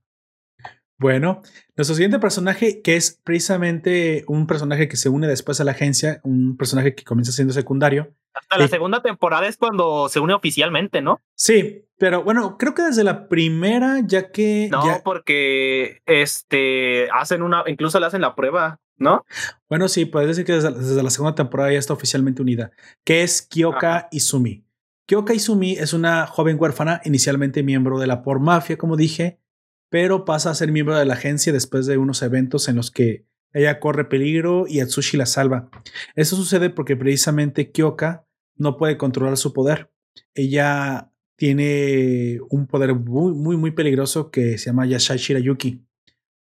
[0.98, 1.42] Bueno,
[1.76, 6.20] nuestro siguiente personaje, que es precisamente un personaje que se une después a la agencia,
[6.24, 8.14] un personaje que comienza siendo secundario.
[8.32, 11.20] Hasta la eh, segunda temporada es cuando se une oficialmente, ¿no?
[11.34, 14.68] Sí, pero bueno, creo que desde la primera, ya que.
[14.70, 19.24] No, porque este hacen una, incluso le hacen la prueba, ¿no?
[19.68, 22.70] Bueno, sí, puedes decir que desde, la segunda temporada ya está oficialmente unida,
[23.04, 24.65] que es Kyoka Izumi.
[25.06, 29.40] Kyoka Izumi es una joven huérfana, inicialmente miembro de la Por Mafia, como dije,
[29.88, 33.24] pero pasa a ser miembro de la agencia después de unos eventos en los que
[33.52, 35.70] ella corre peligro y Atsushi la salva.
[36.16, 38.26] Eso sucede porque precisamente Kyoka
[38.56, 39.92] no puede controlar su poder.
[40.34, 45.86] Ella tiene un poder muy, muy, muy peligroso que se llama Yashai Shirayuki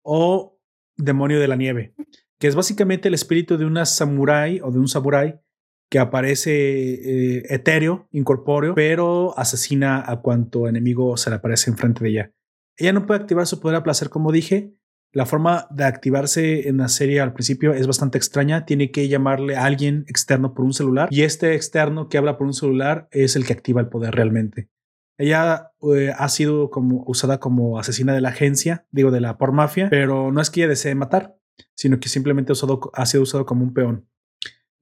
[0.04, 0.58] o
[0.96, 1.96] demonio de la nieve,
[2.40, 5.43] que es básicamente el espíritu de una samurái o de un samurái
[5.94, 12.10] que aparece eh, etéreo, incorpóreo, pero asesina a cuanto enemigo se le aparece enfrente de
[12.10, 12.32] ella.
[12.78, 14.74] Ella no puede activar su poder a placer, como dije.
[15.12, 18.66] La forma de activarse en la serie al principio es bastante extraña.
[18.66, 22.48] Tiene que llamarle a alguien externo por un celular y este externo que habla por
[22.48, 24.70] un celular es el que activa el poder realmente.
[25.20, 29.52] Ella eh, ha sido como usada como asesina de la agencia, digo, de la por
[29.52, 31.38] mafia, pero no es que ella desee matar,
[31.76, 32.52] sino que simplemente
[32.94, 34.08] ha sido usado como un peón.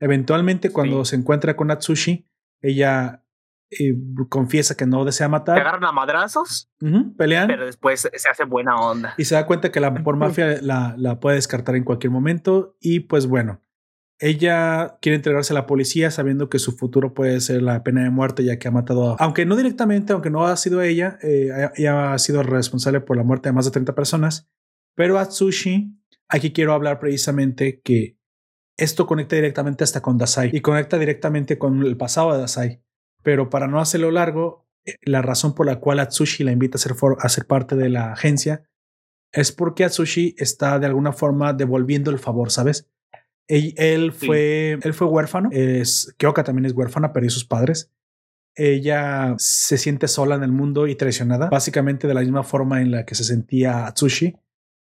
[0.01, 2.25] Eventualmente, cuando se encuentra con Atsushi,
[2.61, 3.23] ella
[3.69, 3.93] eh,
[4.27, 5.55] confiesa que no desea matar.
[5.55, 6.69] Se agarran a madrazos,
[7.17, 7.47] pelean.
[7.47, 9.13] Pero después se hace buena onda.
[9.17, 12.75] Y se da cuenta que la por mafia la, la puede descartar en cualquier momento.
[12.81, 13.61] Y pues bueno,
[14.19, 18.09] ella quiere entregarse a la policía sabiendo que su futuro puede ser la pena de
[18.09, 22.13] muerte ya que ha matado, aunque no directamente, aunque no ha sido ella, eh, ella
[22.13, 24.49] ha sido responsable por la muerte de más de 30 personas.
[24.95, 25.97] Pero Atsushi,
[26.27, 28.17] aquí quiero hablar precisamente que
[28.81, 32.81] esto conecta directamente hasta con Dasai y conecta directamente con el pasado de Dasai.
[33.23, 36.79] Pero para no hacerlo largo, eh, la razón por la cual Atsushi la invita a
[36.79, 38.63] ser, a ser parte de la agencia
[39.31, 42.89] es porque Atsushi está de alguna forma devolviendo el favor, ¿sabes?
[43.47, 45.49] Él, fue, él fue huérfano.
[45.51, 47.91] Es, Kyoka también es huérfana, perdió sus padres.
[48.55, 52.91] Ella se siente sola en el mundo y traicionada, básicamente de la misma forma en
[52.91, 54.37] la que se sentía Atsushi.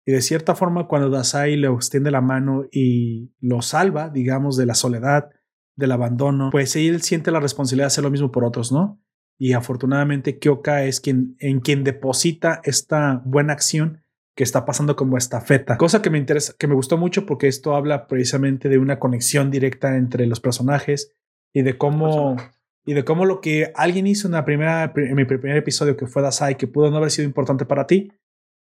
[0.05, 4.67] Y de cierta forma, cuando Dasai le extiende la mano y lo salva, digamos, de
[4.67, 5.31] la soledad,
[5.77, 9.01] del abandono, pues él siente la responsabilidad de hacer lo mismo por otros, ¿no?
[9.39, 14.03] Y afortunadamente Kyoka es quien en quien deposita esta buena acción
[14.37, 17.75] que está pasando como estafeta, cosa que me interesa, que me gustó mucho porque esto
[17.75, 21.13] habla precisamente de una conexión directa entre los personajes
[21.53, 22.37] y de cómo
[22.85, 26.07] y de cómo lo que alguien hizo en la primera en mi primer episodio que
[26.07, 28.13] fue Dasai que pudo no haber sido importante para ti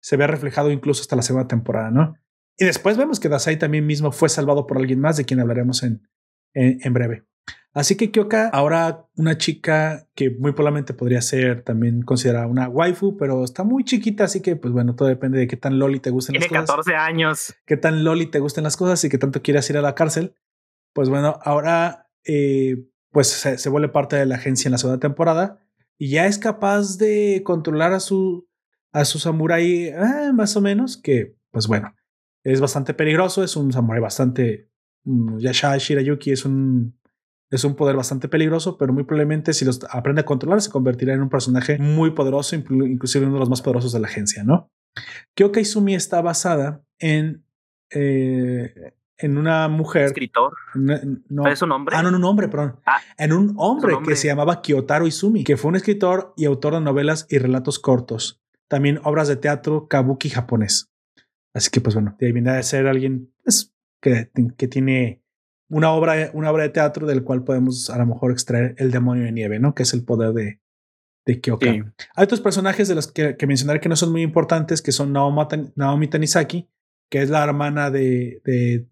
[0.06, 2.14] se ve reflejado incluso hasta la segunda temporada, ¿no?
[2.60, 5.82] Y después vemos que Dasai también mismo fue salvado por alguien más de quien hablaremos
[5.82, 6.08] en,
[6.54, 7.24] en breve.
[7.74, 13.18] Así que Kyoka, ahora una chica que muy probablemente podría ser también considerada una waifu,
[13.18, 16.12] pero está muy chiquita, así que pues bueno, todo depende de qué tan loli te
[16.12, 16.50] gusten las cosas.
[16.50, 17.56] Tiene 14 años.
[17.66, 20.36] Qué tan loli te gusten las cosas y qué tanto quieras ir a la cárcel.
[20.94, 25.58] Pues bueno, ahora eh, pues se, vuelve parte de la agencia en la segunda temporada
[25.98, 28.48] y ya es capaz de controlar a su
[28.96, 31.94] a su samurai eh, más o menos, que pues bueno,
[32.46, 34.70] es bastante peligroso, es un samurai bastante...
[35.04, 36.98] Mm, Yasha Shirayuki es un
[37.52, 41.14] es un poder bastante peligroso, pero muy probablemente si los aprende a controlar se convertirá
[41.14, 44.72] en un personaje muy poderoso, inclusive uno de los más poderosos de la agencia, ¿no?
[45.36, 47.46] Kyoka Izumi está basada en,
[47.92, 50.06] eh, en una mujer.
[50.06, 50.54] ¿Escritor?
[50.74, 51.96] No, ¿Es un hombre?
[51.98, 52.80] Ah, no, en un hombre, perdón.
[52.86, 56.74] Ah, en un hombre, que se llamaba Kyotaro Izumi, que fue un escritor y autor
[56.74, 58.42] de novelas y relatos cortos.
[58.68, 60.92] También obras de teatro kabuki japonés.
[61.54, 65.24] Así que, pues bueno, viene de ser alguien pues, que, que tiene
[65.70, 69.24] una obra, una obra de teatro del cual podemos a lo mejor extraer el demonio
[69.24, 69.74] de nieve, ¿no?
[69.74, 70.60] Que es el poder de,
[71.26, 71.70] de Kyoka.
[71.70, 75.14] Hay otros personajes de los que, que, mencionaré que no son muy importantes, que son
[75.14, 76.70] Naomi, Tanizaki,
[77.10, 78.86] que es la hermana de, de,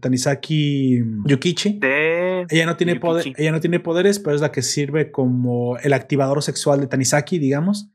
[0.00, 1.80] Tanizaki Yukichi.
[1.82, 5.92] ella no tiene poder, ella no tiene poderes, pero es la que sirve como el
[5.92, 7.90] activador sexual de Tanizaki, digamos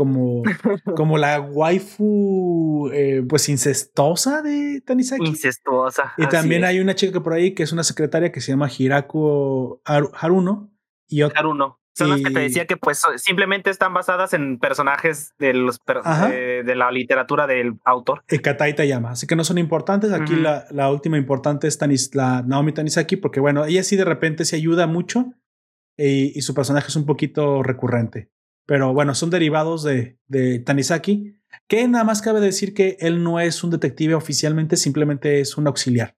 [0.00, 0.42] como,
[0.96, 5.26] como la waifu eh, pues incestosa de Tanisaki.
[5.26, 6.14] Incestuosa.
[6.16, 9.82] Y también hay una chica por ahí que es una secretaria que se llama Hiraku
[9.84, 10.72] Haruno.
[11.06, 11.78] Y Haruno.
[11.92, 16.74] Son las que te decía que pues simplemente están basadas en personajes de, los de,
[16.74, 18.24] la literatura del autor.
[18.26, 20.12] Katai llama así que no son importantes.
[20.12, 24.06] Aquí la, la, última importante es Tanis, la Naomi Tanisaki, porque bueno, ella sí de
[24.06, 25.34] repente se ayuda mucho
[25.98, 28.30] y, y su personaje es un poquito recurrente.
[28.70, 31.34] Pero bueno, son derivados de, de Tanizaki,
[31.66, 35.66] que nada más cabe decir que él no es un detective oficialmente, simplemente es un
[35.66, 36.16] auxiliar.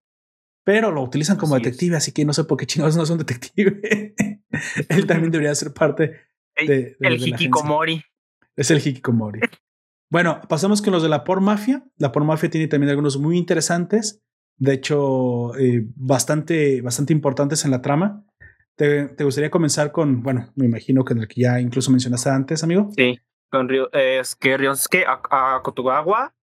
[0.63, 3.17] Pero lo utilizan como detective, así que no sé por qué chingados no es un
[3.17, 3.81] detective.
[4.91, 6.21] él también debería ser parte
[6.67, 8.05] de, el Hikikomori.
[8.55, 9.41] Es el Hikikomori.
[10.11, 11.83] bueno, pasamos con los de la Por Mafia.
[11.97, 14.21] La Por Mafia tiene también algunos muy interesantes,
[14.59, 18.27] de hecho, eh, bastante, bastante importantes en la trama.
[18.77, 22.65] ¿Te, gustaría comenzar con, bueno, me imagino que en el que ya incluso mencionaste antes,
[22.65, 22.91] amigo?
[22.97, 23.19] Sí,
[23.51, 26.35] con Ryo, es que Ryosuke Akotogawa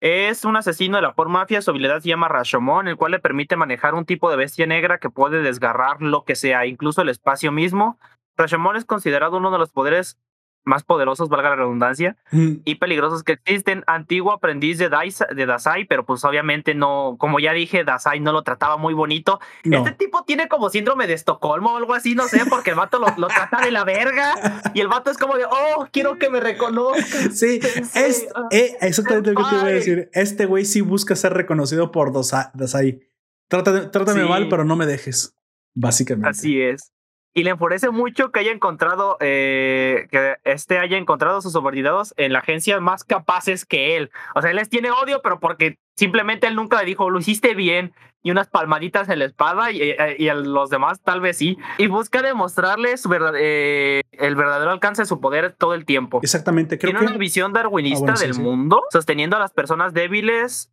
[0.00, 3.18] es un asesino de la por mafia, su habilidad se llama Rashomon, el cual le
[3.18, 7.08] permite manejar un tipo de bestia negra que puede desgarrar lo que sea, incluso el
[7.08, 7.98] espacio mismo.
[8.36, 10.18] Rashomon es considerado uno de los poderes
[10.66, 13.84] más poderosos, valga la redundancia, y peligrosos que existen.
[13.86, 18.42] Antiguo aprendiz de, de Dasai, pero pues obviamente no, como ya dije, Dasai no lo
[18.42, 19.40] trataba muy bonito.
[19.62, 22.98] Este tipo tiene como síndrome de Estocolmo o algo así, no sé, porque el vato
[22.98, 24.34] lo, trata de la verga
[24.74, 27.32] y el vato es como de, oh, quiero que me reconozcan.
[27.32, 27.60] Sí,
[27.94, 30.10] es, eh, exactamente lo que te iba a decir.
[30.12, 33.00] Este güey sí busca ser reconocido por Dasai.
[33.48, 35.36] Trátame, trátame mal, pero no me dejes,
[35.74, 36.30] básicamente.
[36.30, 36.92] Así es.
[37.36, 42.14] Y le enfurece mucho que haya encontrado, eh, que este haya encontrado a sus subordinados
[42.16, 44.10] en la agencia más capaces que él.
[44.34, 47.54] O sea, él les tiene odio, pero porque simplemente él nunca le dijo, lo hiciste
[47.54, 47.92] bien,
[48.22, 51.58] y unas palmaditas en la espada, y, eh, a los demás tal vez sí.
[51.76, 56.20] Y busca demostrarles eh, el verdadero alcance de su poder todo el tiempo.
[56.22, 60.72] Exactamente, creo Tiene una visión darwinista ah, del mundo, sosteniendo a las personas débiles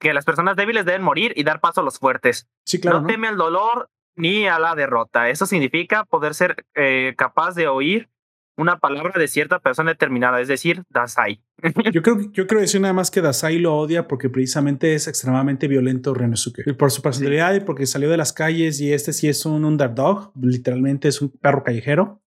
[0.00, 2.48] que las personas débiles deben morir y dar paso a los fuertes.
[2.66, 3.02] Sí, claro.
[3.02, 5.28] No, teme al dolor ni a la derrota.
[5.28, 8.08] Eso significa poder ser eh, capaz de oír
[8.56, 11.42] una palabra de cierta persona determinada, es decir, Dasai.
[11.92, 15.68] yo creo yo creo decir nada más que Dasai lo odia porque precisamente es extremadamente
[15.68, 16.74] violento Renosuke.
[16.74, 20.32] Por su personalidad y porque salió de las calles y este sí es un underdog,
[20.40, 22.22] literalmente es un perro callejero.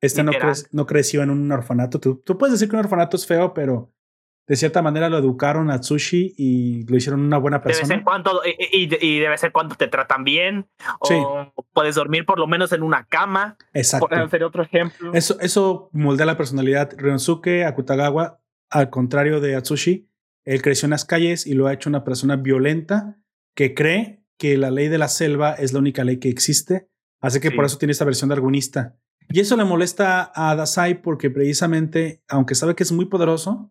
[0.00, 0.30] Este no,
[0.70, 1.98] no, creció en un orfanato.
[1.98, 3.92] Tú, tú, puedes decir que un orfanato es feo, pero
[4.48, 7.86] de cierta manera lo educaron a Tsushi y lo hicieron una buena persona.
[7.86, 8.40] Debe ser cuando,
[8.72, 10.66] y, debe ser cuando te tratan bien,
[11.00, 13.58] o puedes dormir por lo menos en una cama.
[13.74, 14.08] Exacto.
[14.10, 15.12] hacer otro ejemplo.
[15.12, 16.90] Eso, eso moldea la personalidad.
[16.96, 20.08] Ryonosuke Akutagawa, al contrario de Atsushi,
[20.46, 23.18] él creció en las calles y lo ha hecho una persona violenta
[23.54, 26.88] que cree que la ley de la selva es la única ley que existe.
[27.20, 28.96] Así que por eso tiene esta versión de argonista.
[29.28, 33.70] Y eso le molesta a Dasai porque precisamente, aunque sabe que es muy poderoso,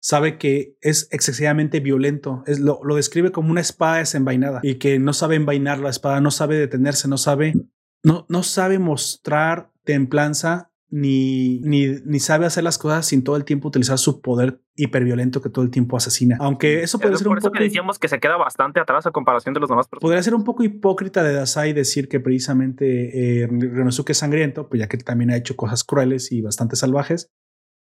[0.00, 2.42] sabe que es excesivamente violento.
[2.46, 6.20] Es, lo, lo, describe como una espada desenvainada y que no sabe envainar la espada,
[6.20, 7.54] no sabe detenerse, no sabe,
[8.02, 13.44] no, no sabe mostrar templanza ni, ni, ni sabe hacer las cosas sin todo el
[13.44, 16.36] tiempo utilizar su poder hiperviolento que todo el tiempo ascina.
[16.40, 17.52] Aunque eso puede ser un poco.
[17.52, 19.86] Que decíamos que se queda bastante atrás a comparación de los demás.
[20.00, 24.80] Podría ser un poco hipócrita de Dasai decir que precisamente eh, Renosuke es sangriento, pues
[24.80, 27.30] ya que también ha hecho cosas crueles y bastante salvajes.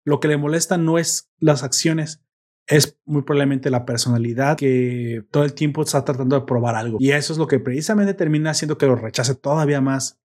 [0.04, 2.22] Lo que le molesta no es las acciones,
[2.66, 6.98] es muy probablemente la personalidad que todo el tiempo está tratando de probar algo.
[7.00, 10.20] Y eso es lo que precisamente termina haciendo que lo rechace todavía más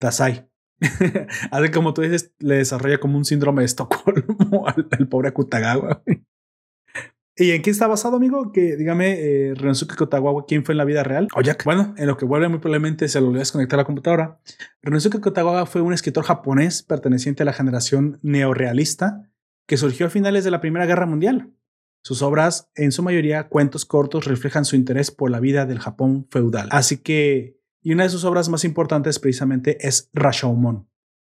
[0.00, 0.48] Dasai.
[1.50, 6.02] Así como tú dices, le desarrolla como un síndrome de Estocolmo al, pobre Akutagawa.
[7.36, 8.52] ¿Y en qué está basado, amigo?
[8.52, 11.26] Que dígame, eh, Renosuke Kotagawa, ¿quién fue en la vida real?
[11.34, 11.64] Oyak.
[11.64, 14.38] Bueno, en lo que vuelve muy probablemente se lo olvidó desconectar la computadora.
[14.82, 19.28] Renosuke Kotagawa fue un escritor japonés perteneciente a la generación neorealista
[19.66, 21.52] que surgió a finales de la Primera Guerra Mundial.
[22.04, 26.28] Sus obras, en su mayoría cuentos cortos, reflejan su interés por la vida del Japón
[26.30, 26.68] feudal.
[26.70, 30.88] Así que, y una de sus obras más importantes precisamente es Rashomon.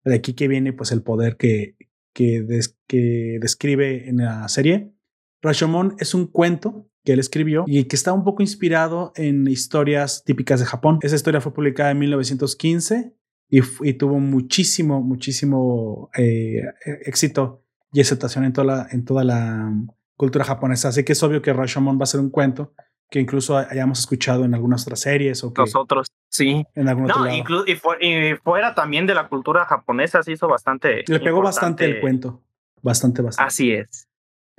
[0.05, 1.75] De aquí que viene pues el poder que,
[2.13, 2.45] que,
[2.87, 4.93] que describe en la serie
[5.41, 10.23] Rashomon es un cuento que él escribió y que está un poco inspirado en historias
[10.25, 10.99] típicas de Japón.
[11.01, 13.13] Esa historia fue publicada en 1915
[13.49, 16.61] y, tuvo muchísimo, muchísimo eh,
[17.05, 19.71] éxito y aceptación en toda, la, en toda la
[20.15, 20.89] cultura japonesa.
[20.89, 22.73] Así que es obvio que Rashomon va a ser un cuento
[23.09, 27.25] que incluso hayamos escuchado en algunas otras series o que nosotros sí en algún no,
[27.27, 32.43] Y, fuera también de la cultura japonesa se hizo bastante le pegó bastante el cuento
[32.83, 34.07] bastante bastante así es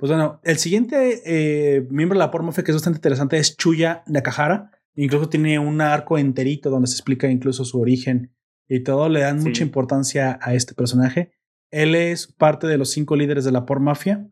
[0.01, 4.01] pues bueno, el siguiente eh, miembro de la Pormofe que es bastante interesante es Chuya
[4.07, 4.71] Nakahara.
[4.95, 8.33] Incluso tiene un arco enterito donde se explica incluso su origen
[8.67, 9.09] y todo.
[9.09, 11.33] Le dan mucha importancia a este personaje.
[11.69, 14.27] Él es parte de los cinco líderes de la Por Mafia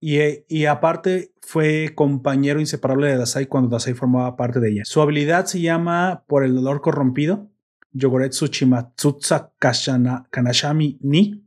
[0.00, 0.18] y,
[0.48, 4.82] y, aparte fue compañero inseparable de Dasai cuando Dasai formaba parte de ella.
[4.84, 7.52] Su habilidad se llama Por el dolor corrompido,
[7.92, 11.43] Yogoretsu Chimatsutsa Kanashami Ni,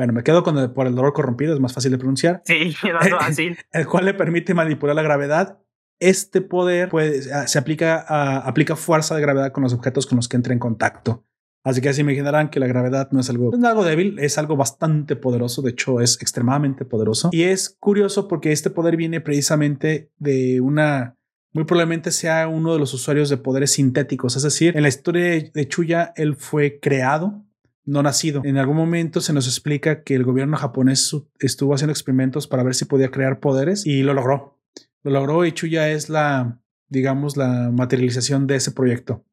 [0.00, 2.40] bueno, me quedo con el, por el dolor corrompido, es más fácil de pronunciar.
[2.46, 2.74] Sí,
[3.20, 3.50] así.
[3.72, 5.58] el cual le permite manipular la gravedad.
[5.98, 10.26] Este poder pues, se aplica, a, aplica fuerza de gravedad con los objetos con los
[10.26, 11.26] que entra en contacto.
[11.64, 14.38] Así que así imaginarán que la gravedad no es algo, no es algo débil, es
[14.38, 17.28] algo bastante poderoso, de hecho es extremadamente poderoso.
[17.30, 21.18] Y es curioso porque este poder viene precisamente de una,
[21.52, 25.50] muy probablemente sea uno de los usuarios de poderes sintéticos, es decir, en la historia
[25.52, 27.44] de Chuya él fue creado
[27.84, 28.42] no nacido.
[28.44, 32.74] En algún momento se nos explica que el gobierno japonés estuvo haciendo experimentos para ver
[32.74, 34.58] si podía crear poderes y lo logró.
[35.02, 39.24] Lo logró y Chuya es la, digamos, la materialización de ese proyecto.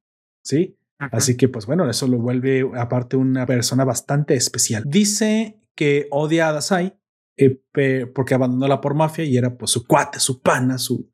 [0.43, 0.77] ¿Sí?
[0.97, 4.83] Así que, pues bueno, eso lo vuelve aparte una persona bastante especial.
[4.85, 6.97] Dice que odia a Dasai
[7.37, 7.61] eh,
[8.15, 11.11] porque abandonó la por mafia y era pues su cuate, su pana, su,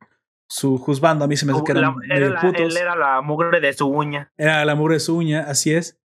[0.48, 1.26] su juzgando.
[1.26, 4.32] A mí se me hace que era, Él era la mugre de su uña.
[4.38, 6.00] Era la mugre de su uña, así es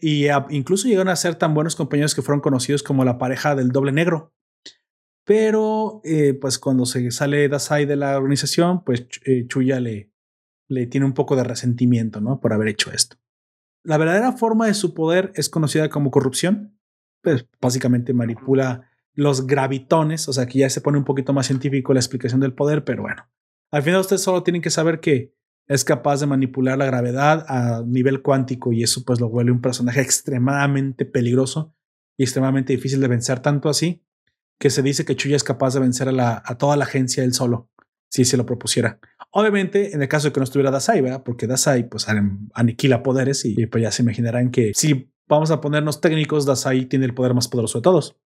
[0.00, 3.70] y incluso llegaron a ser tan buenos compañeros que fueron conocidos como la pareja del
[3.70, 4.32] doble negro.
[5.24, 10.10] Pero, eh, pues cuando se sale Dasai de la organización, pues eh, Chuya le,
[10.68, 12.40] le tiene un poco de resentimiento, ¿no?
[12.40, 13.16] Por haber hecho esto.
[13.84, 16.78] La verdadera forma de su poder es conocida como corrupción.
[17.22, 21.92] Pues básicamente manipula los gravitones, o sea que ya se pone un poquito más científico
[21.92, 23.28] la explicación del poder, pero bueno.
[23.70, 25.34] Al final ustedes solo tienen que saber que
[25.70, 29.60] es capaz de manipular la gravedad a nivel cuántico y eso pues lo vuelve un
[29.60, 31.72] personaje extremadamente peligroso
[32.18, 34.02] y extremadamente difícil de vencer, tanto así
[34.58, 37.22] que se dice que Chuya es capaz de vencer a, la, a toda la agencia
[37.22, 37.70] él solo,
[38.10, 38.98] si se lo propusiera.
[39.30, 41.22] Obviamente, en el caso de que no estuviera Dasai, ¿verdad?
[41.22, 42.08] Porque Dasai pues
[42.52, 47.04] aniquila poderes y, pues ya se imaginarán que si vamos a ponernos técnicos, Dasai tiene
[47.04, 48.18] el poder más poderoso de todos.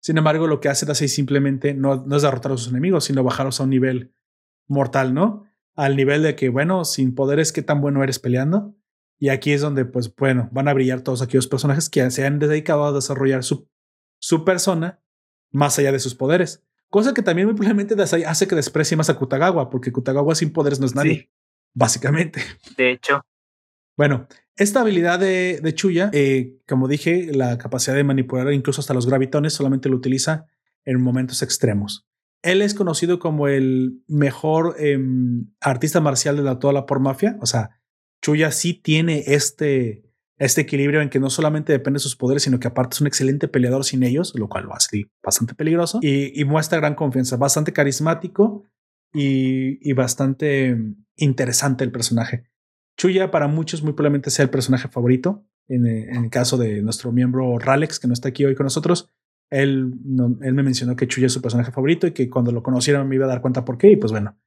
[0.00, 3.22] Sin embargo, lo que hace Dasai simplemente no, no es derrotar a sus enemigos, sino
[3.22, 4.12] bajarlos a un nivel
[4.66, 5.47] mortal, ¿no?
[5.78, 8.74] Al nivel de que, bueno, sin poderes, ¿qué tan bueno eres peleando?
[9.16, 12.40] Y aquí es donde, pues, bueno, van a brillar todos aquellos personajes que se han
[12.40, 13.70] dedicado a desarrollar su,
[14.18, 15.00] su persona
[15.52, 16.64] más allá de sus poderes.
[16.90, 20.80] Cosa que también muy probablemente hace que desprecie más a Kutagawa, porque Kutagawa sin poderes
[20.80, 21.30] no es nadie,
[21.74, 22.42] básicamente.
[22.76, 23.22] De hecho.
[23.96, 24.26] Bueno,
[24.56, 29.06] esta habilidad de, de Chuya, eh, como dije, la capacidad de manipular incluso hasta los
[29.06, 30.46] gravitones, solamente lo utiliza
[30.84, 32.07] en momentos extremos.
[32.42, 37.36] Él es conocido como el mejor em, artista marcial de la, toda la por mafia.
[37.40, 37.70] O sea,
[38.22, 40.08] Chuya sí tiene este,
[40.38, 43.06] este equilibrio en que no solamente depende de sus poderes, sino que aparte es un
[43.06, 47.72] excelente peleador sin ellos, lo cual lo hace bastante peligroso y, muestra gran confianza, bastante
[47.72, 48.64] carismático
[49.12, 50.76] y, bastante
[51.16, 52.44] interesante el personaje.
[52.96, 55.44] Chuya para muchos muy probablemente sea el personaje favorito.
[55.68, 59.10] En, el caso de nuestro miembro Ralex, que no está aquí hoy con nosotros,
[59.50, 63.14] él, me mencionó que Chuya es su personaje favorito y que cuando lo conociera me
[63.14, 63.90] iba a dar cuenta por qué.
[63.90, 64.38] Y pues bueno,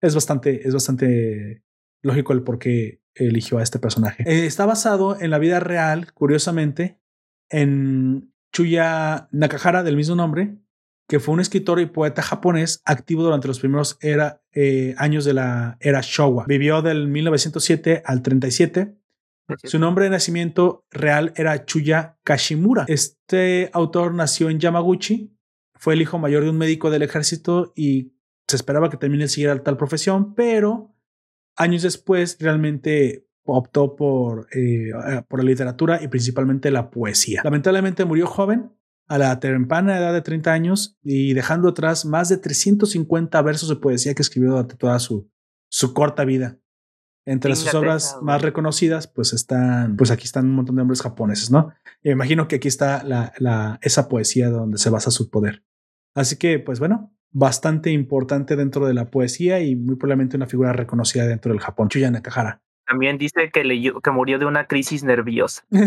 [0.00, 1.62] es bastante, es bastante
[2.02, 4.24] lógico el por qué eligió a este personaje.
[4.26, 7.00] Eh, está basado en la vida real, curiosamente,
[7.50, 10.58] en Chuya Nakahara, del mismo nombre,
[11.08, 15.78] que fue un escritor y poeta japonés activo durante los primeros eh, años de la
[15.80, 16.44] era Showa.
[16.46, 18.97] Vivió del 1907 al 37.
[19.64, 22.84] Su nombre de nacimiento real era Chuya Kashimura.
[22.88, 25.34] Este autor nació en Yamaguchi,
[25.74, 28.12] fue el hijo mayor de un médico del ejército y
[28.46, 30.94] se esperaba que él siguiera tal profesión, pero
[31.58, 34.92] Años después, realmente optó por, eh,
[35.26, 37.40] por la literatura y principalmente la poesía.
[37.42, 38.72] Lamentablemente murió joven,
[39.08, 43.76] a la temprana edad de 30 años, y dejando atrás más de 350 versos de
[43.76, 45.28] poesía que escribió durante toda su,
[45.68, 46.58] su corta vida.
[47.28, 51.50] Entre sus obras más reconocidas, pues están, pues aquí están un montón de hombres japoneses,
[51.50, 51.74] ¿no?
[52.02, 55.62] me imagino que aquí está la, la, esa poesía donde se basa su poder.
[56.14, 60.72] Así que, pues bueno, bastante importante dentro de la poesía y muy probablemente una figura
[60.72, 62.62] reconocida dentro del Japón, Chuya Nakahara.
[62.86, 65.64] También dice que, leyó, que murió de una crisis nerviosa.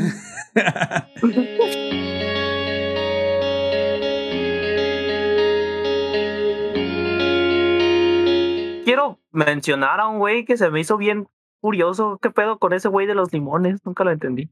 [8.91, 11.29] Quiero mencionar a un güey que se me hizo bien
[11.61, 12.19] curioso.
[12.21, 13.79] ¿Qué pedo con ese güey de los limones?
[13.85, 14.49] Nunca lo entendí.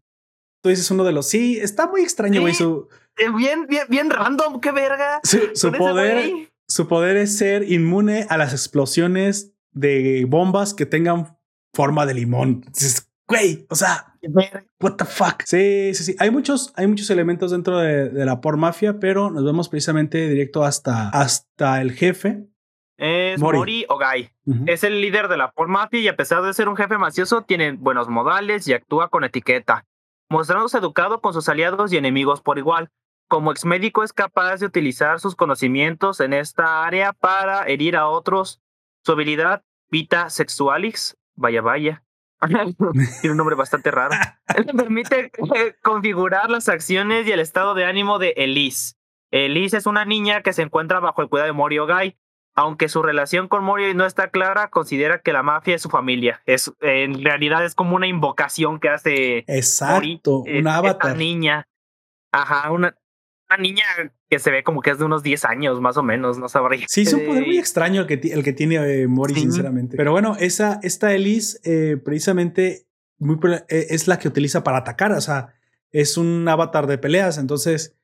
[0.64, 1.28] Tú dices uno de los.
[1.28, 2.54] Sí, está muy extraño, güey.
[2.54, 2.88] Su...
[3.36, 5.20] Bien, bien, bien random, qué verga.
[5.24, 11.38] su poder su poder es ser inmune a las explosiones de bombas que tengan
[11.74, 12.64] forma de limón.
[13.28, 14.16] güey, o sea,
[14.80, 15.44] what the fuck.
[15.46, 16.16] Sí, sí, sí.
[16.18, 20.64] Hay muchos, hay muchos elementos dentro de, la por mafia, pero nos vemos precisamente directo
[20.64, 22.48] hasta, hasta el jefe.
[23.00, 24.32] Es Mori, Ogai.
[24.68, 27.44] Es el líder de la por mafia y a pesar de ser un jefe macioso,
[27.44, 29.86] tiene buenos modales y actúa con etiqueta,
[30.30, 32.92] mostrándose educado con sus aliados y enemigos por igual
[33.30, 38.60] como exmédico es capaz de utilizar sus conocimientos en esta área para herir a otros.
[39.06, 42.04] Su habilidad Vita Sexualix, vaya vaya,
[42.42, 44.16] tiene un nombre bastante raro.
[44.56, 48.96] Él le permite eh, configurar las acciones y el estado de ánimo de Elise.
[49.32, 52.18] Elise es una niña que se encuentra bajo el cuidado de Mori Ogai.
[52.60, 56.42] Aunque su relación con Mori no está clara, considera que la mafia es su familia.
[56.46, 61.16] Es, en realidad es como una invocación que hace Exacto, Mori, una avatar.
[61.16, 61.70] niña.
[62.34, 62.98] Ajá, una,
[63.50, 63.86] una niña
[64.30, 66.86] que se ve como que es de unos 10 años más o menos, no sabría.
[66.90, 69.96] Sí, es un poder muy extraño el que, el que tiene eh, Mori, sinceramente.
[69.96, 72.88] Pero bueno, esa, esta Elise eh, precisamente
[73.20, 73.38] muy,
[73.70, 75.54] eh, es la que utiliza para atacar, o sea,
[75.92, 77.96] es un avatar de peleas, entonces,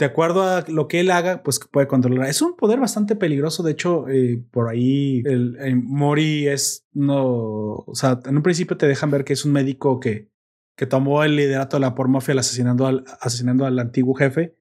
[0.00, 2.28] de acuerdo a lo que él haga, pues puede controlar.
[2.28, 4.06] Es un poder bastante peligroso, de hecho,
[4.50, 9.34] por ahí el, Mori es, no, o sea, en un principio te dejan ver que
[9.34, 10.28] es un médico que,
[10.76, 14.56] que tomó el liderato de la por mafia asesinando al, asesinando al antiguo jefe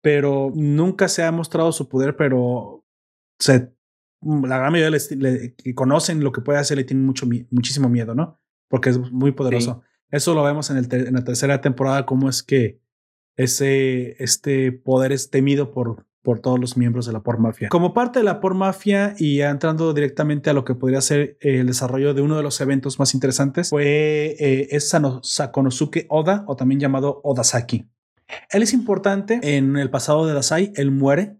[0.00, 2.84] pero nunca se ha mostrado su poder, pero
[3.38, 3.72] se,
[4.22, 8.14] la gran mayoría le, que conocen lo que puede hacer le tienen mucho, muchísimo miedo,
[8.14, 8.40] ¿no?
[8.68, 9.82] Porque es muy poderoso.
[10.10, 12.80] Eso lo vemos en, el en, la tercera temporada, cómo es que
[13.38, 17.68] ese, este poder es temido por, por todos los miembros de la Por Mafia.
[17.68, 21.68] Como parte de la Por Mafia y entrando directamente a lo que podría ser el
[21.68, 24.92] desarrollo de uno de los eventos más interesantes, fue eh, es
[25.22, 27.88] Sakonosuke Oda, o también llamado Odasaki.
[28.50, 31.36] Él es importante en el pasado de Dasai, él muere.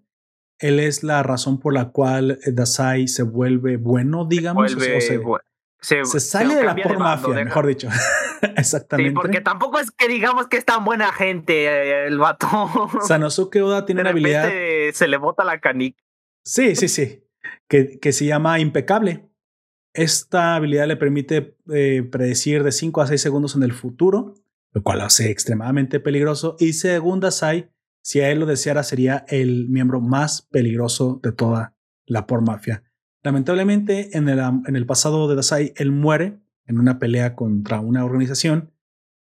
[0.61, 4.75] Él es la razón por la cual Dasai se vuelve bueno, digamos.
[4.75, 5.21] Vuelve, se,
[5.81, 7.89] sale de la por mafia, mejor dicho.
[8.57, 9.11] Exactamente.
[9.11, 12.49] Sí, porque tampoco es que digamos que es tan buena gente eh, el vato.
[13.07, 14.49] Sanosuke Oda tiene una habilidad.
[14.93, 16.03] Se le bota la canica.
[16.45, 17.25] Sí, sí, sí.
[17.69, 19.29] Que, que se llama impecable.
[19.95, 24.35] Esta habilidad le permite eh, predecir de 5 a 6 segundos en el futuro,
[24.73, 26.57] lo cual lo hace extremadamente peligroso.
[26.59, 27.71] Y según Dasai,
[28.03, 31.75] si a él lo deseara, sería el miembro más peligroso de toda
[32.07, 32.85] la por mafia.
[33.23, 38.05] Lamentablemente, en el, en el pasado de Dasai, él muere en una pelea contra una
[38.05, 38.73] organización.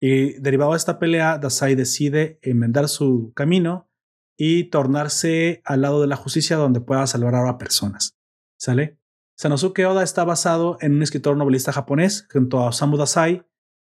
[0.00, 3.88] Y derivado de esta pelea, Dasai decide enmendar su camino
[4.36, 8.16] y tornarse al lado de la justicia donde pueda salvar a personas.
[8.58, 8.98] ¿Sale?
[9.36, 13.44] Sanosuke Oda está basado en un escritor novelista japonés junto a Osamu Dazai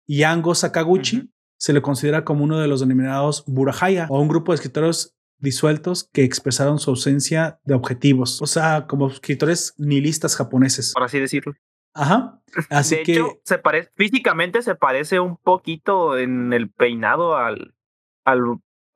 [0.06, 1.32] y Ango Sakaguchi.
[1.58, 6.08] Se le considera como uno de los denominados Burahaya o un grupo de escritores disueltos
[6.12, 10.92] que expresaron su ausencia de objetivos, o sea, como escritores nihilistas japoneses.
[10.92, 11.54] Por así decirlo.
[11.92, 12.40] Ajá.
[12.70, 17.74] Así de que hecho, se parece físicamente se parece un poquito en el peinado al
[18.24, 18.40] al,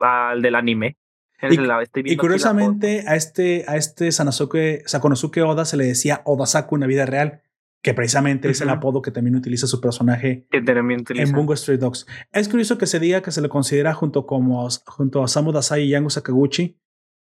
[0.01, 0.97] al del anime.
[1.41, 6.87] Y, curiosamente a este, a este Sanosuke, Sakonosuke Oda se le decía Odasaku en la
[6.89, 7.43] vida real,
[7.83, 12.07] que precisamente es el apodo que también utiliza su personaje en Bungo Street Dogs.
[12.33, 15.83] Es curioso que se diga que se le considera junto, como, junto a Samu Dasai
[15.83, 16.79] y Yango Sakaguchi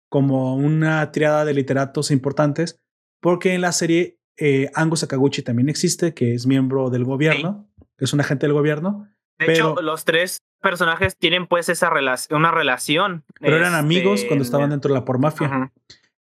[0.09, 2.81] como una triada de literatos importantes,
[3.21, 7.69] porque en la serie eh, Ango Sakaguchi también existe, que es miembro del gobierno,
[7.99, 9.09] es un agente del gobierno.
[9.39, 13.25] De hecho, los tres personajes tienen pues esa relación, una relación.
[13.41, 15.71] Pero eran amigos cuando este, estaban dentro de la por mafia.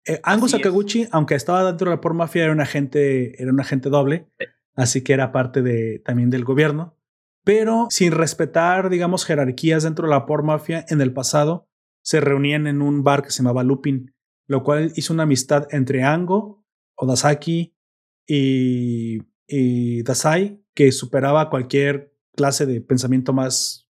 [0.04, 3.60] Eh, Angus Sakaguchi, aunque estaba dentro de la por mafia, era un agente, era un
[3.60, 4.28] agente doble,
[4.74, 6.96] así que era parte de, también del gobierno.
[7.44, 11.68] Pero sin respetar, digamos, jerarquías dentro de la por mafia, en el pasado
[12.02, 14.14] se reunían en un bar que se llamaba Lupin,
[14.46, 16.64] lo cual hizo una amistad entre Ango,
[16.94, 17.74] Odasaki
[18.26, 23.88] y, y Dasai que superaba cualquier clase de pensamiento más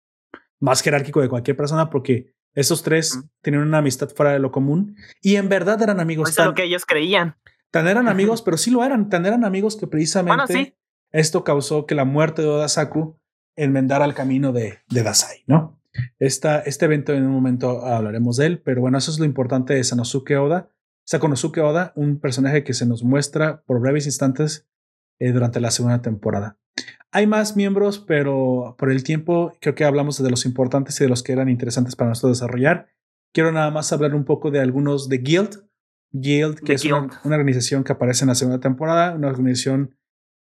[0.60, 4.96] más jerárquico de cualquier persona porque esos tres tenían una amistad fuera de lo común
[5.22, 6.30] y en verdad eran amigos.
[6.30, 7.36] Eso es lo que ellos creían.
[7.70, 10.78] Tan eran amigos, pero sí lo eran, tan eran amigos que precisamente
[11.12, 13.20] esto causó que la muerte de Odasaku
[13.58, 15.82] enmendara el camino de, de Dasai, ¿no?
[16.20, 19.74] Esta, este evento en un momento hablaremos de él, pero bueno, eso es lo importante
[19.74, 20.70] de Sanosuke Oda.
[21.06, 24.68] Sakonosuke Oda, un personaje que se nos muestra por breves instantes
[25.20, 26.58] eh, durante la segunda temporada.
[27.16, 31.10] Hay más miembros, pero por el tiempo creo que hablamos de los importantes y de
[31.10, 32.90] los que eran interesantes para nosotros desarrollar.
[33.34, 35.64] Quiero nada más hablar un poco de algunos de Guild.
[36.12, 39.96] Guild, que es Una, organización que aparece en la segunda temporada, una organización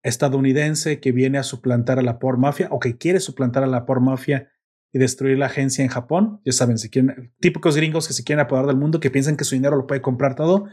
[0.03, 3.85] estadounidense que viene a suplantar a la por mafia o que quiere suplantar a la
[3.85, 4.51] por mafia
[4.95, 6.41] y destruir la agencia en Japón.
[6.45, 9.45] Ya saben, si quieren, típicos gringos que se quieren apoderar del mundo, que piensan que
[9.45, 10.69] su dinero lo puede comprar todo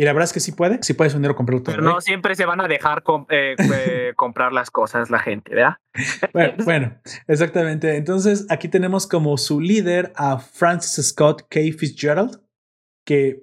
[0.00, 1.76] y la verdad es que sí puede, sí puede dinero comprarlo todo.
[1.76, 2.00] Pero no ¿eh?
[2.00, 5.76] siempre se van a dejar eh, eh, comprar las cosas la gente, ¿verdad?
[6.64, 6.98] Bueno,
[7.28, 7.96] exactamente.
[7.96, 11.60] Entonces aquí tenemos como su líder a Francis Scott K.
[11.78, 12.40] Fitzgerald,
[13.04, 13.42] que,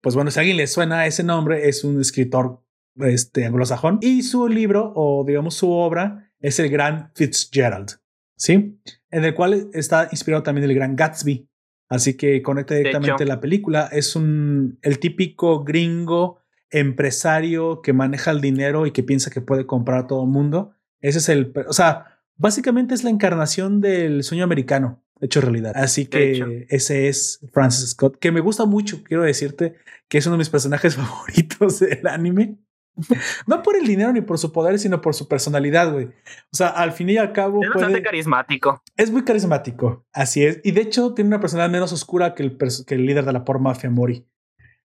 [0.00, 2.64] pues bueno, si a alguien le suena ese nombre, es un escritor
[3.00, 3.98] este, anglosajón.
[4.00, 8.00] Y su libro, o digamos su obra, es el Gran Fitzgerald,
[8.34, 8.80] ¿sí?
[9.10, 11.50] En el cual está inspirado también el Gran Gatsby.
[11.88, 13.88] Así que conecta directamente la película.
[13.90, 16.40] Es un el típico gringo
[16.70, 20.72] empresario que maneja el dinero y que piensa que puede comprar a todo el mundo.
[21.00, 25.72] Ese es el, o sea, básicamente es la encarnación del sueño americano hecho realidad.
[25.76, 29.02] Así que ese es Francis Scott, que me gusta mucho.
[29.02, 29.74] Quiero decirte
[30.08, 32.58] que es uno de mis personajes favoritos del anime.
[33.46, 36.06] No por el dinero ni por su poder, sino por su personalidad, güey.
[36.06, 37.62] O sea, al fin y al cabo.
[37.62, 38.82] Es bastante carismático.
[38.96, 40.04] Es muy carismático.
[40.12, 40.60] Así es.
[40.64, 43.44] Y de hecho, tiene una personalidad menos oscura que el, que el líder de la
[43.44, 44.26] por mafia, Mori.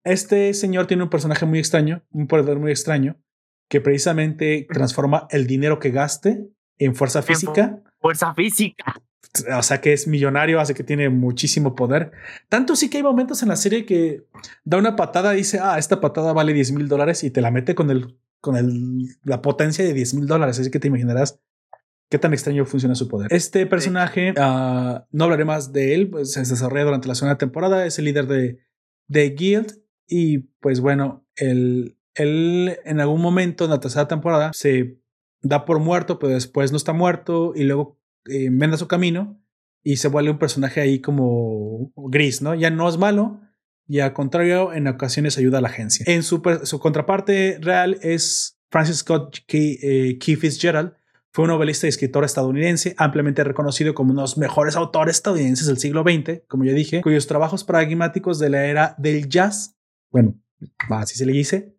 [0.03, 3.17] Este señor tiene un personaje muy extraño, un poder muy extraño,
[3.69, 7.81] que precisamente transforma el dinero que gaste en fuerza física.
[7.99, 9.01] Fuerza física
[9.57, 12.11] o sea que es millonario, hace que tiene muchísimo poder.
[12.47, 14.25] Tanto sí que hay momentos en la serie que
[14.63, 17.51] da una patada y dice, ah, esta patada vale 10 mil dólares y te la
[17.51, 20.59] mete con, el, con el, la potencia de 10 mil dólares.
[20.59, 21.39] Así que te imaginarás
[22.09, 23.31] qué tan extraño funciona su poder.
[23.31, 27.85] Este personaje, ah, no hablaré más de él, pues se desarrolla durante la segunda temporada,
[27.85, 28.59] es el líder de,
[29.07, 34.97] de Guild y pues bueno, él, él en algún momento en la tercera temporada se
[35.41, 37.98] da por muerto, pero después no está muerto y luego
[38.29, 39.41] eh, venda su camino
[39.83, 42.55] y se vuelve un personaje ahí como gris, ¿no?
[42.55, 43.41] Ya no es malo
[43.89, 46.05] y al contrario, en ocasiones ayuda a la agencia.
[46.07, 50.93] En su, su contraparte real es Francis Scott Key, eh, Fitzgerald.
[51.31, 55.65] Fue un novelista y escritor estadounidense, ampliamente reconocido como uno de los mejores autores estadounidenses
[55.65, 59.75] del siglo XX, como ya dije, cuyos trabajos pragmáticos de la era del jazz,
[60.11, 60.39] bueno,
[60.89, 61.75] así se le dice.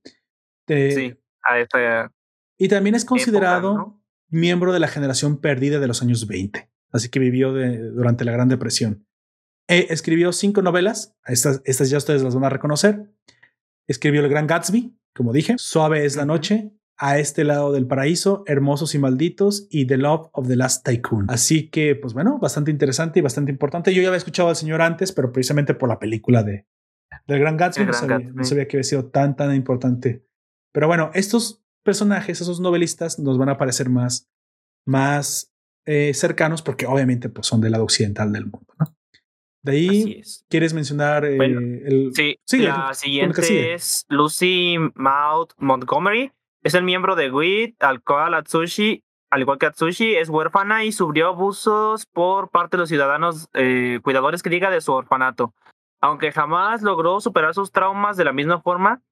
[0.66, 2.10] sí, a
[2.58, 3.99] Y también es considerado
[4.30, 8.48] miembro de la generación perdida de los años 20, así que vivió durante la Gran
[8.48, 9.06] Depresión.
[9.68, 13.10] Eh, escribió cinco novelas, estas, estas ya ustedes las van a reconocer.
[13.86, 18.44] Escribió El Gran Gatsby, como dije, Suave es la noche, A este lado del paraíso,
[18.46, 21.30] Hermosos y malditos y The Love of the Last Tycoon.
[21.30, 23.94] Así que, pues bueno, bastante interesante y bastante importante.
[23.94, 26.66] Yo ya había escuchado al señor antes, pero precisamente por la película de
[27.26, 30.26] del Gran Gatsby, no, sabía, no sabía que había sido tan, tan importante.
[30.72, 34.28] Pero bueno, estos personajes, esos novelistas, nos van a parecer más,
[34.86, 35.52] más
[35.86, 38.74] eh, cercanos porque obviamente pues, son del lado occidental del mundo.
[38.78, 38.94] ¿no?
[39.62, 42.12] De ahí, ¿quieres mencionar eh, el...
[42.14, 46.32] Sí, la siguiente es Lucy Maud Montgomery.
[46.62, 50.92] Es el miembro de WIT, al cual Atsushi, al igual que Atsushi, es huérfana y
[50.92, 55.54] sufrió abusos por parte de los ciudadanos eh, cuidadores que diga de su orfanato.
[56.00, 59.02] Aunque jamás logró superar sus traumas de la misma forma,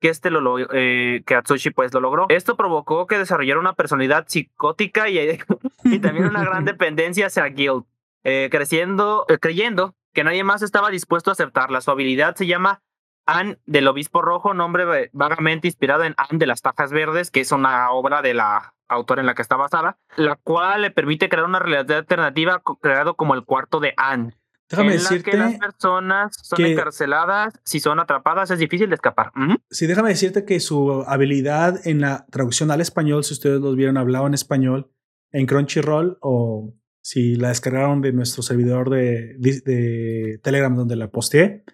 [0.00, 2.26] que este lo eh, que Atsushi pues lo logró.
[2.28, 5.18] Esto provocó que desarrollara una personalidad psicótica y,
[5.84, 7.84] y también una gran dependencia hacia Guild,
[8.24, 11.80] eh, creciendo, eh, creyendo que nadie más estaba dispuesto a aceptarla.
[11.80, 12.82] Su habilidad se llama
[13.26, 17.52] Anne del Obispo Rojo, nombre vagamente inspirado en Anne de las Tajas Verdes, que es
[17.52, 21.44] una obra de la autora en la que está basada, la cual le permite crear
[21.44, 24.37] una realidad alternativa creado como el cuarto de Anne.
[24.68, 25.36] Déjame en decirte.
[25.36, 29.32] La que las personas son encarceladas, si son atrapadas, es difícil de escapar.
[29.70, 33.96] Sí, déjame decirte que su habilidad en la traducción al español, si ustedes los vieron
[33.96, 34.90] hablado en español,
[35.32, 41.64] en Crunchyroll o si la descargaron de nuestro servidor de, de Telegram donde la posteé,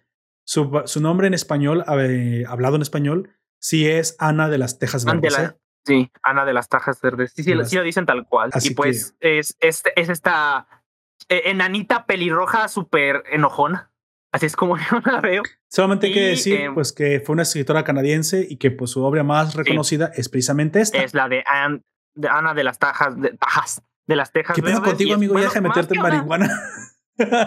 [0.44, 5.38] su, su nombre en español, hablado en español, sí es Ana de las Tejas Verdes.
[5.38, 5.50] ¿eh?
[5.84, 7.32] sí, Ana de las Tejas Verdes.
[7.34, 8.50] Sí, sí, lo dicen tal cual.
[8.62, 10.83] y pues es, es, es esta eh,
[11.28, 13.90] enanita pelirroja súper enojona.
[14.34, 15.44] Así es como yo la veo.
[15.70, 19.04] Solamente hay que decir em, pues que fue una escritora canadiense y que pues su
[19.04, 20.98] obra más reconocida es precisamente esta.
[20.98, 24.56] Es la de, Ana de las Tajas, de, Tajas, de las Tejas.
[24.56, 25.34] ¿Qué pedo contigo, amigo?
[25.34, 26.48] ya deja de meterte en marihuana.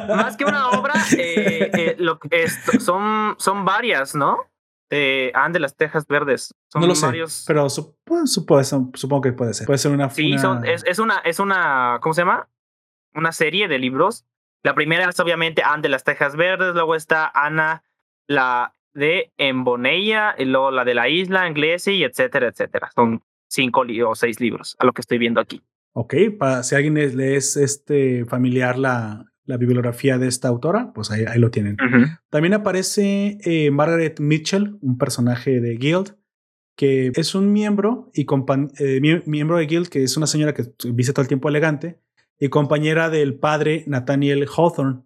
[0.07, 2.19] más que una obra, eh, eh, lo,
[2.79, 4.37] son, son varias, ¿no?
[4.89, 6.55] De Anne de las Tejas Verdes.
[6.71, 7.33] Son no lo varios...
[7.33, 7.67] sé, pero
[8.05, 9.67] pues, supongo, que puede ser.
[9.67, 10.09] Puede ser una.
[10.09, 12.47] Sí, es, es, una, es una, ¿cómo se llama?
[13.18, 14.26] Una serie de libros.
[14.64, 17.84] La primera es obviamente Anne de las Tejas Verdes, luego está Ana,
[18.27, 22.89] la de Embonella, y luego la de la isla, Inglés y etcétera, etcétera.
[22.95, 25.61] Son cinco o seis libros, a lo que estoy viendo aquí.
[25.94, 31.10] Ok, para si alguien le es este familiar la, la bibliografía de esta autora, pues
[31.10, 31.77] ahí, ahí lo tienen.
[32.30, 36.15] También aparece eh, Margaret Mitchell, un personaje de Guild,
[36.76, 38.27] que es un miembro y
[38.80, 41.99] eh, miembro de Guild, que es una señora que viste todo el tiempo elegante,
[42.39, 45.03] y compañera del padre Nathaniel Hawthorne,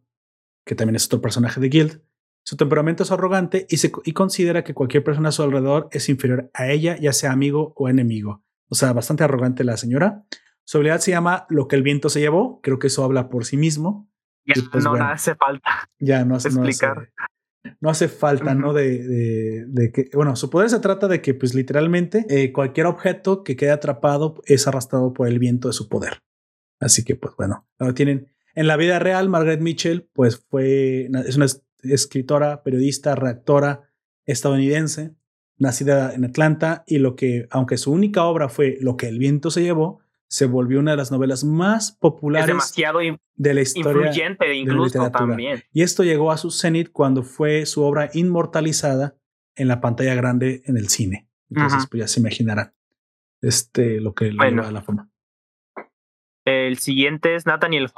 [0.65, 2.01] que también es otro personaje de Guild.
[2.43, 6.09] Su temperamento es arrogante y, se, y considera que cualquier persona a su alrededor es
[6.09, 8.43] inferior a ella, ya sea amigo o enemigo.
[8.69, 10.25] O sea, bastante arrogante la señora.
[10.63, 12.61] Su habilidad se llama Lo que el viento se llevó.
[12.61, 14.09] Creo que eso habla por sí mismo.
[14.45, 15.89] Ya pues, no hace falta.
[15.99, 17.11] Ya no, explicar.
[17.79, 18.73] No hace, falta, ¿no?
[18.73, 23.43] De, de, que, bueno, su poder se trata de que, pues literalmente, eh, cualquier objeto
[23.43, 26.23] que quede atrapado es arrastrado por el viento de su poder.
[26.81, 28.27] Así que, pues bueno, lo tienen.
[28.53, 31.45] En la vida real, Margaret Mitchell, pues fue, es una
[31.83, 33.83] escritora, periodista, redactora
[34.25, 35.15] estadounidense,
[35.57, 39.51] nacida en Atlanta, y lo que, aunque su única obra fue Lo que el viento
[39.51, 42.99] se llevó, se volvió una de las novelas más populares demasiado
[43.35, 45.61] de la historia influyente incluso también.
[45.73, 49.17] Y esto llegó a su cenit cuando fue su obra inmortalizada
[49.55, 51.27] en la pantalla grande en el cine.
[51.49, 52.73] Entonces, pues ya se imaginarán
[53.41, 55.10] este, lo que le dio a la fama.
[56.45, 57.91] El siguiente es Nathaniel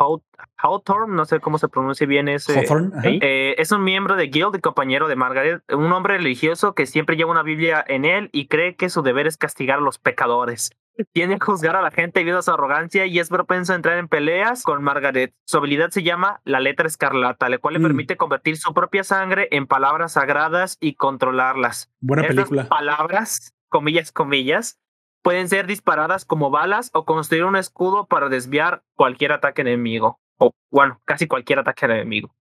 [0.57, 2.65] Hawthorne, no sé cómo se pronuncia bien ese.
[3.03, 7.15] Eh, es un miembro de Guild y compañero de Margaret, un hombre religioso que siempre
[7.15, 10.71] lleva una Biblia en él y cree que su deber es castigar a los pecadores.
[11.11, 13.97] Tiene que juzgar a la gente debido a su arrogancia y es propenso a entrar
[13.97, 15.33] en peleas con Margaret.
[15.45, 17.83] Su habilidad se llama la letra escarlata, la cual le mm.
[17.83, 21.89] permite convertir su propia sangre en palabras sagradas y controlarlas.
[21.99, 22.67] Buena película.
[22.67, 24.79] palabras, comillas, comillas,
[25.23, 30.19] pueden ser disparadas como balas o construir un escudo para desviar cualquier ataque enemigo.
[30.37, 32.35] O, bueno, casi cualquier ataque enemigo.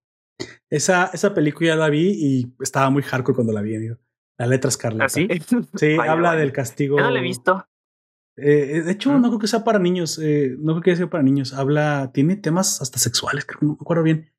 [0.69, 3.97] Esa, esa película ya la vi y estaba muy hardcore cuando la vi, amigo.
[4.37, 5.05] La letra escarlata.
[5.05, 5.29] ¿Ah, sí?
[5.77, 6.99] Sí, habla del castigo.
[6.99, 7.67] no la he visto.
[8.37, 10.19] Eh, de hecho, no creo que sea para niños.
[10.19, 11.53] Eh, no creo que sea para niños.
[11.53, 14.33] Habla, tiene temas hasta sexuales, creo, no me acuerdo bien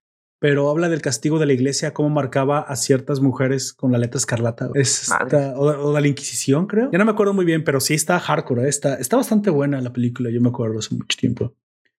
[0.43, 4.17] pero habla del castigo de la iglesia, cómo marcaba a ciertas mujeres con la letra
[4.17, 4.69] escarlata.
[4.73, 5.09] Es
[5.55, 6.91] o, de la Inquisición, creo.
[6.91, 8.65] Ya no me acuerdo muy bien, pero sí está hardcore.
[8.65, 8.67] ¿eh?
[8.67, 11.55] Está, está bastante buena la película, yo me acuerdo hace mucho tiempo.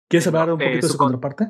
[0.08, 1.48] ¿Quieres hablar un poquito de su, contraparte?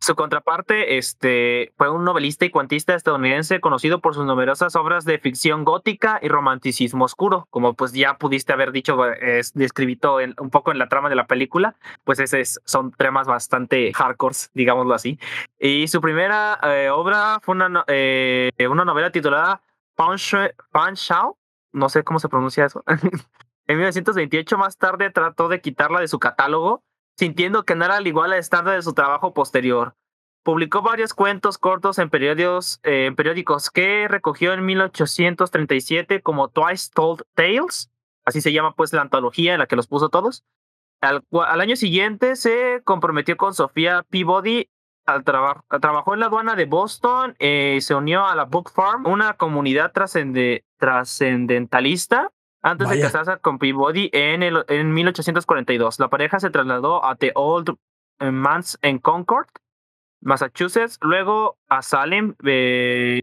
[0.00, 5.18] Su contraparte este, fue un novelista y cuentista estadounidense conocido por sus numerosas obras de
[5.18, 7.48] ficción gótica y romanticismo oscuro.
[7.50, 11.26] Como pues ya pudiste haber dicho, es descrito un poco en la trama de la
[11.26, 15.18] película, pues ese son temas bastante hardcore, digámoslo así.
[15.58, 19.60] Y su primera eh, obra fue una, eh, una novela titulada
[19.96, 21.36] Pan Shao,
[21.72, 22.84] no sé cómo se pronuncia eso.
[23.66, 26.84] en 1928 más tarde trató de quitarla de su catálogo
[27.16, 29.96] sintiendo que no era al igual al estándar de su trabajo posterior.
[30.42, 33.14] Publicó varios cuentos cortos en, periódicos, eh,
[33.72, 37.92] que recogió en 1837 como Twice Told Tales,
[38.24, 40.44] así se llama pues la antología en la que los puso todos.
[41.00, 41.22] Al,
[41.60, 44.68] año siguiente se comprometió con Sofía Peabody
[45.04, 48.70] al trabajo trabajó en la aduana de Boston y eh, se unió a la Book
[48.70, 52.30] Farm, una comunidad trascendentalista
[52.62, 55.98] antes de casarse con Peabody en, el, en 1842.
[55.98, 57.76] La pareja se trasladó a The Old
[58.20, 59.48] Manse en Concord,
[60.20, 63.22] Massachusetts, luego a Salem eh,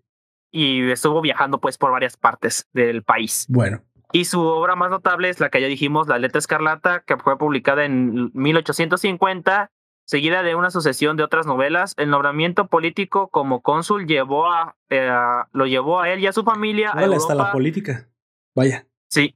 [0.51, 3.45] y estuvo viajando pues por varias partes del país.
[3.49, 3.81] Bueno.
[4.11, 7.37] Y su obra más notable es la que ya dijimos, La Letra Escarlata, que fue
[7.37, 9.71] publicada en 1850,
[10.05, 11.93] seguida de una sucesión de otras novelas.
[11.95, 15.11] El nombramiento político como cónsul llevó a, eh,
[15.53, 16.91] lo llevó a él y a su familia.
[16.93, 18.09] Vale, hasta la política.
[18.55, 18.88] Vaya.
[19.09, 19.35] Sí,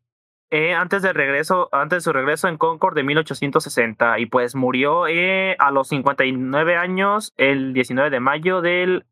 [0.56, 5.08] eh, antes de regreso, antes de su regreso en Concord de 1860 y pues murió
[5.08, 9.08] eh, a los 59 años el 19 de mayo del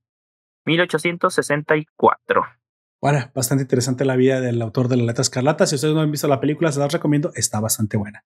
[0.65, 2.43] 1864.
[3.01, 5.65] Bueno, bastante interesante la vida del autor de la letra escarlata.
[5.65, 7.31] Si ustedes no han visto la película, se las recomiendo.
[7.33, 8.23] Está bastante buena.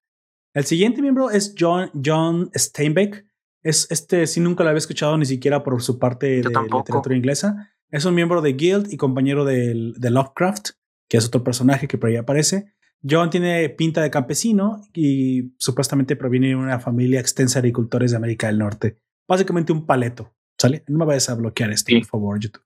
[0.52, 3.24] El siguiente miembro es John, John Steinbeck.
[3.62, 7.72] Es este, sí, nunca lo había escuchado ni siquiera por su parte de literatura inglesa.
[7.90, 10.72] Es un miembro de Guild y compañero de, de Lovecraft,
[11.08, 12.72] que es otro personaje que por ahí aparece.
[13.08, 18.16] John tiene pinta de campesino y supuestamente proviene de una familia extensa de agricultores de
[18.16, 18.98] América del Norte.
[19.28, 20.84] Básicamente un paleto, ¿sale?
[20.88, 22.64] No me vayas a bloquear esto, por favor, YouTube.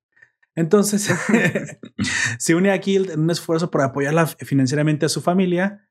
[0.54, 1.10] Entonces,
[2.38, 5.88] se une a Guild en un esfuerzo por apoyarla financieramente a su familia,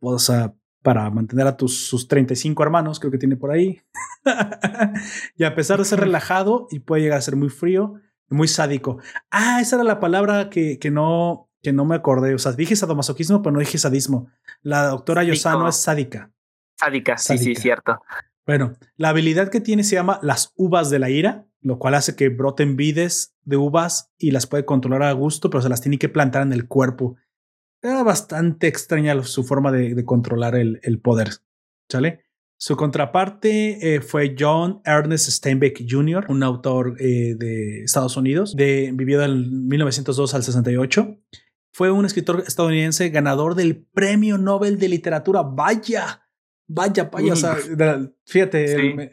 [0.00, 3.82] o sea, para mantener a tus, sus 35 hermanos, creo que tiene por ahí.
[5.36, 7.94] y a pesar de ser relajado y puede llegar a ser muy frío,
[8.28, 8.98] muy sádico.
[9.30, 12.34] Ah, esa era la palabra que, que no, que no me acordé.
[12.34, 14.30] O sea, dije sadomasoquismo, pero no dije sadismo.
[14.62, 16.32] La doctora Yosano es sádica.
[16.76, 17.18] sádica.
[17.18, 18.00] sí, sí, cierto.
[18.46, 22.16] Bueno, la habilidad que tiene se llama las uvas de la ira, lo cual hace
[22.16, 25.98] que broten vides de uvas y las puede controlar a gusto, pero se las tiene
[25.98, 27.16] que plantar en el cuerpo.
[27.82, 31.28] Era bastante extraña su forma de, controlar el, el, poder.
[31.88, 32.24] ¿Sale?
[32.58, 38.90] Su contraparte eh, fue John Ernest Steinbeck Jr., un autor eh, de Estados Unidos, de,
[38.92, 41.18] vivió del 1902 al 68
[41.72, 45.42] fue un escritor estadounidense ganador del Premio Nobel de Literatura.
[45.42, 46.28] Vaya,
[46.66, 47.32] vaya, vaya.
[47.32, 47.56] O sea,
[48.26, 49.10] fíjate,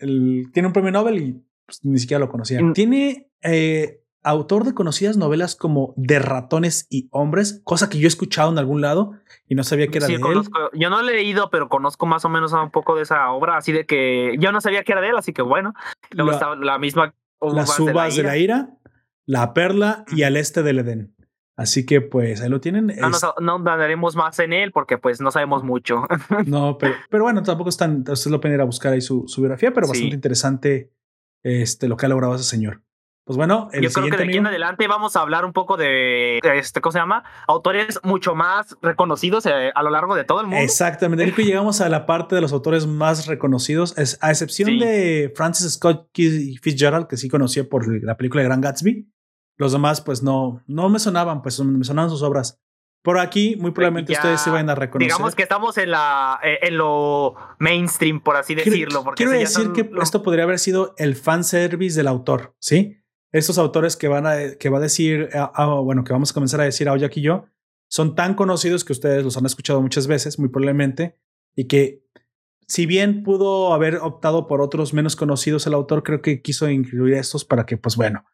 [0.53, 2.59] tiene un premio Nobel y pues, ni siquiera lo conocía.
[2.73, 8.07] Tiene eh, autor de conocidas novelas como De ratones y hombres, cosa que yo he
[8.07, 9.13] escuchado en algún lado
[9.47, 10.21] y no sabía que era de él.
[10.73, 13.71] Yo no he leído, pero conozco más o menos un poco de esa obra, así
[13.71, 15.73] de que yo no sabía que era de él, así que bueno.
[16.11, 17.13] Luego la, estaba la misma.
[17.39, 18.69] Las uvas de la, de la ira,
[19.25, 21.16] la perla y al este del Edén.
[21.57, 22.93] Así que pues ahí lo tienen.
[23.39, 23.59] No, no,
[24.15, 26.03] más en él porque pues no sabemos mucho.
[26.45, 29.23] no, pero, pero bueno, tampoco es tan, ustedes lo pueden ir a buscar ahí su,
[29.27, 30.91] su biografía, pero bastante interesante
[31.43, 32.83] este, lo que ha logrado ese señor.
[33.25, 35.75] Pues bueno, el yo creo que de aquí en adelante vamos a hablar un poco
[35.75, 37.25] de, este, ¿cómo se llama?
[37.45, 40.63] Autores mucho más reconocidos eh, a lo largo de todo el mundo.
[40.63, 41.25] Exactamente.
[41.43, 46.07] llegamos a la parte de los autores más reconocidos, es, a excepción de Francis Scott
[46.13, 49.09] Fitzgerald, que sí conocía por la película de Gran Gatsby.
[49.57, 52.61] Los demás, pues no, no me sonaban, pues me sonaban sus obras.
[53.03, 55.07] Por aquí, muy probablemente ustedes se vayan a reconocer.
[55.07, 59.03] Digamos que estamos en la eh, en lo mainstream, por así decirlo.
[59.03, 63.01] Porque quiero decir que esto podría haber sido el fanservice del autor, ¿sí?
[63.31, 66.33] Estos autores que van a que va a decir, ah, ah, bueno, que vamos a
[66.33, 67.45] comenzar a decir hoy aquí yo,
[67.89, 71.17] son tan conocidos que ustedes los han escuchado muchas veces, muy probablemente,
[71.55, 72.03] y que
[72.67, 77.13] si bien pudo haber optado por otros menos conocidos el autor, creo que quiso incluir
[77.13, 78.25] estos para que, pues bueno,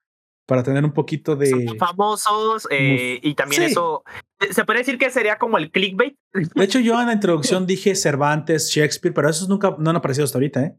[0.45, 1.75] para tener un poquito de...
[1.79, 4.03] famosos eh, y también eso...
[4.51, 6.17] Se puede decir que sería como el clickbait.
[6.33, 10.25] De hecho, yo en la introducción dije Cervantes, Shakespeare, pero esos nunca no han aparecido
[10.25, 10.77] hasta ahorita, ¿eh?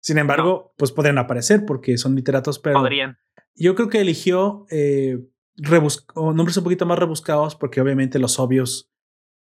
[0.00, 2.80] Sin embargo, pues podrían aparecer porque son literatos, pero...
[2.80, 3.18] Podrían.
[3.54, 5.18] Yo creo que eligió eh,
[6.14, 8.92] nombres un poquito más rebuscados porque obviamente los obvios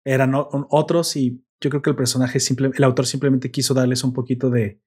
[0.05, 4.11] eran otros y yo creo que el personaje, simple, el autor simplemente quiso darles un
[4.11, 4.81] poquito de,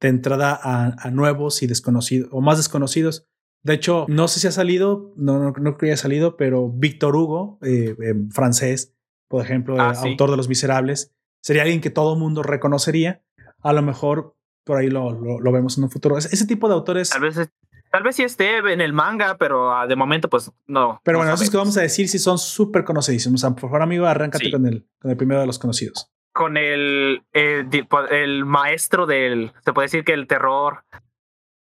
[0.00, 3.26] de entrada a, a nuevos y desconocidos o más desconocidos
[3.62, 7.14] de hecho, no sé si ha salido, no, no, creo que haya salido, pero Víctor
[7.14, 7.94] Hugo, eh,
[8.30, 8.94] francés,
[9.28, 13.22] por ejemplo, ah, autor de Los Miserables, sería alguien que todo mundo reconocería.
[13.62, 14.34] A lo mejor
[14.64, 16.16] por ahí lo, lo, vemos en un futuro.
[16.16, 17.10] Ese, tipo de autores.
[17.10, 17.50] Tal vez,
[17.90, 21.00] tal vez sí esté en el manga, pero ah, de momento, pues no.
[21.04, 23.42] Pero bueno, eso es que vamos a decir si son súper conocidísimos.
[23.42, 26.10] por favor, amigo, arráncate con, el, con el primero de los conocidos.
[26.32, 27.68] Con el, el,
[28.10, 30.84] el maestro del, se puede decir que el terror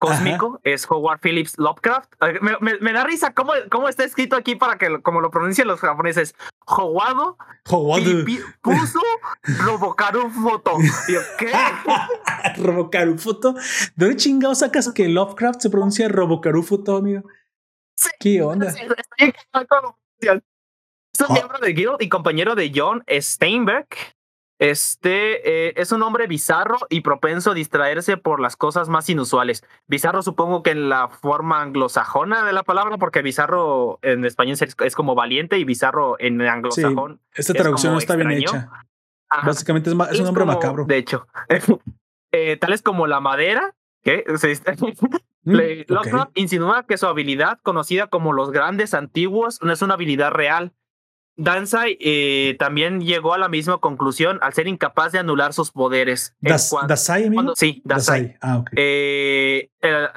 [0.02, 2.12] cósmico es Howard Phillips Lovecraft.
[2.42, 6.34] Me, da risa cómo, cómo, está escrito aquí para que, como lo pronuncien los japoneses,
[6.66, 7.38] Howado
[8.62, 9.00] puso
[9.44, 10.72] Robocaru Foto.
[11.38, 11.52] ¿Qué?
[12.58, 13.54] Robocaru Foto.
[13.96, 17.22] ¿De dónde chingado sacas que Lovecraft se pronuncia Robocaru Foto, amigo?
[18.20, 18.70] ¿Qué onda?
[18.70, 18.82] Es
[21.28, 23.88] un miembro de Guild y compañero de John Steinberg,
[24.62, 29.64] este eh, es un hombre bizarro y propenso a distraerse por las cosas más inusuales.
[29.88, 34.56] Bizarro supongo que en la forma anglosajona de la palabra, porque bizarro en español
[34.86, 37.20] es, como valiente y bizarro en anglosajón.
[37.34, 38.70] esta traducción no está bien hecha.
[39.44, 40.86] Básicamente es, un hombre macabro.
[40.86, 41.26] De hecho,
[42.32, 43.74] eh, tales como la madera,
[44.04, 44.26] que
[45.44, 45.56] mm,
[46.36, 50.72] insinúa que su habilidad, conocida como los grandes antiguos, no es una habilidad real,
[51.38, 56.36] Dansai eh, también llegó a la misma conclusión al ser incapaz de anular sus poderes.
[56.40, 57.54] ¿Dasai, amigo?
[57.56, 58.38] sí, Dasai.
[58.42, 59.70] Ah, eh,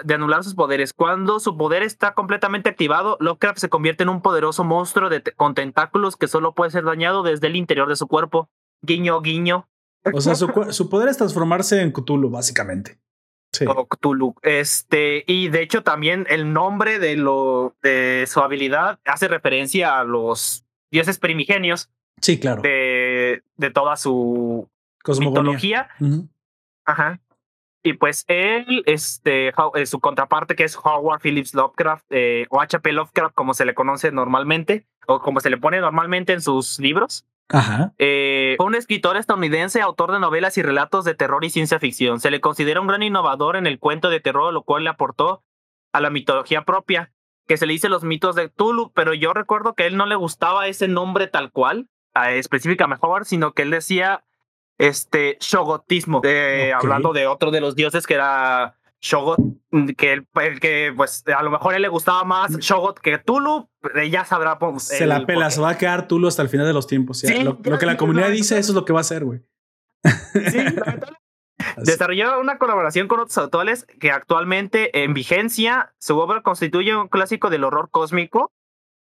[0.05, 0.93] de anular sus poderes.
[0.93, 5.55] Cuando su poder está completamente activado, Lovecraft se convierte en un poderoso monstruo de con
[5.55, 8.51] tentáculos que solo puede ser dañado desde el interior de su cuerpo.
[8.83, 9.69] Guiño, guiño.
[10.13, 12.99] O sea, su, su poder es transformarse en Cthulhu, básicamente.
[13.55, 13.65] Sí.
[13.65, 14.35] Cthulhu.
[14.43, 20.05] Este, y de hecho, también el nombre de, lo, de su habilidad hace referencia a
[20.05, 20.64] los
[20.95, 21.91] dioses primigenios.
[22.23, 22.63] Sí, claro.
[22.63, 24.69] De, de toda su
[25.19, 25.89] mitología.
[26.87, 27.21] Ajá.
[27.87, 32.93] Y pues él, este, eh, su contraparte, que es Howard Phillips Lovecraft, eh, o H.P.
[32.93, 37.27] Lovecraft, como se le conoce normalmente, o como se le pone normalmente en sus libros.
[37.51, 37.93] Ajá.
[37.99, 42.21] Eh, fue un escritor estadounidense, autor de novelas y relatos de terror y ciencia ficción.
[42.21, 45.43] Se le considera un gran innovador en el cuento de terror, lo cual le aportó
[45.93, 47.13] a la mitología propia
[47.47, 50.07] que se le dice los mitos de Tulu, pero yo recuerdo que a él no
[50.07, 54.25] le gustaba ese nombre tal cual, específica mejor, sino que él decía
[54.79, 56.23] este shogotismo,
[56.75, 59.39] hablando de otro de los dioses que era Shogot,
[59.99, 62.59] que, el, que pues a lo mejor a él le gustaba más mm.
[62.59, 63.69] Shogot que Tulu,
[64.11, 64.59] ya sabrá.
[64.59, 67.23] Pues, se la pela, se va a quedar Tulu hasta el final de los tiempos.
[67.23, 69.43] lo, que la comunidad dice, eso es lo que va a hacer, güey.
[70.03, 70.59] Sí,
[71.77, 77.51] Desarrolló una colaboración con otros autores que actualmente en vigencia, su obra constituye un clásico
[77.51, 78.53] del horror cósmico,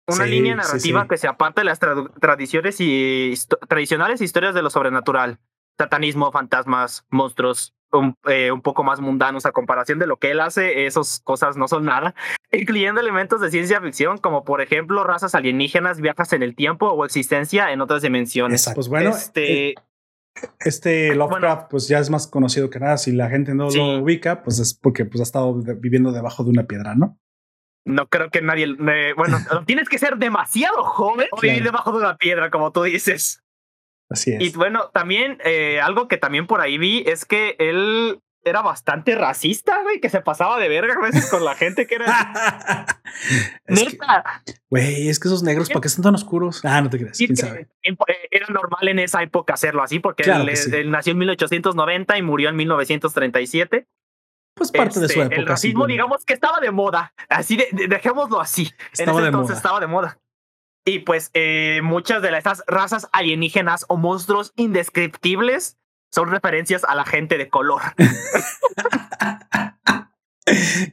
[0.07, 1.81] una línea narrativa que se aparta de las
[2.21, 3.35] tradiciones y
[3.69, 5.41] tradicionales historias de lo sobrenatural,
[5.79, 10.41] satanismo, fantasmas, monstruos, un, eh, un, poco más mundanos a comparación de lo que él
[10.41, 12.15] hace, esas cosas no son nada,
[12.53, 17.05] incluyendo elementos de ciencia ficción como por ejemplo razas alienígenas, viajes en el tiempo o
[17.05, 18.71] existencia en otras dimensiones.
[18.75, 19.75] Pues bueno, este, eh,
[20.61, 22.97] este Lovecraft, pues ya es más conocido que nada.
[22.97, 26.51] Si la gente no lo ubica, pues es porque pues, ha estado viviendo debajo de
[26.51, 27.19] una piedra, ¿no?
[27.85, 28.75] No creo que nadie.
[29.17, 33.43] bueno, tienes que ser demasiado joven o vivir debajo de una piedra, como tú dices.
[34.11, 34.43] Así es.
[34.43, 38.21] Y bueno, también eh, algo que también por ahí vi es que él
[38.51, 41.97] era bastante racista, güey, que se pasaba de verga a veces con la gente que
[41.97, 42.07] era.
[43.69, 44.43] Neta.
[44.71, 46.65] Güey, es que esos negros, ¿para qué son tan oscuros?
[46.65, 47.19] Ah, no te crees.
[47.19, 47.69] ¿Quién sabe?
[47.83, 47.97] Eh,
[48.31, 52.57] era normal en esa época hacerlo así, porque él, nació en 1890 y murió en
[52.57, 53.87] 1937.
[54.55, 55.37] Pues parte de su este, época.
[55.37, 57.13] El racismo, digamos que estaba de moda.
[57.29, 58.73] Así de, dejémoslo así.
[58.93, 60.19] Estaba en ese entonces estaba de moda.
[60.89, 65.79] Y pues eh, muchas de estas razas alienígenas o monstruos indescriptibles
[66.13, 67.83] son referencias a la gente de color.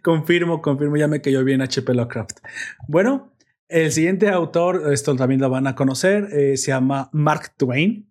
[0.04, 2.40] confirmo, confirmo, ya me cayó bien HP Lovecraft.
[2.88, 3.34] Bueno,
[3.70, 8.10] el siguiente autor, esto también lo van a conocer, eh, se llama Mark Twain.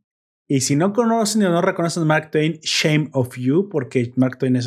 [0.49, 4.39] Y si no conocen o no reconocen a Mark Twain, shame of you, porque Mark
[4.39, 4.59] Twain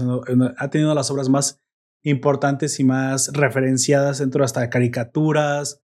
[0.57, 1.61] ha tenido las obras más
[2.03, 5.81] importantes y más referenciadas dentro hasta de caricaturas.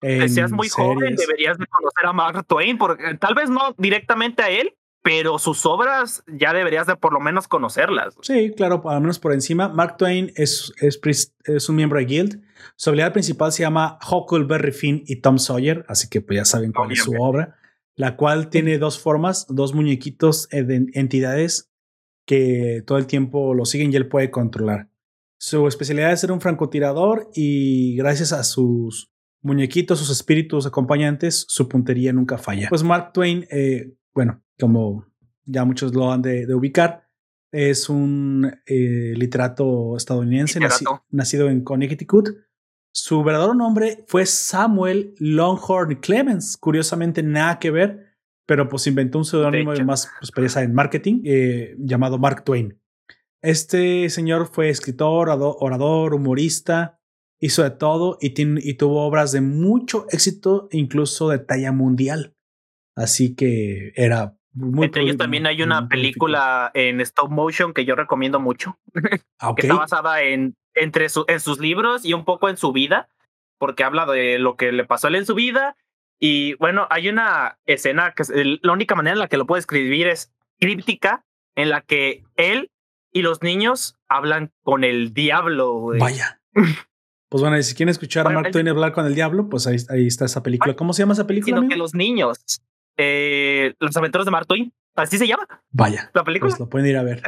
[0.00, 4.42] Si seas muy joven, deberías de conocer a Mark Twain, porque tal vez no directamente
[4.42, 4.74] a él,
[5.04, 8.16] pero sus obras ya deberías de por lo menos conocerlas.
[8.22, 9.68] Sí, claro, al menos por encima.
[9.68, 12.42] Mark Twain es, es, un miembro de Guild.
[12.74, 16.72] Su habilidad principal se llama Huckleberry Finn y Tom Sawyer, así que pues ya saben
[16.72, 17.58] cuál es su obra,
[17.96, 21.70] la cual tiene dos formas, dos muñequitos de entidades
[22.24, 24.88] que todo el tiempo lo siguen y él puede controlar.
[25.36, 29.12] Su especialidad es ser un francotirador y gracias a sus
[29.42, 32.70] muñequitos, sus espíritus acompañantes, su puntería nunca falla.
[32.70, 35.06] Pues Mark Twain, eh, bueno, como
[35.44, 37.08] ya muchos lo han de, ubicar.
[37.52, 40.60] Es un eh, literato estadounidense
[41.10, 42.30] nacido en Connecticut.
[42.92, 46.56] Su verdadero nombre fue Samuel Longhorn Clemens.
[46.56, 48.16] Curiosamente, nada que ver,
[48.46, 52.80] pero pues inventó un seudónimo de más experiencia en marketing eh, llamado Mark Twain.
[53.42, 56.98] Este señor fue escritor, orador, humorista,
[57.38, 62.33] hizo de todo y, y tuvo obras de mucho éxito, incluso de talla mundial.
[62.96, 67.96] Así que era muy Entre ellos también hay una película en stop motion que yo
[67.96, 68.78] recomiendo mucho,
[69.40, 73.08] ah, que está basada en, entre en sus libros y un poco en su vida,
[73.58, 75.76] porque habla de lo que le pasó a él en su vida.
[76.20, 78.22] Y bueno, hay una escena que
[78.62, 81.24] la única manera en la que lo puede escribir es críptica,
[81.56, 82.70] en la que él
[83.12, 85.92] y los niños hablan con el diablo.
[85.98, 86.40] Vaya.
[87.30, 90.06] Pues bueno, si quieren escuchar a Mark Twain hablar con el diablo, pues ahí, ahí
[90.06, 90.76] está esa película.
[90.76, 91.56] ¿Cómo se llama esa película?
[91.56, 92.38] Sino que los niños,
[92.96, 95.46] eh, Las aventuras de Mark Twain, así se llama.
[95.70, 96.10] Vaya.
[96.14, 96.50] La película.
[96.50, 97.22] Pues lo pueden ir a ver.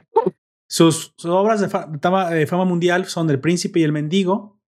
[0.69, 4.61] Sus, obras de fama, mundial son El Príncipe y el Mendigo,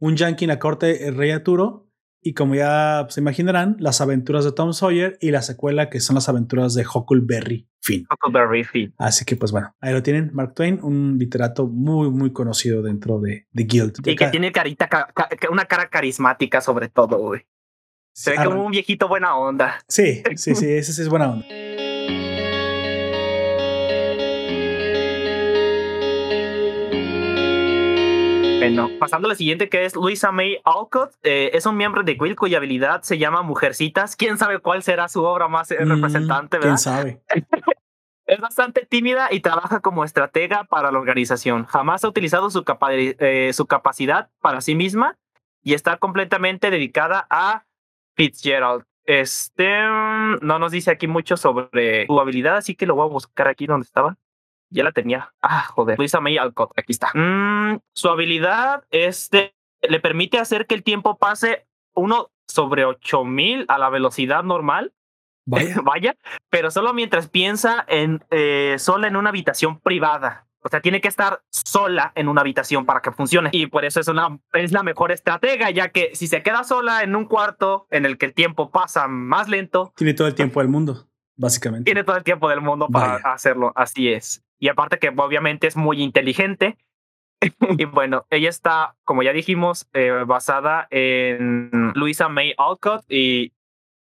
[0.00, 1.92] Un Yankee en la corte, El Rey Arturo
[2.24, 6.14] y como ya se imaginarán, las aventuras de Tom Sawyer y la secuela que son
[6.14, 8.06] las aventuras de Huckleberry Finn.
[8.08, 8.94] Huckleberry Finn.
[8.96, 13.18] Así que pues bueno, ahí lo tienen, Mark Twain, un literato muy muy conocido dentro
[13.18, 13.94] de, The Guild.
[14.06, 14.88] Y que tiene carita,
[15.50, 17.44] una cara carismática sobre todo, güey.
[18.14, 19.80] Se ve como un viejito buena onda.
[19.88, 21.46] Sí, sí, sí, ese sí es buena onda.
[28.58, 31.14] Bueno, pasando a la siguiente que es Luisa May Alcott.
[31.22, 34.14] Eh, es un miembro de Quill cuya habilidad se llama Mujercitas.
[34.14, 36.70] ¿Quién sabe cuál será su obra más eh, mm, representante, verdad?
[36.70, 37.22] ¿Quién sabe?
[38.26, 41.64] es bastante tímida y trabaja como estratega para la organización.
[41.64, 45.16] Jamás ha utilizado su, eh, su capacidad para sí misma
[45.62, 47.64] y está completamente dedicada a
[48.14, 48.84] Fitzgerald.
[49.04, 53.12] Este mm, no nos dice aquí mucho sobre su habilidad, así que lo voy a
[53.12, 54.16] buscar aquí donde estaba.
[54.70, 55.34] Ya la tenía.
[55.42, 55.98] Ah, joder.
[55.98, 56.72] Luisa May Alcott.
[56.76, 57.10] Aquí está.
[57.14, 63.78] Mm, su habilidad este, le permite hacer que el tiempo pase uno sobre 8000 a
[63.78, 64.94] la velocidad normal.
[65.44, 65.76] Vaya.
[65.84, 66.16] Vaya.
[66.48, 70.46] Pero solo mientras piensa en eh, sola en una habitación privada.
[70.64, 73.50] O sea, tiene que estar sola en una habitación para que funcione.
[73.52, 77.02] Y por eso es, una, es la mejor estratega, ya que si se queda sola
[77.02, 79.92] en un cuarto en el que el tiempo pasa más lento.
[79.96, 81.84] Tiene todo el tiempo del mundo, básicamente.
[81.84, 83.72] Tiene todo el tiempo del mundo para hacerlo.
[83.74, 84.44] Así es.
[84.58, 86.78] Y aparte que obviamente es muy inteligente.
[87.78, 93.52] y bueno, ella está, como ya dijimos, eh, basada en Louisa May Alcott y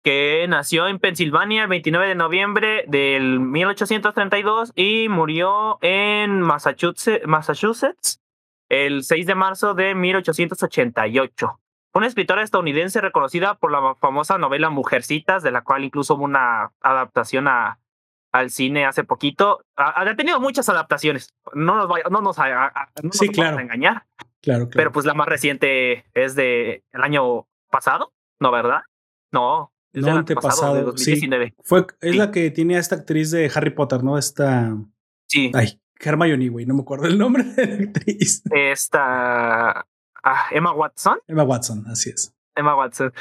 [0.04, 8.22] que nació en Pensilvania el 29 de noviembre del 1832 y murió en Massachusetts, Massachusetts
[8.70, 11.60] el 6 de marzo de 1888.
[11.94, 16.72] Una escritora estadounidense reconocida por la famosa novela Mujercitas, de la cual incluso hubo una
[16.82, 17.80] adaptación a,
[18.32, 19.64] al cine hace poquito.
[19.78, 21.34] Ha, tenido muchas adaptaciones.
[21.54, 22.38] No nos, vaya, no nos,
[23.12, 23.60] sí, claro.
[23.60, 24.06] a engañar.
[24.42, 24.70] Claro, claro.
[24.72, 28.82] Pero pues la más reciente es de el año pasado, ¿no, verdad?
[29.32, 29.73] No.
[29.94, 30.98] Es no, antepasado.
[30.98, 31.30] Sí.
[31.64, 34.18] Fue, es la que tiene a esta actriz de Harry Potter, ¿no?
[34.18, 34.76] Esta.
[35.28, 35.52] Sí.
[35.54, 36.66] Ay, Hermione, güey.
[36.66, 38.42] No me acuerdo el nombre de la actriz.
[38.52, 39.86] Esta.
[40.24, 41.20] Ah, Emma Watson.
[41.28, 42.34] Emma Watson, así es.
[42.56, 43.14] Emma Watson.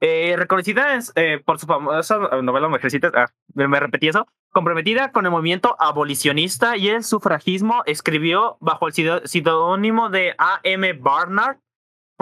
[0.00, 5.30] Eh, reconocida eh, por su famosa novela Mujercitas, ah, me, repetí eso, comprometida con el
[5.30, 8.94] movimiento abolicionista y el sufragismo, escribió bajo el
[9.24, 10.92] pseudónimo de A.M.
[10.94, 11.58] Barnard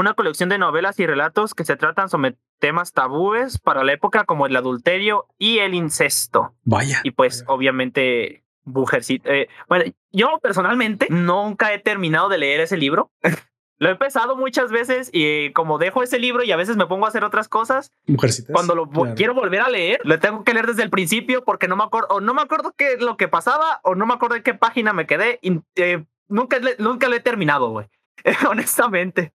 [0.01, 4.25] una colección de novelas y relatos que se tratan sobre temas tabúes para la época
[4.25, 6.55] como el adulterio y el incesto.
[6.65, 7.01] Vaya.
[7.05, 9.31] Y pues obviamente Mujercita.
[9.33, 13.11] Eh, bueno, yo personalmente nunca he terminado de leer ese libro.
[13.81, 17.07] Lo he empezado muchas veces y como dejo ese libro y a veces me pongo
[17.07, 17.93] a hacer otras cosas.
[18.09, 18.53] Mujercitas.
[18.53, 21.77] Cuando lo quiero volver a leer, lo tengo que leer desde el principio porque no
[21.77, 24.35] me acuerdo, o no me acuerdo qué es lo que pasaba, o no me acuerdo
[24.35, 25.39] en qué página me quedé.
[25.43, 27.87] Y, eh, nunca, nunca lo he terminado, güey.
[28.51, 29.33] honestamente.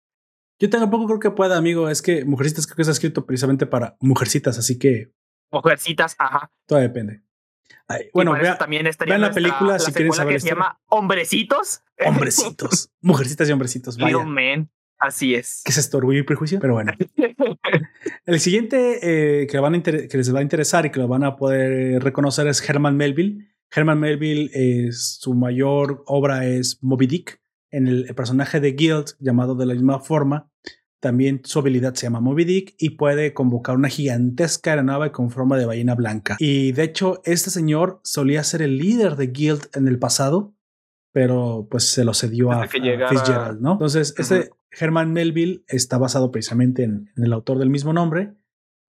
[0.59, 1.89] Yo tampoco creo que pueda, amigo.
[1.89, 5.11] Es que Mujercitas creo que está escrito precisamente para mujercitas, así que.
[5.51, 6.51] Mujercitas, ajá.
[6.67, 7.23] Todo depende
[8.13, 10.35] bueno, vea, también vean la película si quieren saber.
[10.35, 11.81] Que se llama Hombrecitos.
[12.05, 12.91] Hombrecitos.
[13.01, 13.97] Mujercitas y hombrecitos.
[13.97, 14.17] Vaya.
[14.99, 15.61] Así es.
[15.65, 16.93] Que es esto, orgullo y prejuicio, pero bueno.
[18.25, 21.35] el siguiente eh, que, van que les va a interesar y que lo van a
[21.35, 23.49] poder reconocer es Herman Melville.
[23.75, 27.41] Herman Melville, es, su mayor obra es Moby Dick,
[27.73, 30.49] en el, personaje de Guild, llamado de la misma forma,
[30.99, 35.57] también su habilidad se llama Moby Dick y puede convocar una gigantesca aeronave con forma
[35.57, 36.37] de ballena blanca.
[36.39, 40.55] Y de hecho, este señor solía ser el líder de Guild en el pasado,
[41.11, 43.73] pero pues se lo cedió a, Fitzgerald, ¿no?
[43.73, 48.35] Entonces, este Herman Melville está basado precisamente en, el autor del mismo nombre,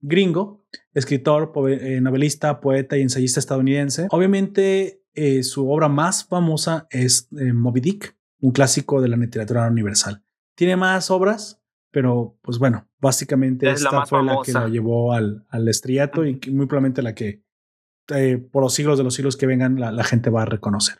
[0.00, 4.08] gringo, escritor, eh, novelista, poeta y ensayista estadounidense.
[4.10, 9.66] Obviamente, eh, su obra más famosa es eh, Moby Dick, un clásico de la literatura
[9.66, 10.22] universal.
[10.54, 15.66] Tiene más obras, pero, pues bueno, básicamente esta fue la que lo llevó al, al
[15.66, 17.42] estrellato y muy probablemente la que
[18.14, 20.98] eh, por los siglos de los siglos que vengan la, gente va a reconocer.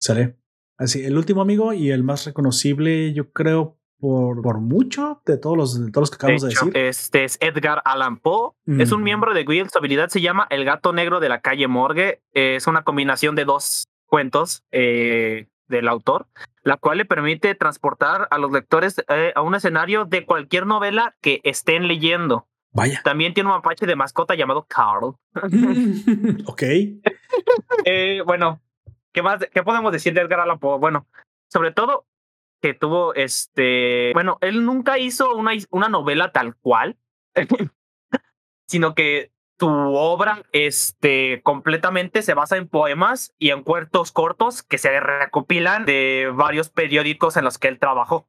[0.00, 0.38] ¿Sale?
[0.78, 5.58] Así, el último amigo y el más reconocible, yo creo, por, por mucho de todos
[5.58, 6.74] los, de todos los que acabamos de, decir.
[6.74, 8.52] Este es Edgar Allan Poe.
[8.78, 9.68] Es un miembro de Guild.
[9.70, 12.22] Su habilidad se llama El gato negro de la calle Morgue.
[12.32, 16.26] es una combinación de dos cuentos eh, del autor,
[16.62, 21.16] la cual le permite transportar a los lectores eh, a un escenario de cualquier novela
[21.20, 22.46] que estén leyendo.
[22.72, 23.00] Vaya.
[23.04, 25.16] También tiene un mapache de mascota llamado Carl.
[26.46, 26.62] ok.
[27.84, 28.62] Eh, bueno,
[29.12, 29.40] ¿qué más?
[29.52, 30.78] ¿Qué podemos decir de Edgar Allan Poe?
[30.78, 31.06] Bueno,
[31.48, 32.06] sobre todo
[32.62, 36.96] que tuvo este, bueno, él nunca hizo una, una novela tal cual,
[38.66, 44.78] sino que su obra este, completamente se basa en poemas y en cuentos cortos que
[44.78, 48.28] se recopilan de varios periódicos en los que él trabajó.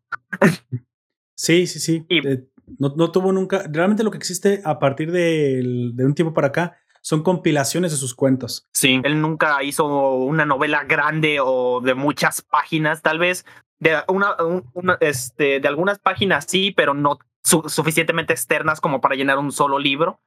[1.36, 2.06] sí, sí, sí.
[2.10, 2.48] Eh,
[2.78, 6.48] no, no, tuvo nunca, realmente lo que existe a partir de, de un tiempo para
[6.48, 8.68] acá son compilaciones de sus cuentos.
[8.72, 13.46] Sí, él nunca hizo una novela grande o de muchas páginas, tal vez
[13.80, 14.36] de, una,
[15.02, 20.22] este, de algunas páginas sí, pero no suficientemente externas como para llenar un solo libro.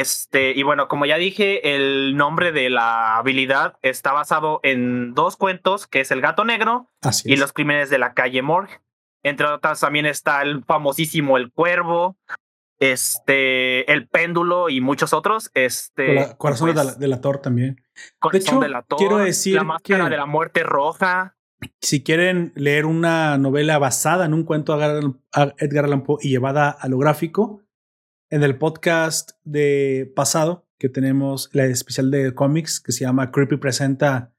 [0.00, 5.36] Este, y bueno, como ya dije, el nombre de la habilidad está basado en dos
[5.36, 6.90] cuentos, que es El gato negro
[7.24, 8.80] y Los crímenes de la calle Morgue.
[9.22, 12.16] Entre otras también está el famosísimo El Cuervo,
[12.80, 15.52] este, El Péndulo y muchos otros.
[15.54, 17.80] Este, Corazón pues, de, la, Tor también.
[18.18, 21.36] Corazón de, la Tor, quiero decir La Máscara de la Muerte Roja
[21.80, 25.12] si quieren leer una novela basada en un cuento de
[25.58, 27.63] Edgar Allan Poe y llevada a lo gráfico,
[28.34, 33.58] en el podcast de pasado que tenemos la especial de cómics que se llama Creepy
[33.58, 34.34] presenta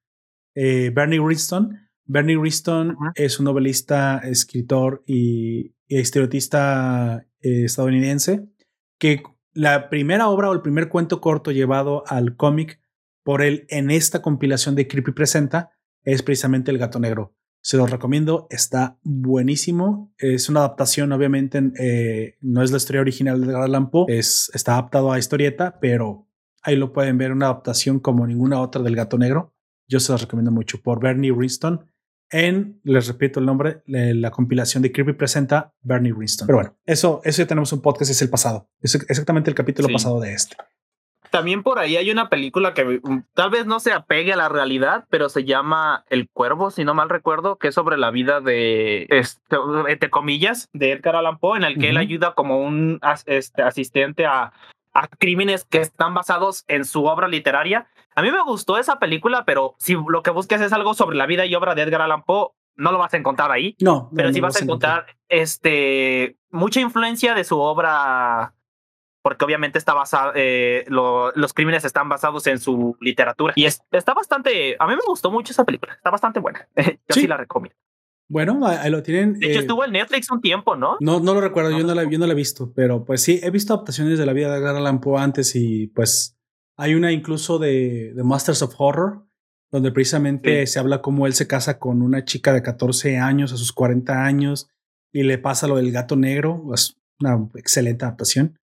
[0.54, 1.80] eh, Bernie Wriston.
[2.04, 8.50] Bernie Wriston es un novelista, escritor y, estereotista eh, estadounidense
[9.00, 9.24] que
[9.54, 12.82] la primera obra o el primer cuento corto llevado al cómic
[13.24, 15.72] por él en esta compilación de Creepy Presenta
[16.04, 17.34] es precisamente El Gato Negro.
[17.66, 20.14] Se los recomiendo, está buenísimo.
[20.20, 23.68] Es una adaptación, obviamente, eh, no es la historia original de Edgar
[24.08, 26.28] es, está adaptado a historieta, pero
[26.62, 29.56] ahí lo pueden ver, una adaptación como ninguna otra del Gato Negro.
[29.88, 31.90] Yo se los recomiendo mucho por Bernie Winston.
[32.30, 36.46] En, les repito el nombre, la compilación de Kirby presenta Bernie Winston.
[36.46, 38.70] Pero bueno, eso, eso ya tenemos un podcast, es el pasado.
[38.80, 40.56] Es exactamente el capítulo pasado de este.
[41.36, 44.48] También por ahí hay una película que mm, tal vez no se apegue a la
[44.48, 48.40] realidad, pero se llama El Cuervo, si no mal recuerdo, que es sobre la vida
[48.40, 49.58] de, este,
[49.90, 54.26] entre comillas, de Edgar Allan Poe, en el que él ayuda como un este, asistente
[54.26, 54.54] a,
[54.94, 57.88] a crímenes que están basados en su obra literaria.
[58.16, 61.26] A mí me gustó esa película, pero si lo que buscas es algo sobre la
[61.26, 63.76] vida y obra de Edgar Allan Poe, no lo vas a encontrar ahí.
[63.82, 68.55] No, pero sí vas a encontrar, este mucha influencia de su obra
[69.26, 73.54] porque obviamente está basado, eh, los crímenes están basados en su literatura.
[73.56, 76.70] Y está bastante, a mí me gustó mucho esa película, está bastante buena.
[76.76, 77.76] Yo sí, la recomiendo.
[78.30, 79.34] Bueno, ahí lo tienen.
[79.40, 80.98] De hecho, eh, estuvo en Netflix un tiempo, ¿no?
[81.00, 83.40] No, no lo recuerdo, yo, no la, yo no la he visto, pero pues sí,
[83.42, 86.38] he visto adaptaciones de la vida de Edgar Allan Poe antes y pues
[86.78, 89.26] hay una incluso de, de Masters of Horror,
[89.72, 93.58] donde precisamente se habla cómo él se casa con una chica de 14 años a
[93.58, 94.70] sus 40 años
[95.12, 96.64] y le pasa lo del gato negro.
[96.76, 98.60] Es una excelente adaptación.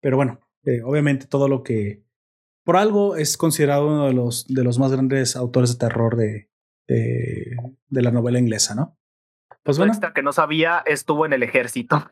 [0.00, 2.02] Pero bueno, eh, obviamente todo lo que
[2.64, 6.50] por algo es considerado uno de los, de los más grandes autores de terror de,
[6.86, 8.98] de, la novela inglesa, ¿no?
[9.62, 9.92] Pues bueno.
[9.92, 12.10] Esta que no sabía estuvo en el ejército.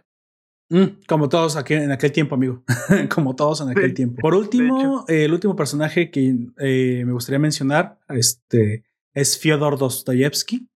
[0.70, 2.62] Mm, como todos aquí en aquel tiempo, amigo.
[3.14, 4.20] como todos en aquel tiempo.
[4.20, 8.84] Por último, el último personaje que eh, me gustaría mencionar este,
[9.14, 10.68] es Fyodor Dostoyevsky.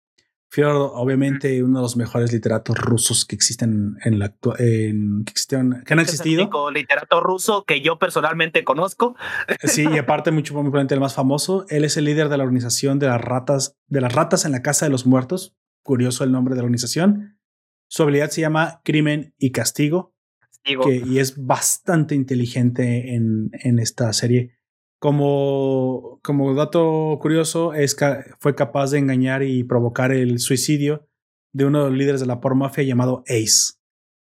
[0.54, 5.82] Fyodor, obviamente, uno de los mejores literatos rusos que existen en la en, que, existen,
[5.86, 6.68] que han existido.
[6.68, 9.16] el literato ruso que yo personalmente conozco.
[9.64, 11.66] Sí, y aparte, mucho muy probablemente el más famoso.
[11.70, 14.62] Él es el líder de la organización de las ratas, de las ratas en la
[14.62, 15.56] casa de los muertos.
[15.84, 17.40] Curioso el nombre de la organización.
[17.88, 20.14] Su habilidad se llama Crimen y Castigo.
[20.64, 24.60] Que, y es bastante inteligente en, en esta serie.
[25.02, 27.98] Como, como dato curioso, es
[28.38, 31.08] fue capaz de engañar y provocar el suicidio
[31.54, 33.80] de uno de los líderes de la por mafia llamado Ace,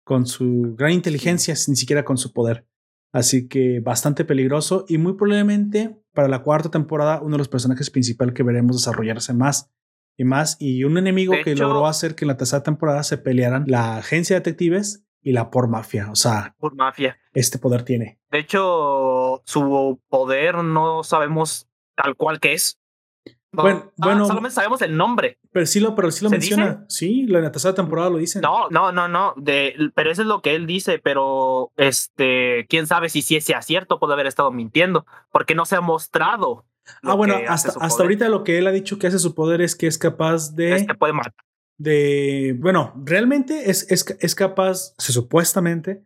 [0.06, 2.66] con su gran inteligencia, ni siquiera con su poder.
[3.12, 7.90] Así que bastante peligroso y muy probablemente para la cuarta temporada uno de los personajes
[7.90, 9.70] principales que veremos desarrollarse más
[10.18, 13.66] y más y un enemigo que logró hacer que en la tercera temporada se pelearan
[13.68, 16.10] la agencia de detectives y la por mafia.
[16.10, 17.18] O sea, por mafia.
[17.34, 18.20] Este poder tiene.
[18.32, 22.80] De hecho, su poder no sabemos tal cual que es.
[23.52, 25.40] bueno, ah, bueno, solamente sabemos el nombre.
[25.52, 26.86] Pero sí lo, pero sí lo menciona.
[26.90, 28.40] Sí, la tercera temporada lo dice.
[28.42, 29.34] No, no, no, no.
[29.36, 31.00] De, pero eso es lo que él dice.
[31.00, 35.76] Pero este, quién sabe si, si ese acierto puede haber estado mintiendo, porque no se
[35.76, 36.66] ha mostrado
[37.02, 39.76] Ah, bueno, hasta, hasta ahorita lo que él ha dicho que hace su poder es
[39.76, 40.76] que es capaz de.
[40.76, 41.34] Es que puede matar.
[41.78, 42.56] De.
[42.60, 46.04] Bueno, realmente es, es, es capaz, supuestamente,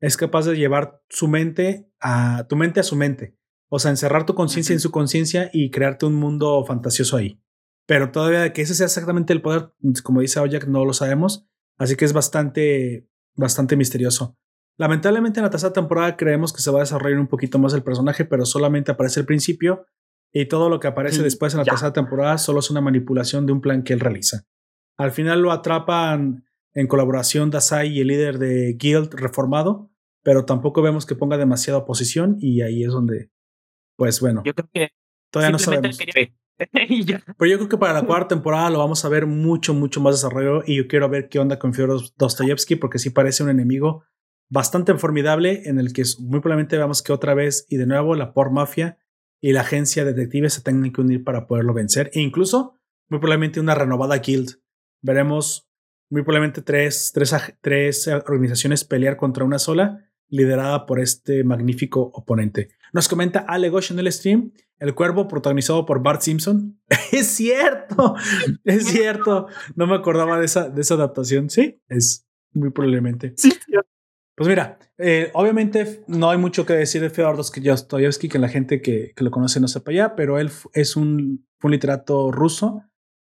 [0.00, 3.36] es capaz de llevar su mente a tu mente a su mente.
[3.68, 7.42] O sea, encerrar tu conciencia en su conciencia y crearte un mundo fantasioso ahí.
[7.86, 9.72] Pero todavía que ese sea exactamente el poder,
[10.02, 11.46] como dice Ojak, no lo sabemos.
[11.76, 14.36] Así que es bastante, bastante misterioso.
[14.78, 17.82] Lamentablemente en la tercera temporada creemos que se va a desarrollar un poquito más el
[17.82, 19.86] personaje, pero solamente aparece al principio
[20.32, 23.52] y todo lo que aparece después en la tercera temporada solo es una manipulación de
[23.52, 24.44] un plan que él realiza.
[24.96, 29.90] Al final lo atrapan en colaboración Dasai y el líder de Guild reformado,
[30.22, 33.30] pero tampoco vemos que ponga demasiada oposición y ahí es donde,
[33.96, 34.88] pues bueno, yo creo que
[35.30, 35.98] todavía no sabemos.
[36.58, 40.16] Pero yo creo que para la cuarta temporada lo vamos a ver mucho, mucho más
[40.16, 44.02] desarrollo y yo quiero ver qué onda con Fyodor Dostoyevsky porque sí parece un enemigo
[44.50, 48.32] bastante formidable en el que muy probablemente veamos que otra vez y de nuevo la
[48.32, 48.98] por mafia
[49.40, 52.74] y la agencia de detectives se tengan que unir para poderlo vencer e incluso
[53.08, 54.60] muy probablemente una renovada guild.
[55.00, 55.67] Veremos
[56.10, 62.68] muy probablemente tres, tres, tres organizaciones pelear contra una sola liderada por este magnífico oponente.
[62.92, 66.80] Nos comenta Ale Gosh en el stream, El Cuervo protagonizado por Bart Simpson.
[67.12, 68.14] es cierto,
[68.64, 69.46] es cierto.
[69.74, 71.50] No me acordaba de esa, de esa adaptación.
[71.50, 73.34] Sí, es muy probablemente.
[73.36, 73.52] Sí,
[74.34, 78.80] pues mira, eh, obviamente no hay mucho que decir de Fyodor Dostoyevsky que la gente
[78.80, 82.84] que, que, lo conoce no sepa ya, pero él es un, un literato ruso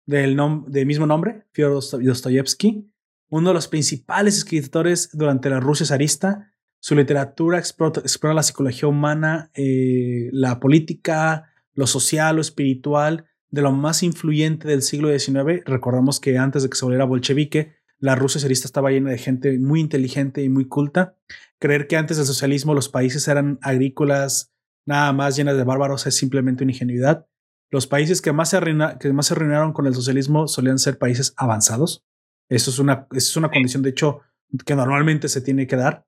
[0.06, 2.90] del, del mismo nombre, Fyodor Dostoyevsky,
[3.30, 6.52] uno de los principales escritores durante la Rusia zarista.
[6.80, 13.72] Su literatura explora, la psicología humana, eh, la política, lo social, lo espiritual, de lo
[13.72, 15.64] más influyente del siglo XIX.
[15.66, 19.58] Recordamos que antes de que se volviera bolchevique, la Rusia zarista estaba llena de gente
[19.60, 21.16] muy inteligente y muy culta.
[21.58, 24.54] Creer que antes del socialismo los países eran agrícolas,
[24.86, 27.28] nada más llenas de bárbaros, es simplemente una ingenuidad.
[27.74, 28.60] Los países que más se,
[29.00, 32.06] que más se arruinaron con el socialismo solían ser países avanzados.
[32.48, 34.22] Eso es una, eso es una condición, de hecho,
[34.66, 36.06] que normalmente se tiene que dar.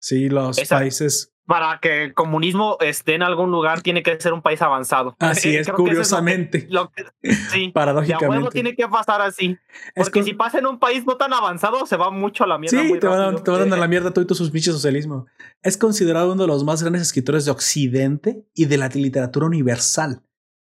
[0.00, 4.42] Sí, los países para que el comunismo esté en algún lugar tiene que ser un
[4.42, 5.16] país avanzado.
[5.18, 6.68] Así es, curiosamente.
[7.50, 8.50] sí, paradójicamente.
[8.50, 9.56] tiene que pasar así.
[9.96, 12.80] Porque si pasa en un país no tan avanzado, se va mucho a la mierda.
[12.80, 15.26] Sí, te, van, te van a la mierda todo y tu sus socialismo.
[15.62, 20.22] Es considerado uno de los más grandes escritores de Occidente y de la literatura universal.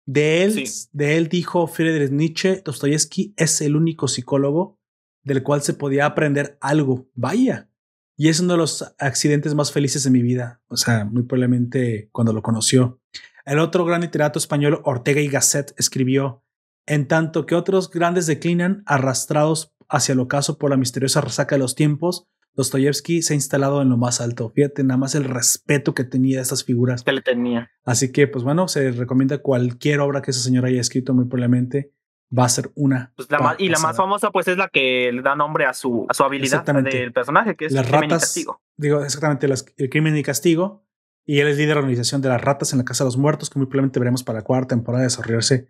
[0.06, 4.80] De él, de él dijo Friedrich Nietzsche, Dostoyevsky es el único psicólogo
[5.23, 7.10] del cual se podía aprender algo.
[7.15, 7.69] Vaya.
[8.15, 10.61] Y es uno de los accidentes más felices de mi vida.
[10.68, 13.02] O sea, muy probablemente cuando lo conoció.
[13.45, 16.44] El otro gran literato español, Ortega y Gasset, escribió,
[16.86, 21.60] en tanto que otros grandes declinan, arrastrados hacia el ocaso por la misteriosa resaca de
[21.60, 24.49] los tiempos, Dostoyevsky se ha instalado en lo más alto.
[24.49, 27.03] Fíjate nada más el respeto que tenía a estas figuras.
[27.03, 27.69] Que le tenía.
[27.84, 31.91] Así que, pues bueno, se recomienda cualquier obra que ese señor haya escrito, muy probablemente
[32.38, 33.14] va a ser una.
[33.15, 33.27] Pues
[33.57, 36.23] y la más famosa, pues, es la que le da nombre a su, a su
[36.23, 38.61] habilidad del personaje, que es las el crimen y castigo.
[38.77, 40.84] Digo, exactamente, el crimen y castigo.
[41.27, 43.18] Y él es líder de la organización de las ratas en la Casa de los
[43.18, 45.69] Muertos, que muy probablemente veremos para la cuarta temporada desarrollarse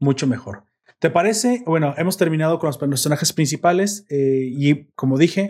[0.00, 0.64] mucho mejor.
[0.98, 1.62] ¿Te parece?
[1.64, 5.46] Bueno, hemos terminado con los personajes principales eh, y como dije,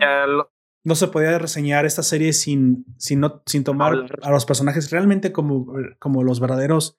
[0.87, 5.31] no se podía reseñar esta serie sin, sin, no, sin tomar a los personajes realmente
[5.31, 5.67] como,
[5.99, 6.97] como los verdaderos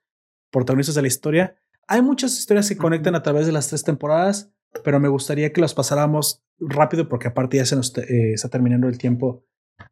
[0.51, 1.57] protagonistas de la historia
[1.89, 4.53] hay muchas historias que conectan a través de las tres temporadas,
[4.85, 8.89] pero me gustaría que las pasáramos rápido porque aparte ya se nos eh, está terminando
[8.89, 9.47] el tiempo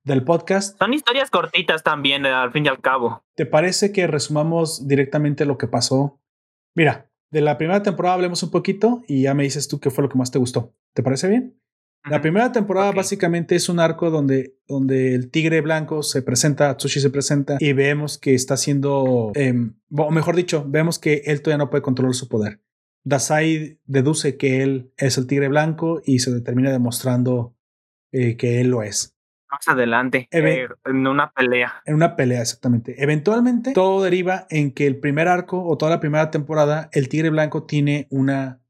[0.05, 0.79] del podcast.
[0.79, 3.25] Son historias cortitas también, eh, al fin y al cabo.
[3.35, 6.21] ¿Te parece que resumamos directamente lo que pasó?
[6.75, 10.03] Mira, de la primera temporada hablemos un poquito y ya me dices tú qué fue
[10.03, 10.75] lo que más te gustó.
[10.93, 11.59] ¿Te parece bien?
[12.09, 17.01] La primera temporada básicamente es un arco donde, donde el tigre blanco se presenta, Tsushi
[17.01, 19.53] se presenta y vemos que está haciendo, eh,
[19.91, 22.61] o mejor dicho, vemos que él todavía no puede controlar su poder.
[23.03, 27.57] Dasai deduce que él es el tigre blanco y se termina demostrando
[28.13, 29.17] eh, que él lo es.
[29.51, 31.83] Más adelante, eh, en una pelea.
[31.87, 33.03] En una pelea, exactamente.
[33.03, 37.31] Eventualmente, todo deriva en que el primer arco o toda la primera temporada, el tigre
[37.31, 38.61] blanco tiene una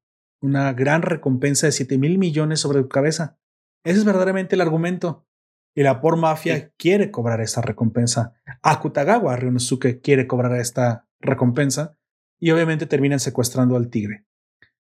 [0.41, 3.39] una gran recompensa de 7 mil millones sobre tu cabeza.
[3.85, 5.27] Ese es verdaderamente el argumento.
[5.75, 8.35] Y la por mafia quiere cobrar esta recompensa.
[8.63, 11.97] Akutagawa Ryunosuke quiere cobrar esta recompensa.
[12.39, 14.25] Y obviamente terminan secuestrando al tigre.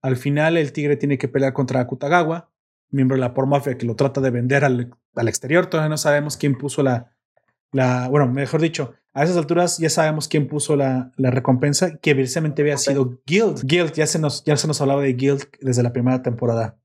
[0.03, 2.53] Al final, el tigre tiene que pelear contra Akutagawa,
[2.91, 5.67] miembro de la por mafia que lo trata de vender al, al exterior.
[5.67, 7.17] Todavía no sabemos quién puso la,
[7.73, 8.09] la.
[8.09, 12.63] Bueno, mejor dicho, a esas alturas ya sabemos quién puso la, la recompensa, que evidentemente
[12.63, 13.65] había sido Guild.
[13.65, 16.81] Guild, ya se nos, ya se nos hablaba de Guild desde la primera temporada.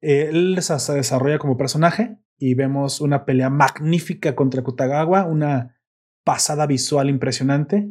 [0.00, 5.76] él se desarrolla como personaje y vemos una pelea magnífica contra Kutagawa, una
[6.24, 7.88] pasada visual impresionante.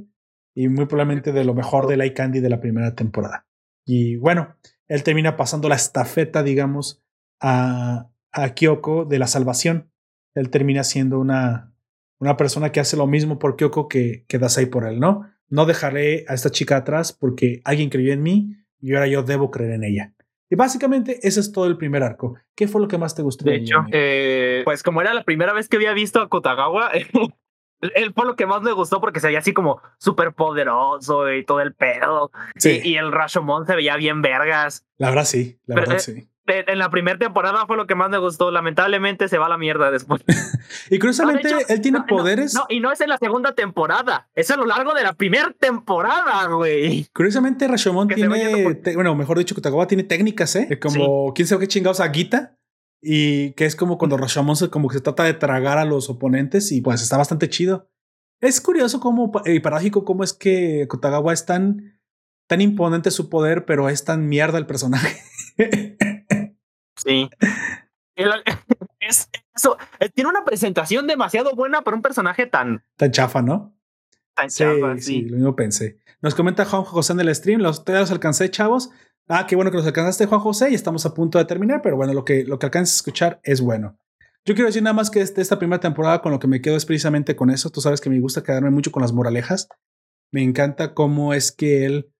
[0.57, 3.45] y muy probablemente de lo mejor de la Candy de la primera temporada.
[3.85, 4.56] Y bueno,
[4.88, 7.03] él termina pasando la estafeta, digamos,
[7.41, 9.91] a, a Kyoko de la salvación.
[10.34, 11.74] Él termina siendo una,
[12.19, 15.29] una persona que hace lo mismo por Kyoko que, que Dasai por él, ¿no?
[15.49, 19.51] No dejaré a esta chica atrás porque alguien creyó en mí y ahora yo debo
[19.51, 20.13] creer en ella.
[20.49, 22.35] Y básicamente ese es todo el primer arco.
[22.55, 23.45] ¿Qué fue lo que más te gustó?
[23.45, 26.91] De, hecho, eh, pues como era la primera vez que había visto a Kotagawa,
[27.81, 31.43] él fue lo que más me gustó porque se veía así como súper poderoso y
[31.43, 32.31] todo el pedo.
[32.57, 32.79] Sí.
[32.83, 34.85] Y, el Rashomon se veía bien vergas.
[34.97, 38.09] La verdad sí, la verdad eh, sí en la primera temporada fue lo que más
[38.09, 38.51] me gustó.
[38.51, 40.23] Lamentablemente se va a la mierda después.
[40.89, 42.53] y curiosamente, él tiene poderes.
[42.53, 44.27] No, y no es en la segunda temporada.
[44.35, 47.07] Es a lo largo de la primera temporada, güey.
[47.13, 48.81] Curiosamente, Rashomon tiene.
[48.93, 50.80] bueno, mejor dicho, Kutagawa tiene técnicas, ¿eh?
[50.80, 52.57] Como, quién sabe qué chingados a Gita.
[53.01, 56.09] Y que es como cuando Rashomon se, como que se trata de tragar a los
[56.09, 57.88] oponentes y pues está bastante chido.
[58.41, 61.99] Es curioso cómo, y paradójico cómo es que Kutagawa es tan,
[62.47, 65.19] tan imponente su poder, pero es tan mierda el personaje.
[66.95, 67.30] Sí.
[68.99, 72.84] es, eso, eh, tiene una presentación demasiado buena para un personaje tan...
[72.97, 73.76] Tan chafa, ¿no?
[74.34, 75.23] Tan chafa, sí.
[75.23, 75.97] lo mismo pensé.
[76.22, 78.89] Nos comenta Juan José en el stream, los, los alcancé, chavos.
[79.27, 81.95] Ah, qué bueno que los alcanzaste, Juan José, y estamos a punto de terminar, pero
[81.95, 83.97] bueno, lo que, lo que alcances a escuchar es bueno.
[84.45, 86.76] Yo quiero decir nada más que este, esta primera temporada con lo que me quedo
[86.76, 87.72] es precisamente con eso.
[87.72, 89.67] Tú sabes que me gusta quedarme mucho con las moralejas.
[90.31, 92.11] Me encanta cómo es que él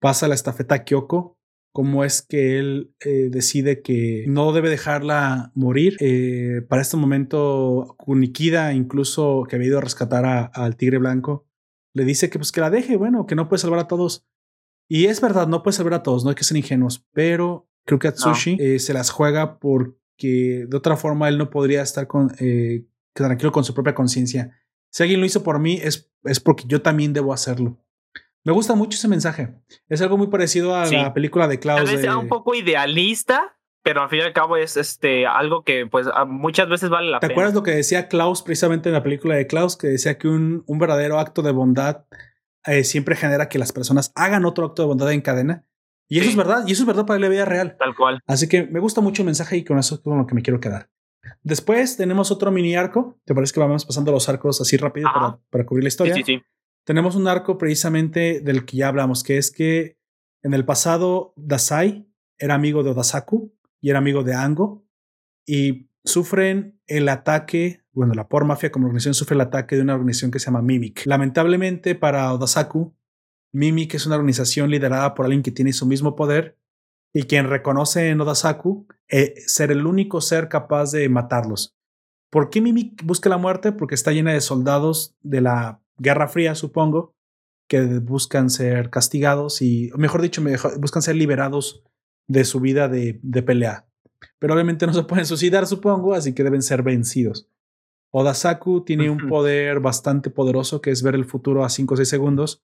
[0.00, 1.36] pasa la estafeta a Kyoko
[1.72, 5.96] cómo es que él eh, decide que no debe dejarla morir.
[6.00, 11.46] Eh, para este momento, Kunikida, incluso que había ido a rescatar al tigre blanco,
[11.94, 14.26] le dice que pues que la deje, bueno, que no puede salvar a todos.
[14.88, 17.98] Y es verdad, no puede salvar a todos, no hay que ser ingenuos, pero creo
[17.98, 22.30] que Atsushi eh, se las juega porque de otra forma él no podría estar con,
[23.14, 24.58] tranquilo con su propia conciencia.
[24.90, 27.78] Si alguien lo hizo por mí es, es porque yo también debo hacerlo.
[28.44, 29.54] Me gusta mucho ese mensaje.
[29.88, 31.84] Es algo muy parecido a la película de Klaus.
[31.84, 35.62] Tal vez sea un poco idealista, pero al fin y al cabo es este algo
[35.62, 37.28] que pues muchas veces vale la pena.
[37.28, 39.76] ¿Te acuerdas lo que decía Klaus precisamente en la película de Klaus?
[39.76, 42.04] Que decía que un, un verdadero acto de bondad
[42.66, 45.64] eh, siempre genera que las personas hagan otro acto de bondad en cadena.
[46.08, 47.76] Y eso es verdad, y eso es verdad para la vida real.
[47.78, 48.20] Tal cual.
[48.26, 50.42] Así que me gusta mucho el mensaje y con eso es con lo que me
[50.42, 50.90] quiero quedar.
[51.42, 53.18] Después tenemos otro mini arco.
[53.24, 56.14] ¿Te parece que vamos pasando los arcos así rápido para, para, cubrir la historia?
[56.14, 56.44] Sí, sí, sí
[56.84, 59.98] tenemos un arco precisamente del que ya hablamos, que es que
[60.42, 64.84] en el pasado Dasai era amigo de Odasaku y era amigo de Ango
[65.46, 69.94] y sufren el ataque, bueno, la Por Mafia como organización sufre el ataque de una
[69.94, 71.06] organización que se llama Mimic.
[71.06, 72.94] Lamentablemente para Odasaku,
[73.52, 76.58] Mimic es una organización liderada por alguien que tiene su mismo poder
[77.14, 81.76] y quien reconoce en Odasaku eh, ser el único ser capaz de matarlos.
[82.30, 83.72] ¿Por qué Mimic busca la muerte?
[83.72, 87.14] Porque está llena de soldados de la Guerra Fría, supongo,
[87.68, 90.42] que buscan ser castigados y, mejor dicho,
[90.78, 91.82] buscan ser liberados
[92.26, 93.86] de su vida de, de pelea.
[94.38, 97.48] Pero obviamente no se pueden suicidar, supongo, así que deben ser vencidos.
[98.10, 102.08] Odasaku tiene un poder bastante poderoso que es ver el futuro a 5 o 6
[102.08, 102.62] segundos,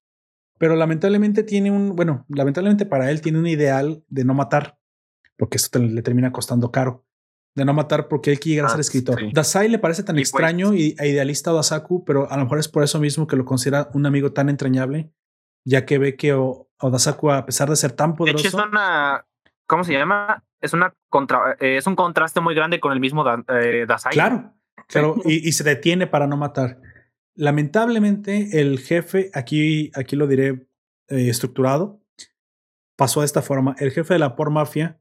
[0.59, 4.79] pero lamentablemente tiene un, bueno, lamentablemente para él tiene un ideal de no matar,
[5.39, 7.08] porque esto le termina costando caro
[7.59, 9.33] de no matar porque él quiere llegar a ser ah, escritor.
[9.33, 12.61] Dasai le parece tan pues extraño y, e idealista a Odasaku, pero a lo mejor
[12.61, 15.13] es por eso mismo que lo considera un amigo tan entrañable,
[15.65, 18.43] ya que ve que Odasaku, a pesar de ser tan poderoso.
[18.43, 19.27] De hecho, es una.
[19.67, 20.45] ¿Cómo se llama?
[20.61, 24.13] Es, una contra, eh, es un contraste muy grande con el mismo eh, Dasai.
[24.13, 24.55] Claro,
[24.87, 26.81] claro y, se detiene para no matar.
[27.35, 30.67] Lamentablemente, el jefe, aquí, aquí lo diré
[31.09, 32.01] eh, estructurado,
[32.97, 33.77] pasó de esta forma.
[33.79, 35.01] El jefe de la por mafia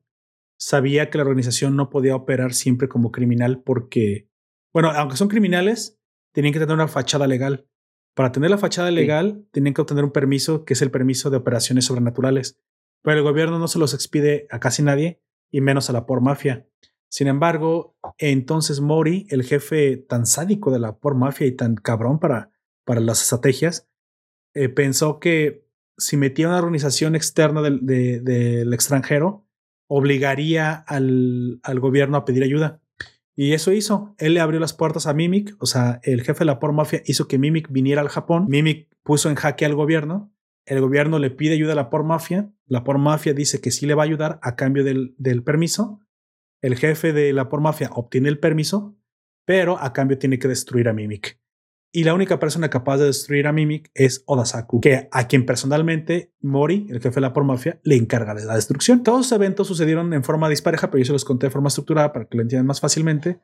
[0.58, 4.30] sabía que la organización no podía operar siempre como criminal porque,
[4.74, 6.00] bueno, aunque son criminales,
[6.34, 7.68] tenían que tener una fachada legal.
[8.16, 11.38] Para tener la fachada legal, tenían que obtener un permiso, que es el permiso de
[11.38, 12.60] operaciones sobrenaturales.
[13.04, 15.22] Pero el gobierno no se los expide a casi nadie,
[15.52, 16.68] y menos a la por mafia.
[17.10, 22.20] Sin embargo, entonces Mori, el jefe tan sádico de la por mafia y tan cabrón
[22.20, 22.52] para,
[22.84, 23.88] para las estrategias,
[24.54, 25.66] eh, pensó que
[25.98, 29.47] si metía una organización externa del extranjero,
[29.88, 32.82] obligaría al, al, gobierno a pedir ayuda.
[33.36, 34.16] Y eso hizo.
[34.18, 37.02] Él le abrió las puertas a Mimic, o sea, el jefe de la por mafia
[37.06, 38.46] hizo que Mimic viniera al Japón.
[38.50, 40.34] Mimic puso en jaque al gobierno.
[40.66, 42.52] El gobierno le pide ayuda a la por mafia.
[42.66, 46.02] La por mafia dice que sí le va a ayudar a cambio del, del permiso.
[46.62, 48.98] El jefe de la por mafia obtiene el permiso,
[49.46, 51.40] pero a cambio tiene que destruir a Mimic.
[51.98, 56.32] Y la única persona capaz de destruir a Mimic es Odasaku, que a quien personalmente
[56.42, 59.02] Mori, el jefe de la por mafia, le encarga de la destrucción.
[59.02, 62.14] Todos los eventos sucedieron en forma dispareja, pero yo se los conté de forma estructurada
[62.14, 63.40] para que lo entiendan más fácilmente.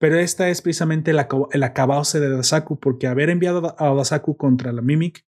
[0.00, 4.72] Pero esta es precisamente el, el acabose de Odasaku, porque haber enviado a Odasaku contra
[4.72, 5.24] la Mimic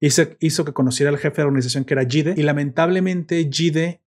[0.00, 4.02] hizo, hizo que conociera al jefe de la organización que era Jide y lamentablemente Jide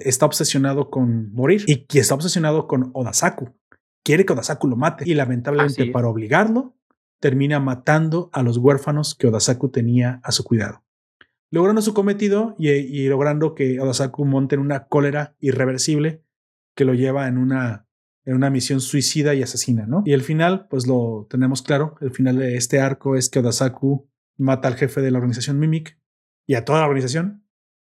[0.00, 3.54] está obsesionado con morir y que está obsesionado con Odasaku.
[4.02, 6.74] Quiere que Odasaku lo mate y lamentablemente para obligarlo
[7.20, 10.84] termina matando a los huérfanos que Odasaku tenía a su cuidado.
[11.50, 16.22] Logrando su cometido y, logrando que Odasaku monte en una cólera irreversible
[16.74, 17.86] que lo lleva en una,
[18.24, 20.02] en una misión suicida y asesina, ¿no?
[20.04, 24.08] Y el final, pues lo tenemos claro, el final de este arco es que Odasaku
[24.36, 25.98] mata al jefe de la organización Mimic
[26.46, 27.44] y a toda la organización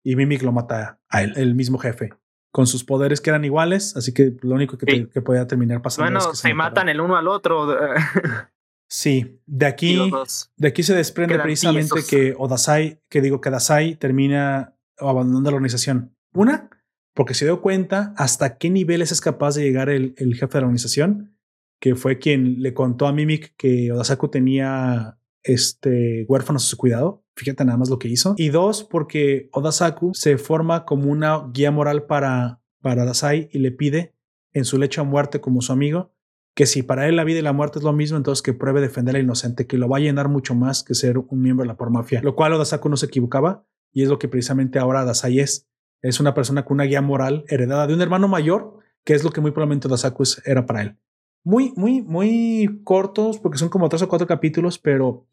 [0.03, 2.11] y Mimic lo mata a él, el mismo jefe,
[2.53, 6.21] con sus poderes que eran iguales, así que lo único que, podía terminar pasando bueno,
[6.21, 7.67] es que se, matan el uno al otro.
[8.89, 10.11] sí, de aquí,
[10.57, 16.17] de aquí se desprende precisamente que Odasai, que digo que Odasai termina abandonando la organización.
[16.33, 16.71] Una,
[17.15, 20.61] porque se dio cuenta hasta qué niveles es capaz de llegar el, el jefe de
[20.61, 21.37] la organización,
[21.81, 27.25] que fue quien le contó a Mimic que Odasaku tenía este, huérfanos a su cuidado.
[27.37, 28.35] Fíjate nada más lo que hizo.
[28.37, 33.73] Y dos, porque Odasaku se forma como una guía moral para, para Dasai y le
[33.73, 34.15] pide
[34.53, 36.16] en su lecho a muerte como su amigo
[36.57, 38.81] que si para él la vida y la muerte es lo mismo, entonces que pruebe
[38.81, 41.69] defender al inocente, que lo va a llenar mucho más que ser un miembro de
[41.69, 42.21] la por mafia.
[42.23, 45.69] Lo cual Odasaku no se equivocaba y es lo que precisamente ahora Dasai es.
[46.03, 49.31] Es una persona con una guía moral heredada de un hermano mayor, que es lo
[49.31, 50.99] que muy probablemente Odasaku era para él
[51.47, 55.29] muy, muy, muy cortos, porque son como tres o cuatro capítulos, pero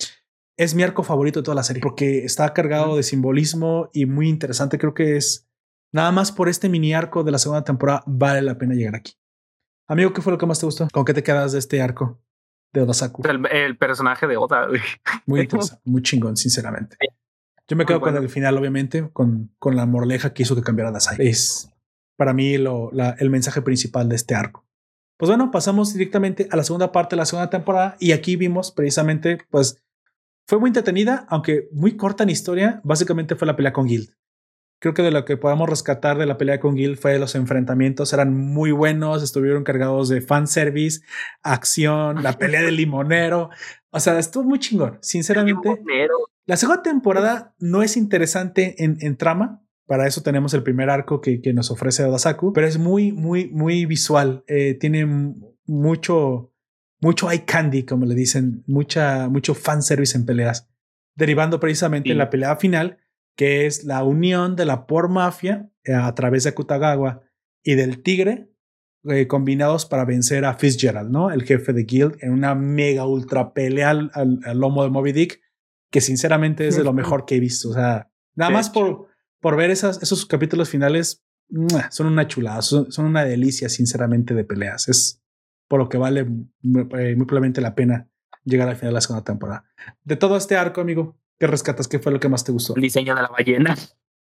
[0.55, 4.29] es mi arco favorito de toda la serie, porque está cargado de simbolismo y muy
[4.29, 4.77] interesante.
[4.77, 5.49] Creo que es
[5.91, 9.13] nada más por este mini arco de la segunda temporada, vale la pena llegar aquí.
[9.87, 10.87] Amigo, ¿qué fue lo que más te gustó?
[10.91, 12.19] ¿Con qué te quedas de este arco
[12.73, 13.23] de Odasaku?
[13.27, 14.67] El, personaje de Oda.
[15.25, 16.97] Muy interesante, muy chingón, sinceramente.
[17.67, 20.91] Yo me quedo con el final, obviamente, con, con la morleja que hizo que cambiara
[20.91, 21.17] Dasai.
[21.19, 21.73] Es
[22.17, 24.65] para mí lo, el mensaje principal de este arco.
[25.17, 28.71] Pues bueno, pasamos directamente a la segunda parte de la segunda temporada y aquí vimos
[28.71, 29.83] precisamente, pues
[30.47, 34.09] fue muy entretenida, aunque muy corta en historia, básicamente fue la pelea con Guild.
[34.83, 38.11] Creo que de lo que podamos rescatar de la pelea con Guild fue los enfrentamientos,
[38.11, 41.05] eran muy buenos, estuvieron cargados de fanservice,
[41.41, 43.49] acción, la pelea del limonero,
[43.91, 45.81] o sea, estuvo muy chingón, sinceramente.
[46.45, 51.21] La segunda temporada no es interesante en, en trama, para eso tenemos el primer arco
[51.21, 54.43] que, que nos ofrece Odasaku, pero es muy, muy, muy visual.
[54.47, 55.05] Eh, tiene
[55.65, 56.51] mucho,
[56.99, 60.69] mucho eye candy, como le dicen, mucha, mucho fanservice en peleas,
[61.15, 62.97] derivando precisamente en la pelea final,
[63.35, 67.21] que es la unión de la por mafia eh, a través de Akutagawa
[67.63, 68.49] y del tigre
[69.05, 71.31] eh, combinados para vencer a Fitzgerald, ¿no?
[71.31, 75.41] El jefe de Guild en una mega ultra pelea al, al lomo de Moby Dick,
[75.93, 77.69] que sinceramente es de lo mejor que he visto.
[77.69, 79.07] O sea, nada más por,
[79.39, 81.23] por ver esas, esos capítulos finales,
[81.91, 84.87] son una chulada, son, una delicia, sinceramente, de peleas.
[84.87, 85.21] Es
[85.67, 86.25] por lo que vale eh,
[86.63, 88.09] muy, probablemente la pena
[88.43, 89.65] llegar al final de la segunda temporada.
[90.03, 91.89] De todo este arco, amigo, ¿qué rescatas?
[91.89, 92.73] ¿Qué fue lo que más te gustó?
[92.73, 93.75] El diseño de la ballena.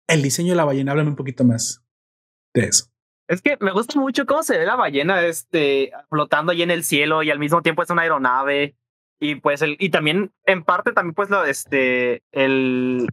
[0.09, 1.85] El diseño de la ballena, háblame un poquito más
[2.52, 2.86] de eso.
[3.28, 6.83] Es que me gusta mucho cómo se ve la ballena este, flotando ahí en el
[6.83, 8.75] cielo y al mismo tiempo es una aeronave.
[9.20, 13.07] Y pues el, y también en parte también pues lo, este, el,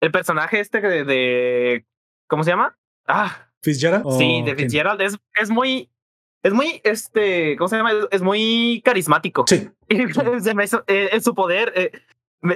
[0.00, 1.84] el personaje este de,
[2.28, 2.78] ¿cómo se llama?
[3.06, 4.06] Ah, Fitzgerald.
[4.16, 5.90] Sí, de Fitzgerald es, es muy
[6.42, 7.92] es muy, este, ¿cómo se llama?
[8.10, 9.44] Es muy carismático.
[9.46, 9.68] Sí.
[10.40, 11.92] se me eh, su poder eh,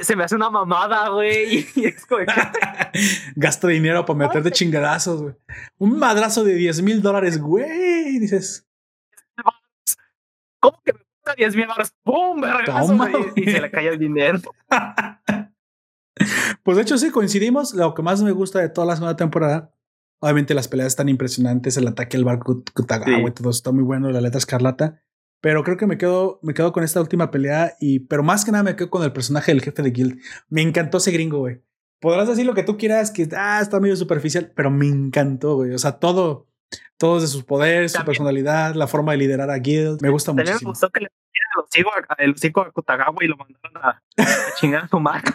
[0.03, 1.67] se me hace una mamada, güey.
[3.37, 5.35] Gasto dinero para meter de chingadazos, güey.
[5.79, 8.19] Un madrazo de 10 mil dólares, güey.
[8.19, 8.67] Dices.
[10.61, 11.95] ¿Cómo que me gusta 10 mil dólares?
[12.05, 12.43] ¡Pum!
[13.37, 14.41] y se le cae el dinero.
[16.63, 17.75] Pues de hecho sí, coincidimos.
[17.75, 19.75] Lo que más me gusta de toda la segunda temporada,
[20.21, 24.09] obviamente las peleas están impresionantes, el ataque al barco Kutagawa y todo está muy bueno,
[24.11, 25.03] la letra escarlata.
[25.43, 28.53] Pero creo que me quedo, me quedo con esta última pelea y, pero más que
[28.53, 30.21] nada me quedo con el personaje del jefe de Guild.
[30.49, 31.61] Me encantó ese gringo, güey.
[32.01, 35.73] Podrás decir lo que tú quieras, que ah, está medio superficial, pero me encantó, güey.
[35.73, 36.47] O sea, todo,
[36.97, 40.01] todos de sus poderes, su personalidad, la forma de liderar a Guild.
[40.01, 40.53] Me gusta mucho.
[40.53, 41.09] Me gustó que le
[42.19, 44.03] el hocico a Kutagawa y lo mandaron a, a
[44.61, 45.33] chingar a su madre.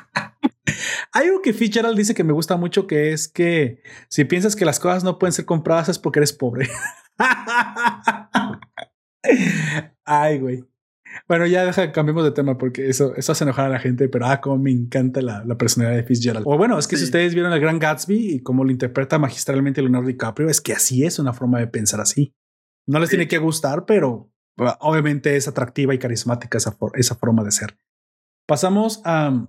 [1.11, 4.65] Hay algo que Fitzgerald dice que me gusta mucho, que es que si piensas que
[4.65, 6.69] las cosas no pueden ser compradas es porque eres pobre.
[10.07, 10.63] Ay, güey.
[11.27, 14.25] Bueno, ya deja, cambiemos de tema porque eso, eso hace enojar a la gente, pero
[14.25, 16.45] ah, como me encanta la, la personalidad de Fitzgerald.
[16.47, 19.81] O bueno, es que si ustedes vieron el Gran Gatsby y cómo lo interpreta magistralmente
[19.81, 22.33] Leonardo DiCaprio, es que así es una forma de pensar así.
[22.87, 24.31] No les tiene que gustar, pero
[24.79, 27.77] obviamente es atractiva y carismática esa, esa forma de ser.
[28.47, 29.45] Pasamos a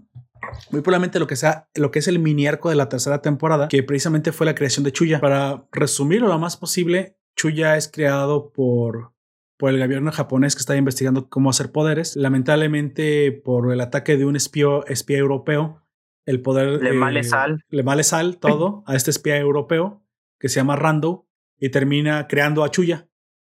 [0.70, 3.68] muy probablemente lo que sea lo que es el mini arco de la tercera temporada,
[3.68, 5.20] que precisamente fue la creación de Chuya.
[5.20, 9.12] Para resumirlo lo más posible, Chuya es creado por
[9.58, 12.16] por el gobierno japonés que está investigando cómo hacer poderes.
[12.16, 15.82] Lamentablemente, por el ataque de un espía, espía europeo,
[16.24, 16.82] el poder.
[16.82, 17.64] Le male sal.
[17.68, 20.02] Le male sal todo a este espía europeo
[20.38, 21.26] que se llama Rando
[21.58, 23.08] y termina creando a Chuya,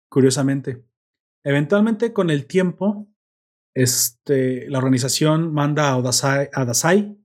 [0.10, 0.84] curiosamente.
[1.46, 3.08] Eventualmente, con el tiempo,
[3.74, 7.18] este, la organización manda a, Odasai, a Dasai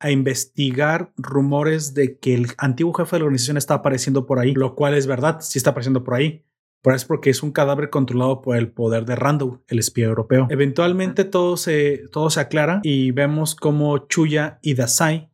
[0.00, 4.52] a investigar rumores de que el antiguo jefe de la organización está apareciendo por ahí,
[4.52, 6.44] lo cual es verdad, sí está apareciendo por ahí.
[6.82, 10.46] Pero es porque es un cadáver controlado por el poder de Rando, el espía europeo.
[10.50, 15.30] Eventualmente todo se, todo se aclara y vemos como Chuya y Dasai.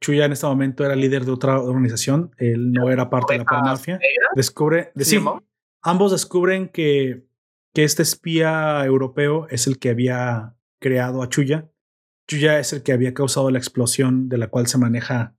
[0.00, 3.62] Chuya en este momento era líder de otra organización, él no era parte de la
[3.62, 4.00] mafia.
[4.34, 4.92] Descubre,
[5.82, 7.24] ambos descubren que,
[7.72, 11.68] que este espía europeo es el que había creado a Chuya
[12.26, 15.36] Chuya es el que había causado la explosión de la cual se maneja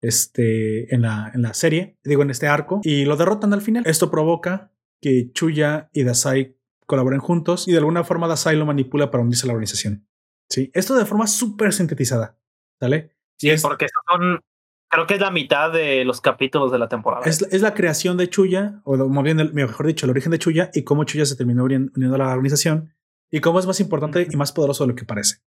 [0.00, 3.84] este, en, la, en la serie, digo en este arco, y lo derrotan al final.
[3.86, 4.72] Esto provoca
[5.04, 9.44] que Chuya y Dasai colaboren juntos y de alguna forma Dasai lo manipula para unirse
[9.44, 10.08] a la organización.
[10.48, 12.38] Sí, esto de forma súper sintetizada,
[12.80, 13.14] ¿sale?
[13.36, 14.40] Sí, es, porque son,
[14.88, 17.26] creo que es la mitad de los capítulos de la temporada.
[17.26, 20.70] Es, es la creación de Chuya, o más bien, mejor dicho, el origen de Chuya
[20.72, 22.94] y cómo Chuya se terminó uniendo a la organización
[23.30, 25.42] y cómo es más importante y más poderoso de lo que parece.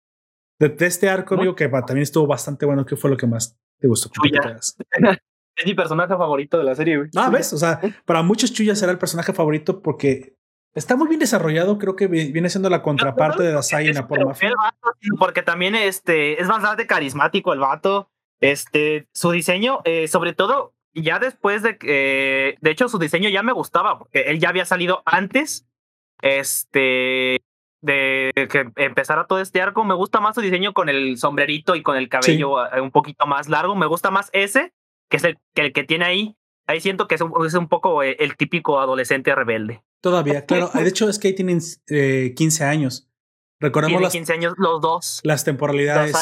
[0.58, 2.86] De, este arco, digo que también estuvo bastante bueno.
[2.86, 4.10] ¿Qué fue lo que más te gustó?
[5.56, 6.96] Es mi personaje favorito de la serie.
[6.96, 7.10] Güey.
[7.16, 10.36] Ah, ves, o sea, para muchos Chuya será el personaje favorito porque
[10.74, 11.78] está muy bien desarrollado.
[11.78, 14.52] Creo que viene siendo la contraparte de Dasai en Apor Mafia.
[15.18, 18.10] Porque también este, es bastante carismático el vato.
[18.40, 23.42] Este, su diseño, eh, sobre todo, ya después de que, de hecho, su diseño ya
[23.42, 25.66] me gustaba porque él ya había salido antes.
[26.22, 27.42] Este,
[27.82, 29.84] de que empezara todo este arco.
[29.84, 33.26] Me gusta más su diseño con el sombrerito y con el cabello eh, un poquito
[33.26, 33.74] más largo.
[33.74, 34.72] Me gusta más ese,
[35.12, 36.36] que es el que, el que tiene ahí.
[36.66, 39.82] Ahí siento que es un, es un poco eh, el típico adolescente rebelde.
[40.00, 40.70] Todavía, claro.
[40.72, 41.60] De hecho, es que ahí tienen
[42.34, 43.10] 15 años.
[43.60, 45.20] Recordemos las 15 años los dos.
[45.22, 46.16] Las temporalidades.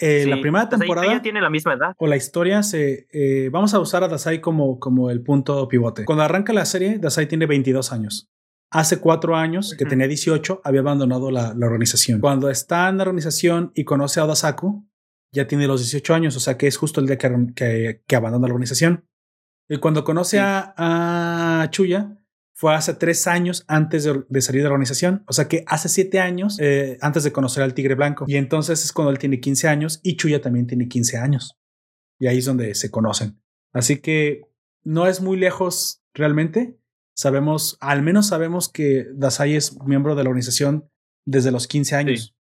[0.00, 1.08] Eh, la primera temporada.
[1.08, 1.94] Dasai tiene la misma edad.
[1.98, 3.08] O la historia se.
[3.50, 6.04] vamos a usar a Dasai como, como el punto pivote.
[6.04, 8.30] Cuando arranca la serie, Dasai tiene 22 años.
[8.70, 12.20] Hace cuatro años, que tenía 18, había abandonado la, organización.
[12.20, 14.87] Cuando está en la organización y conoce a Odasaku,
[15.32, 18.46] ya tiene los 18 años, o sea que es justo el día que, que, abandona
[18.46, 19.06] la organización.
[19.68, 22.16] Y cuando conoce a, Chuya,
[22.54, 26.18] fue hace tres años antes de, salir de la organización, o sea que hace siete
[26.18, 28.24] años eh, antes de conocer al Tigre Blanco.
[28.26, 31.58] Y entonces es cuando él tiene 15 años y Chuya también tiene 15 años.
[32.18, 33.40] Y ahí es donde se conocen.
[33.72, 34.42] Así que
[34.82, 36.80] no es muy lejos realmente,
[37.14, 40.90] sabemos, al menos sabemos que Dasai es miembro de la organización
[41.26, 42.37] desde los 15 años.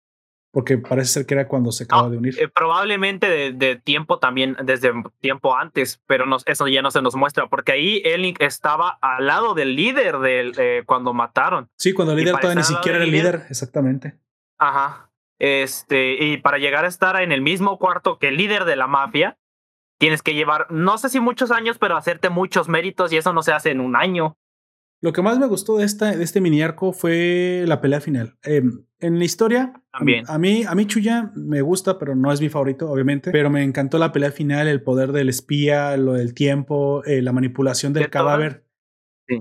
[0.53, 2.35] Porque parece ser que era cuando se acaba de unir.
[2.39, 7.47] Eh, probablemente de, tiempo también, desde tiempo antes, pero eso ya no se nos muestra,
[7.47, 11.69] porque ahí Elink estaba al lado del líder de, cuando mataron.
[11.79, 14.19] Sí, cuando el líder todavía ni siquiera era el líder, exactamente.
[14.59, 15.09] Ajá.
[15.39, 18.85] Este, y para llegar a estar en el mismo cuarto que el líder de la
[18.85, 19.39] mafia,
[19.97, 23.41] tienes que llevar, no sé si muchos años, pero hacerte muchos méritos y eso no
[23.41, 24.37] se hace en un año.
[25.03, 28.37] Lo que más me gustó de, esta, de este mini arco fue la pelea final.
[28.41, 30.23] Em, en la historia, También.
[30.29, 33.29] A, mí, a mí Chuya me gusta, pero no es mi favorito, obviamente.
[33.31, 37.33] Pero me encantó la pelea final, el poder del espía, lo del tiempo, eh, la
[37.33, 38.65] manipulación del cadáver.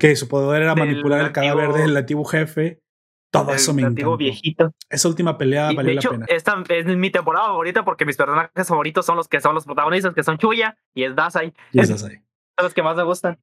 [0.01, 2.83] Que su poder era manipular el cadáver del antiguo jefe.
[3.31, 4.17] Todo eso me encantó.
[4.17, 4.75] viejito.
[4.91, 6.27] Esa última pelea valió la pena.
[6.29, 10.13] Esta es mi temporada favorita porque mis personajes favoritos son los que son los protagonistas,
[10.13, 11.55] que son Chuya y es Dasai.
[11.71, 12.17] Y es Dasai.
[12.59, 13.39] son los que más me gustan.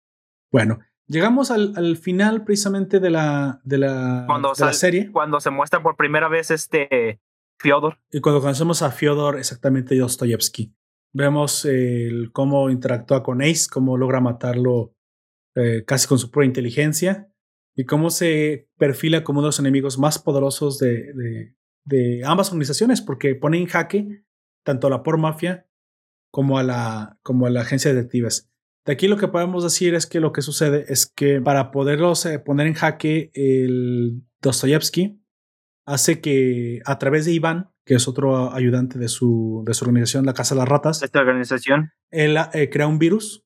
[0.52, 5.12] Bueno, Llegamos al, al, final precisamente de la, de la, cuando de la serie.
[5.12, 7.20] Cuando se muestra por primera vez este
[7.58, 7.98] Fyodor.
[8.12, 10.72] Y cuando conocemos a Fyodor, exactamente Dostoyevsky.
[11.12, 14.94] Vemos el, cómo interactúa con Ace, cómo logra matarlo
[15.56, 17.34] eh, casi con su pura inteligencia
[17.76, 21.56] y cómo se perfila como uno de los enemigos más poderosos de, de,
[21.86, 24.24] de ambas organizaciones, porque pone en jaque
[24.64, 25.66] tanto a la Por Mafia
[26.32, 28.49] como a la, como a la agencia de detectives.
[28.90, 32.26] De aquí lo que podemos decir es que lo que sucede es que para poderlos
[32.26, 35.22] eh, poner en jaque, el Dostoyevsky
[35.86, 40.26] hace que a través de Iván, que es otro ayudante de su, de su organización,
[40.26, 43.46] la Casa de las Ratas, esta organización, él eh, crea un virus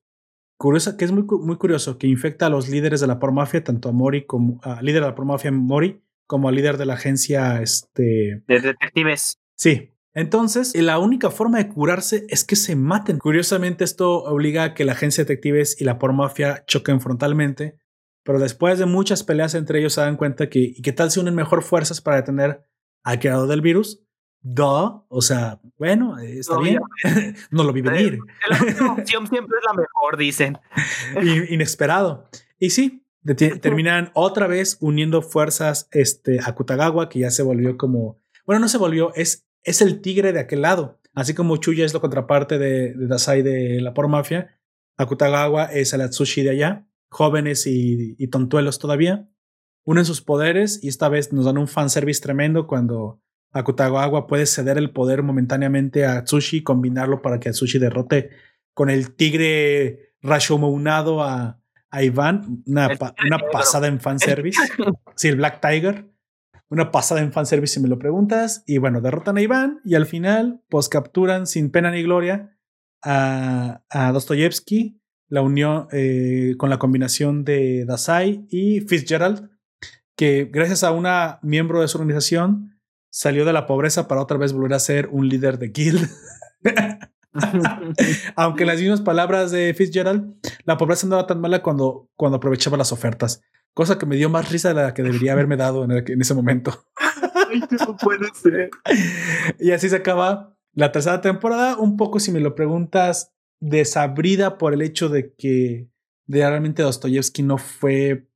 [0.56, 3.62] curioso, que es muy, muy curioso, que infecta a los líderes de la por mafia,
[3.62, 6.86] tanto a Mori como a líder de la por mafia Mori, como al líder de
[6.86, 9.38] la agencia este, de detectives.
[9.56, 13.18] Sí, entonces, la única forma de curarse es que se maten.
[13.18, 17.78] Curiosamente, esto obliga a que la agencia de detectives y la por mafia choquen frontalmente,
[18.22, 21.18] pero después de muchas peleas entre ellos se dan cuenta que, ¿y qué tal se
[21.18, 22.62] unen mejor fuerzas para detener
[23.02, 24.04] al creador del virus?
[24.40, 26.80] Duh, o sea, bueno, está bien,
[27.50, 28.18] no lo vi venir.
[28.48, 30.58] La opción siempre es la mejor, dicen.
[31.50, 32.28] Inesperado.
[32.58, 33.04] Y sí,
[33.60, 38.68] terminan otra vez uniendo fuerzas este, a Kutagawa, que ya se volvió como, bueno, no
[38.68, 41.00] se volvió, es es el tigre de aquel lado.
[41.14, 44.58] Así como Chuya es la contraparte de, de Dasai de la por mafia,
[44.96, 49.28] Akutagawa es el Atsushi de allá, jóvenes y, y tontuelos todavía.
[49.84, 53.20] Unen sus poderes y esta vez nos dan un fanservice tremendo cuando
[53.52, 58.30] Akutagawa puede ceder el poder momentáneamente a Atsushi y combinarlo para que Atsushi derrote
[58.72, 61.60] con el tigre Rashomounado a,
[61.90, 62.62] a Iván.
[62.66, 62.88] Una,
[63.24, 64.60] una pasada en fanservice.
[65.16, 66.10] sí, el Black Tiger.
[66.70, 68.62] Una pasada en fanservice si me lo preguntas.
[68.66, 72.56] Y bueno, derrotan a Iván y al final, pues capturan sin pena ni gloria
[73.02, 79.50] a, a Dostoyevsky, la unión eh, con la combinación de Dasai y Fitzgerald,
[80.16, 82.78] que gracias a una miembro de su organización
[83.10, 86.08] salió de la pobreza para otra vez volver a ser un líder de guild.
[88.36, 92.76] Aunque las mismas palabras de Fitzgerald, la pobreza no era tan mala cuando, cuando aprovechaba
[92.76, 93.42] las ofertas,
[93.74, 96.34] cosa que me dio más risa de la que debería haberme dado en, en ese
[96.34, 96.86] momento.
[97.86, 98.70] no puede ser.
[99.58, 104.74] Y así se acaba la tercera temporada, un poco si me lo preguntas, desabrida por
[104.74, 105.88] el hecho de que
[106.26, 108.28] realmente Dostoyevsky no fue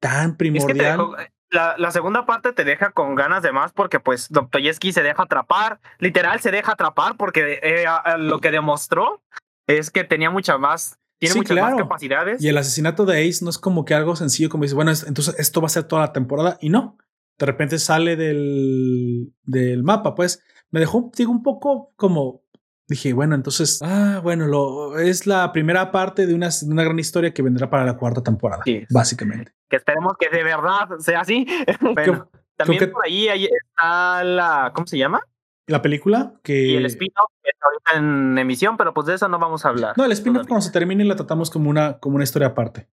[0.00, 1.00] tan primordial.
[1.18, 5.22] Eh, la, segunda parte te deja con ganas de más porque pues Dostoyevsky se deja
[5.22, 7.84] atrapar, literal se deja atrapar porque eh,
[8.18, 9.22] lo que demostró
[9.66, 12.42] es que tenía mucha más, tiene muchas más capacidades.
[12.42, 15.34] Y el asesinato de Ace no es como que algo sencillo como dice, bueno, entonces
[15.38, 16.96] esto va a ser toda la temporada y no,
[17.38, 22.42] de repente sale del, del mapa, pues me dejó, digo, un poco como
[22.88, 27.32] dije, bueno, entonces, ah, bueno, lo, es la primera parte de una, una gran historia
[27.34, 29.52] que vendrá para la cuarta temporada, básicamente.
[29.68, 31.46] Que esperemos que de verdad sea así.
[31.94, 35.20] Pero también por ahí, ahí, está la, ¿cómo se llama?
[35.68, 36.66] La película que...
[36.66, 39.68] Y el spin-off que está ahorita en emisión, pero pues de eso no vamos a
[39.68, 39.96] hablar.
[39.96, 42.88] No, el spin-off cuando se termine la tratamos como una, como una historia aparte.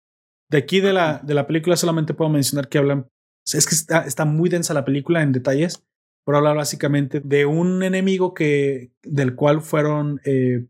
[0.48, 3.08] De aquí de la, de la película solamente puedo mencionar que hablan...
[3.52, 5.84] Es que está, está muy densa la película en detalles
[6.24, 10.66] por hablar básicamente de un enemigo que, del cual fueron, eh,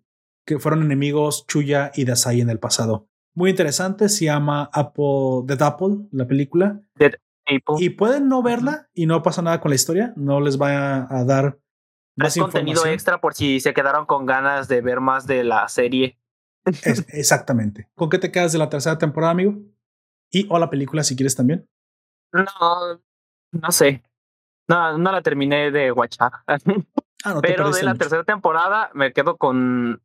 [0.46, 3.08] que fueron enemigos Chuya y Dasai en el pasado.
[3.34, 6.82] Muy interesante, se llama Apple, The Apple, la película.
[7.78, 11.24] Y pueden no verla y no pasa nada con la historia, no les va a,
[11.24, 11.58] dar
[12.16, 16.18] más contenido extra por si se quedaron con ganas de ver más de la serie.
[17.08, 17.88] exactamente.
[17.94, 19.56] ¿Con qué te quedas de la tercera temporada, amigo?
[20.30, 21.68] Y o la película si quieres también.
[22.32, 22.44] No,
[23.52, 24.02] no sé.
[24.68, 26.32] No, no la terminé de watchar.
[27.22, 30.02] Ah, Pero de la tercera temporada me quedo con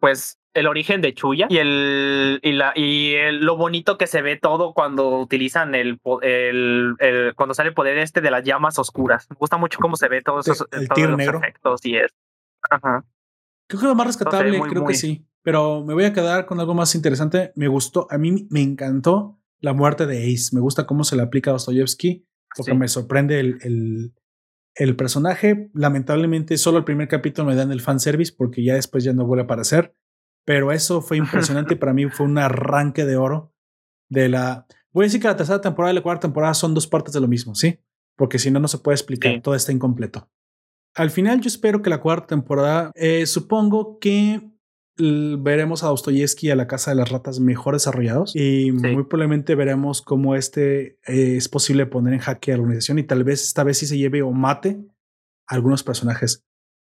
[0.00, 4.36] pues el origen de Chuya y el y la y lo bonito que se ve
[4.36, 6.96] todo cuando utilizan el, el,
[7.36, 9.28] cuando sale el poder este de las llamas oscuras.
[9.30, 10.88] Me gusta mucho cómo se ve todos esos, el
[11.20, 12.12] efectos y es.
[12.68, 13.04] Ajá.
[13.68, 15.24] Creo que lo más rescatable, creo que sí.
[15.42, 17.52] Pero me voy a quedar con algo más interesante.
[17.54, 20.54] Me gustó, a mí me encantó la muerte de Ace.
[20.54, 24.12] Me gusta cómo se le aplica a Dostoyevsky porque me sorprende el,
[24.74, 25.70] el, personaje.
[25.74, 29.42] Lamentablemente, solo el primer capítulo me dan el fanservice porque ya después ya no vuelve
[29.42, 29.94] a aparecer.
[30.44, 31.76] Pero eso fue impresionante.
[31.76, 33.54] para mí fue un arranque de oro
[34.08, 34.66] de la.
[34.92, 37.20] Voy a decir que la tercera temporada y la cuarta temporada son dos partes de
[37.20, 37.80] lo mismo, ¿sí?
[38.16, 39.40] Porque si no, no se puede explicar.
[39.40, 40.28] Todo está incompleto.
[40.94, 44.49] Al final, yo espero que la cuarta temporada, eh, supongo que
[45.38, 50.02] veremos a Dostoyevsky a la Casa de las Ratas mejor desarrollados y muy probablemente veremos
[50.02, 53.64] cómo este eh, es posible poner en jaque a la organización y tal vez esta
[53.64, 54.80] vez sí se lleve o mate
[55.46, 56.44] a algunos personajes.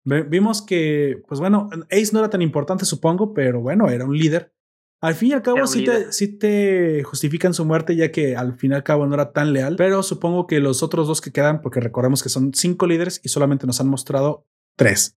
[0.04, 4.54] Vimos que, pues bueno, Ace no era tan importante, supongo, pero bueno, era un líder.
[5.00, 8.58] Al fin y al cabo, sí te, sí te, justifican su muerte, ya que al
[8.58, 9.76] fin y al cabo no era tan leal.
[9.76, 13.28] Pero supongo que los otros dos que quedan, porque recordemos que son cinco líderes y
[13.28, 14.46] solamente nos han mostrado
[14.76, 15.16] tres: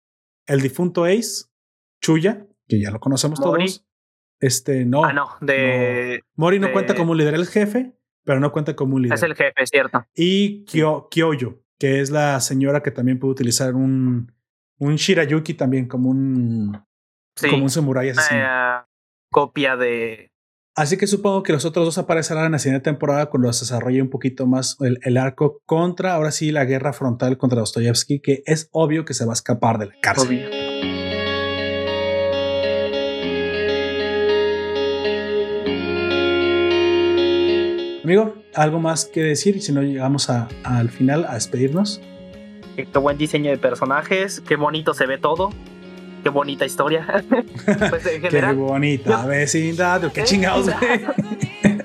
[0.47, 1.45] el difunto Ace,
[2.01, 3.85] Chuya, que ya lo conocemos todos.
[4.41, 5.05] Este, no.
[5.05, 6.23] Ah, no, de.
[6.37, 9.15] Mori no cuenta como un líder, el jefe, pero no cuenta como un líder.
[9.15, 10.07] Es el jefe, es cierto.
[10.15, 14.33] Y Kyo, Kyoyo, que es la señora que también puede utilizar un,
[14.79, 16.81] un Shirayuki también como un.
[17.51, 18.41] como un samurai asesino.
[18.41, 18.89] Una
[19.31, 20.31] copia de.
[20.77, 24.01] Así que supongo que los otros dos aparecerán en la siguiente temporada cuando se desarrolle
[24.01, 28.45] un poquito más el, el, arco contra, ahora sí, la guerra frontal contra Dostoyevsky, que
[28.47, 30.29] es obvio que se va a escapar de la cárcel.
[30.29, 30.98] Obvio.
[38.09, 39.61] Amigo, ¿algo más que decir?
[39.61, 42.01] Si no llegamos al final a despedirnos.
[42.75, 45.51] Qué buen diseño de personajes, qué bonito se ve todo,
[46.23, 47.07] qué bonita historia.
[47.91, 50.71] pues qué bonita vecindad, qué chingados.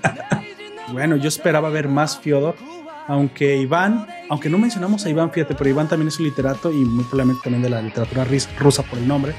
[0.93, 2.55] bueno, yo esperaba ver más Fyodor,
[3.05, 6.85] aunque Iván, aunque no mencionamos a Iván, fíjate, pero Iván también es un literato y
[6.85, 8.25] muy probablemente también de la literatura
[8.59, 9.33] rusa por el nombre.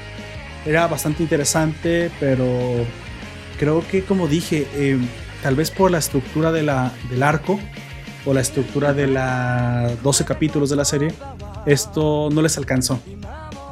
[0.67, 2.45] Era bastante interesante, pero
[3.57, 4.99] creo que como dije, eh,
[5.45, 7.59] tal vez por la estructura de la, del arco
[8.25, 11.13] o la estructura de los 12 capítulos de la serie,
[11.67, 12.99] esto no les alcanzó.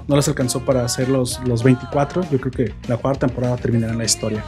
[0.07, 2.29] no les alcanzó para hacer los, los 24.
[2.29, 4.45] Yo creo que la cuarta temporada terminará en la historia.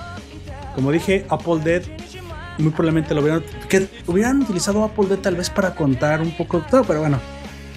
[0.75, 1.81] Como dije, Apple Dead
[2.59, 6.59] muy probablemente lo hubieran que hubieran utilizado Apple Dead tal vez para contar un poco
[6.69, 7.19] todo, pero bueno,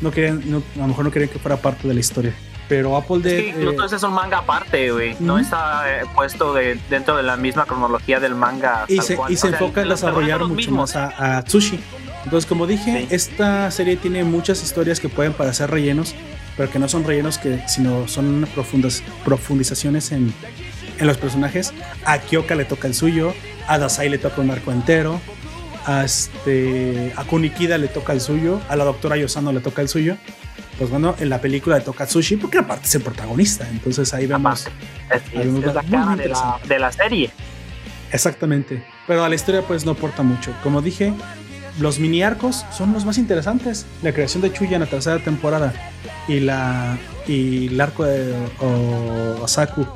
[0.02, 0.42] no querían,
[0.76, 2.34] a lo mejor no querían que fuera parte de la historia.
[2.68, 3.40] Pero Apple Dead.
[3.40, 5.16] Sí, incluso eh, es un manga aparte, güey.
[5.20, 8.84] No está eh, puesto de, dentro de la misma cronología del manga.
[8.88, 11.80] Y se, y se enfoca en desarrollar mucho más a, Tsushi.
[12.24, 16.14] Entonces, como dije, esta serie tiene muchas historias que pueden parecer rellenos,
[16.56, 20.34] pero que no son rellenos, que, sino son profundas, profundizaciones en,
[20.98, 21.72] en los personajes.
[22.04, 23.32] A Kyoka le toca el suyo,
[23.66, 25.20] a Dasai le toca un arco entero,
[25.86, 29.88] a, este, a Kunikida le toca el suyo, a la doctora Yosano le toca el
[29.88, 30.16] suyo.
[30.78, 33.68] Pues bueno, en la película le toca Tsushi porque aparte es el protagonista.
[33.68, 34.68] Entonces ahí vemos.
[35.10, 37.30] es, la cara de la, de la serie.
[38.12, 38.84] Exactamente.
[39.06, 40.54] Pero a la historia pues no aporta mucho.
[40.62, 41.12] Como dije,
[41.80, 43.86] los mini arcos son los más interesantes.
[44.02, 45.72] La creación de Chuya en la tercera temporada
[46.28, 48.34] y la y el arco de
[49.42, 49.86] Osaku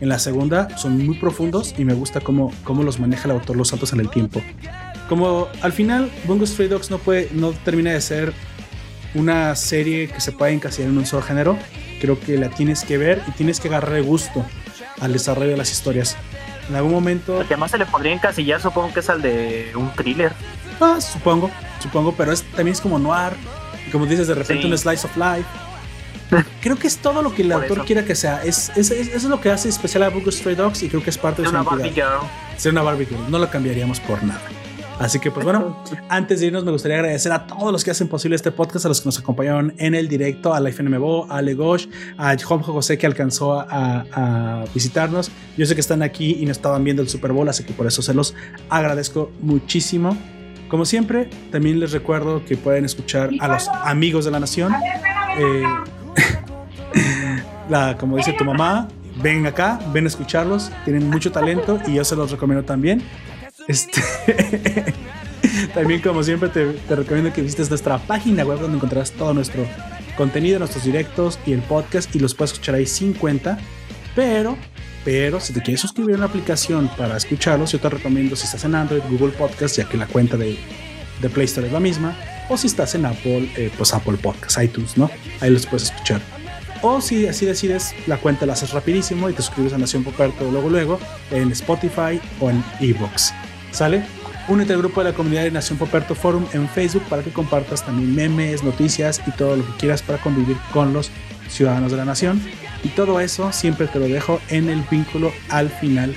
[0.00, 3.56] en la segunda son muy profundos y me gusta cómo, cómo los maneja el autor
[3.56, 4.40] los saltos en el tiempo.
[5.08, 8.32] Como al final Bungo Stray Dogs no, puede, no termina de ser
[9.14, 11.58] una serie que se pueda encasillar en un solo género,
[12.00, 14.44] creo que la tienes que ver y tienes que agarrar gusto
[15.00, 16.16] al desarrollo de las historias.
[16.68, 17.40] En algún momento...
[17.40, 20.32] El que más se le podría encasillar supongo que es al de un thriller.
[20.80, 23.32] Ah, supongo, supongo, pero es, también es como noir,
[23.92, 25.46] como dices, de repente un slice of life
[26.60, 28.42] creo que es todo lo que el autor quiera que sea.
[28.44, 31.10] Es, eso es lo que hace especial a Book of Stray Dogs y creo que
[31.10, 32.20] es parte de su una Barbie Girl.
[32.56, 33.30] Ser una Barbie Girl.
[33.30, 34.42] No lo cambiaríamos por nada.
[35.00, 38.06] Así que, pues bueno, antes de irnos, me gustaría agradecer a todos los que hacen
[38.06, 41.38] posible este podcast, a los que nos acompañaron en el directo, a la FNMBO, a
[41.38, 41.86] Ale Gosh,
[42.18, 45.30] a Juanjo José que alcanzó a, visitarnos.
[45.56, 47.86] Yo sé que están aquí y no estaban viendo el Super Bowl, así que por
[47.86, 48.34] eso se los
[48.68, 50.16] agradezco muchísimo.
[50.68, 54.74] Como siempre, también les recuerdo que pueden escuchar a los amigos de la nación.
[55.38, 55.64] Eh,
[57.70, 58.88] la, como dice tu mamá,
[59.22, 63.02] ven acá, ven a escucharlos, tienen mucho talento y yo se los recomiendo también.
[63.68, 64.02] Este,
[65.74, 69.66] también como siempre te, recomiendo que visites nuestra página web donde encontrarás todo nuestro
[70.16, 73.58] contenido, nuestros directos y el podcast y los puedes escuchar ahí sin cuenta.
[74.14, 74.56] Pero,
[75.04, 78.64] pero si te quieres suscribir a una aplicación para escucharlos, yo te recomiendo si estás
[78.64, 80.58] en Android, Google Podcast, ya que la cuenta de,
[81.20, 82.16] de Play Store es la misma,
[82.48, 85.08] o si estás en Apple, eh, pues Apple Podcast, iTunes, ¿no?
[85.40, 86.20] Ahí los puedes escuchar.
[86.82, 90.50] O si así decides, la cuenta la haces rapidísimo y te suscribes a Nación Poperto
[90.50, 90.98] luego luego
[91.30, 93.32] en Spotify o en Evox.
[93.72, 94.04] ¿Sale?
[94.48, 97.84] Únete al grupo de la comunidad de Nación Poperto Forum en Facebook para que compartas
[97.84, 101.10] también memes, noticias y todo lo que quieras para convivir con los
[101.48, 102.40] ciudadanos de la nación.
[102.82, 106.14] Y todo eso siempre te lo dejo en el vínculo al final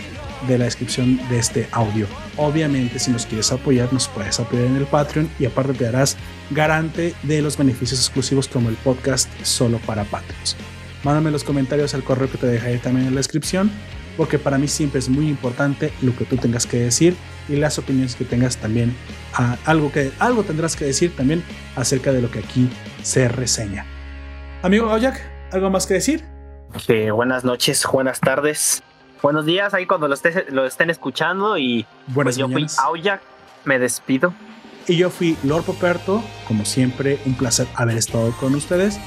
[0.47, 2.07] de la descripción de este audio.
[2.37, 6.17] Obviamente, si nos quieres apoyar, nos puedes apoyar en el Patreon y aparte te darás
[6.49, 10.55] garante de los beneficios exclusivos como el podcast solo para Patreons.
[11.03, 13.71] Mándame los comentarios al correo que te dejaré también en la descripción,
[14.17, 17.15] porque para mí siempre es muy importante lo que tú tengas que decir
[17.49, 18.95] y las opiniones que tengas también.
[19.33, 21.43] A algo, que, algo tendrás que decir también
[21.75, 22.69] acerca de lo que aquí
[23.01, 23.85] se reseña.
[24.61, 25.19] Amigo Aoyak,
[25.51, 26.23] ¿algo más que decir?
[27.11, 28.83] buenas noches, buenas tardes
[29.23, 30.15] buenos días ahí cuando lo,
[30.49, 33.21] lo estén escuchando y Buenas pues yo fui Aoyak,
[33.63, 34.33] me despido.
[34.85, 38.99] Y yo fui Lord Poperto, como siempre un placer haber estado con ustedes.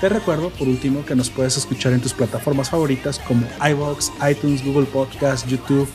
[0.00, 4.64] Te recuerdo por último que nos puedes escuchar en tus plataformas favoritas como iVoox, iTunes,
[4.64, 5.88] Google Podcast, YouTube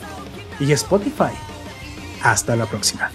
[0.60, 1.49] y Spotify.
[2.22, 3.10] Hasta la próxima.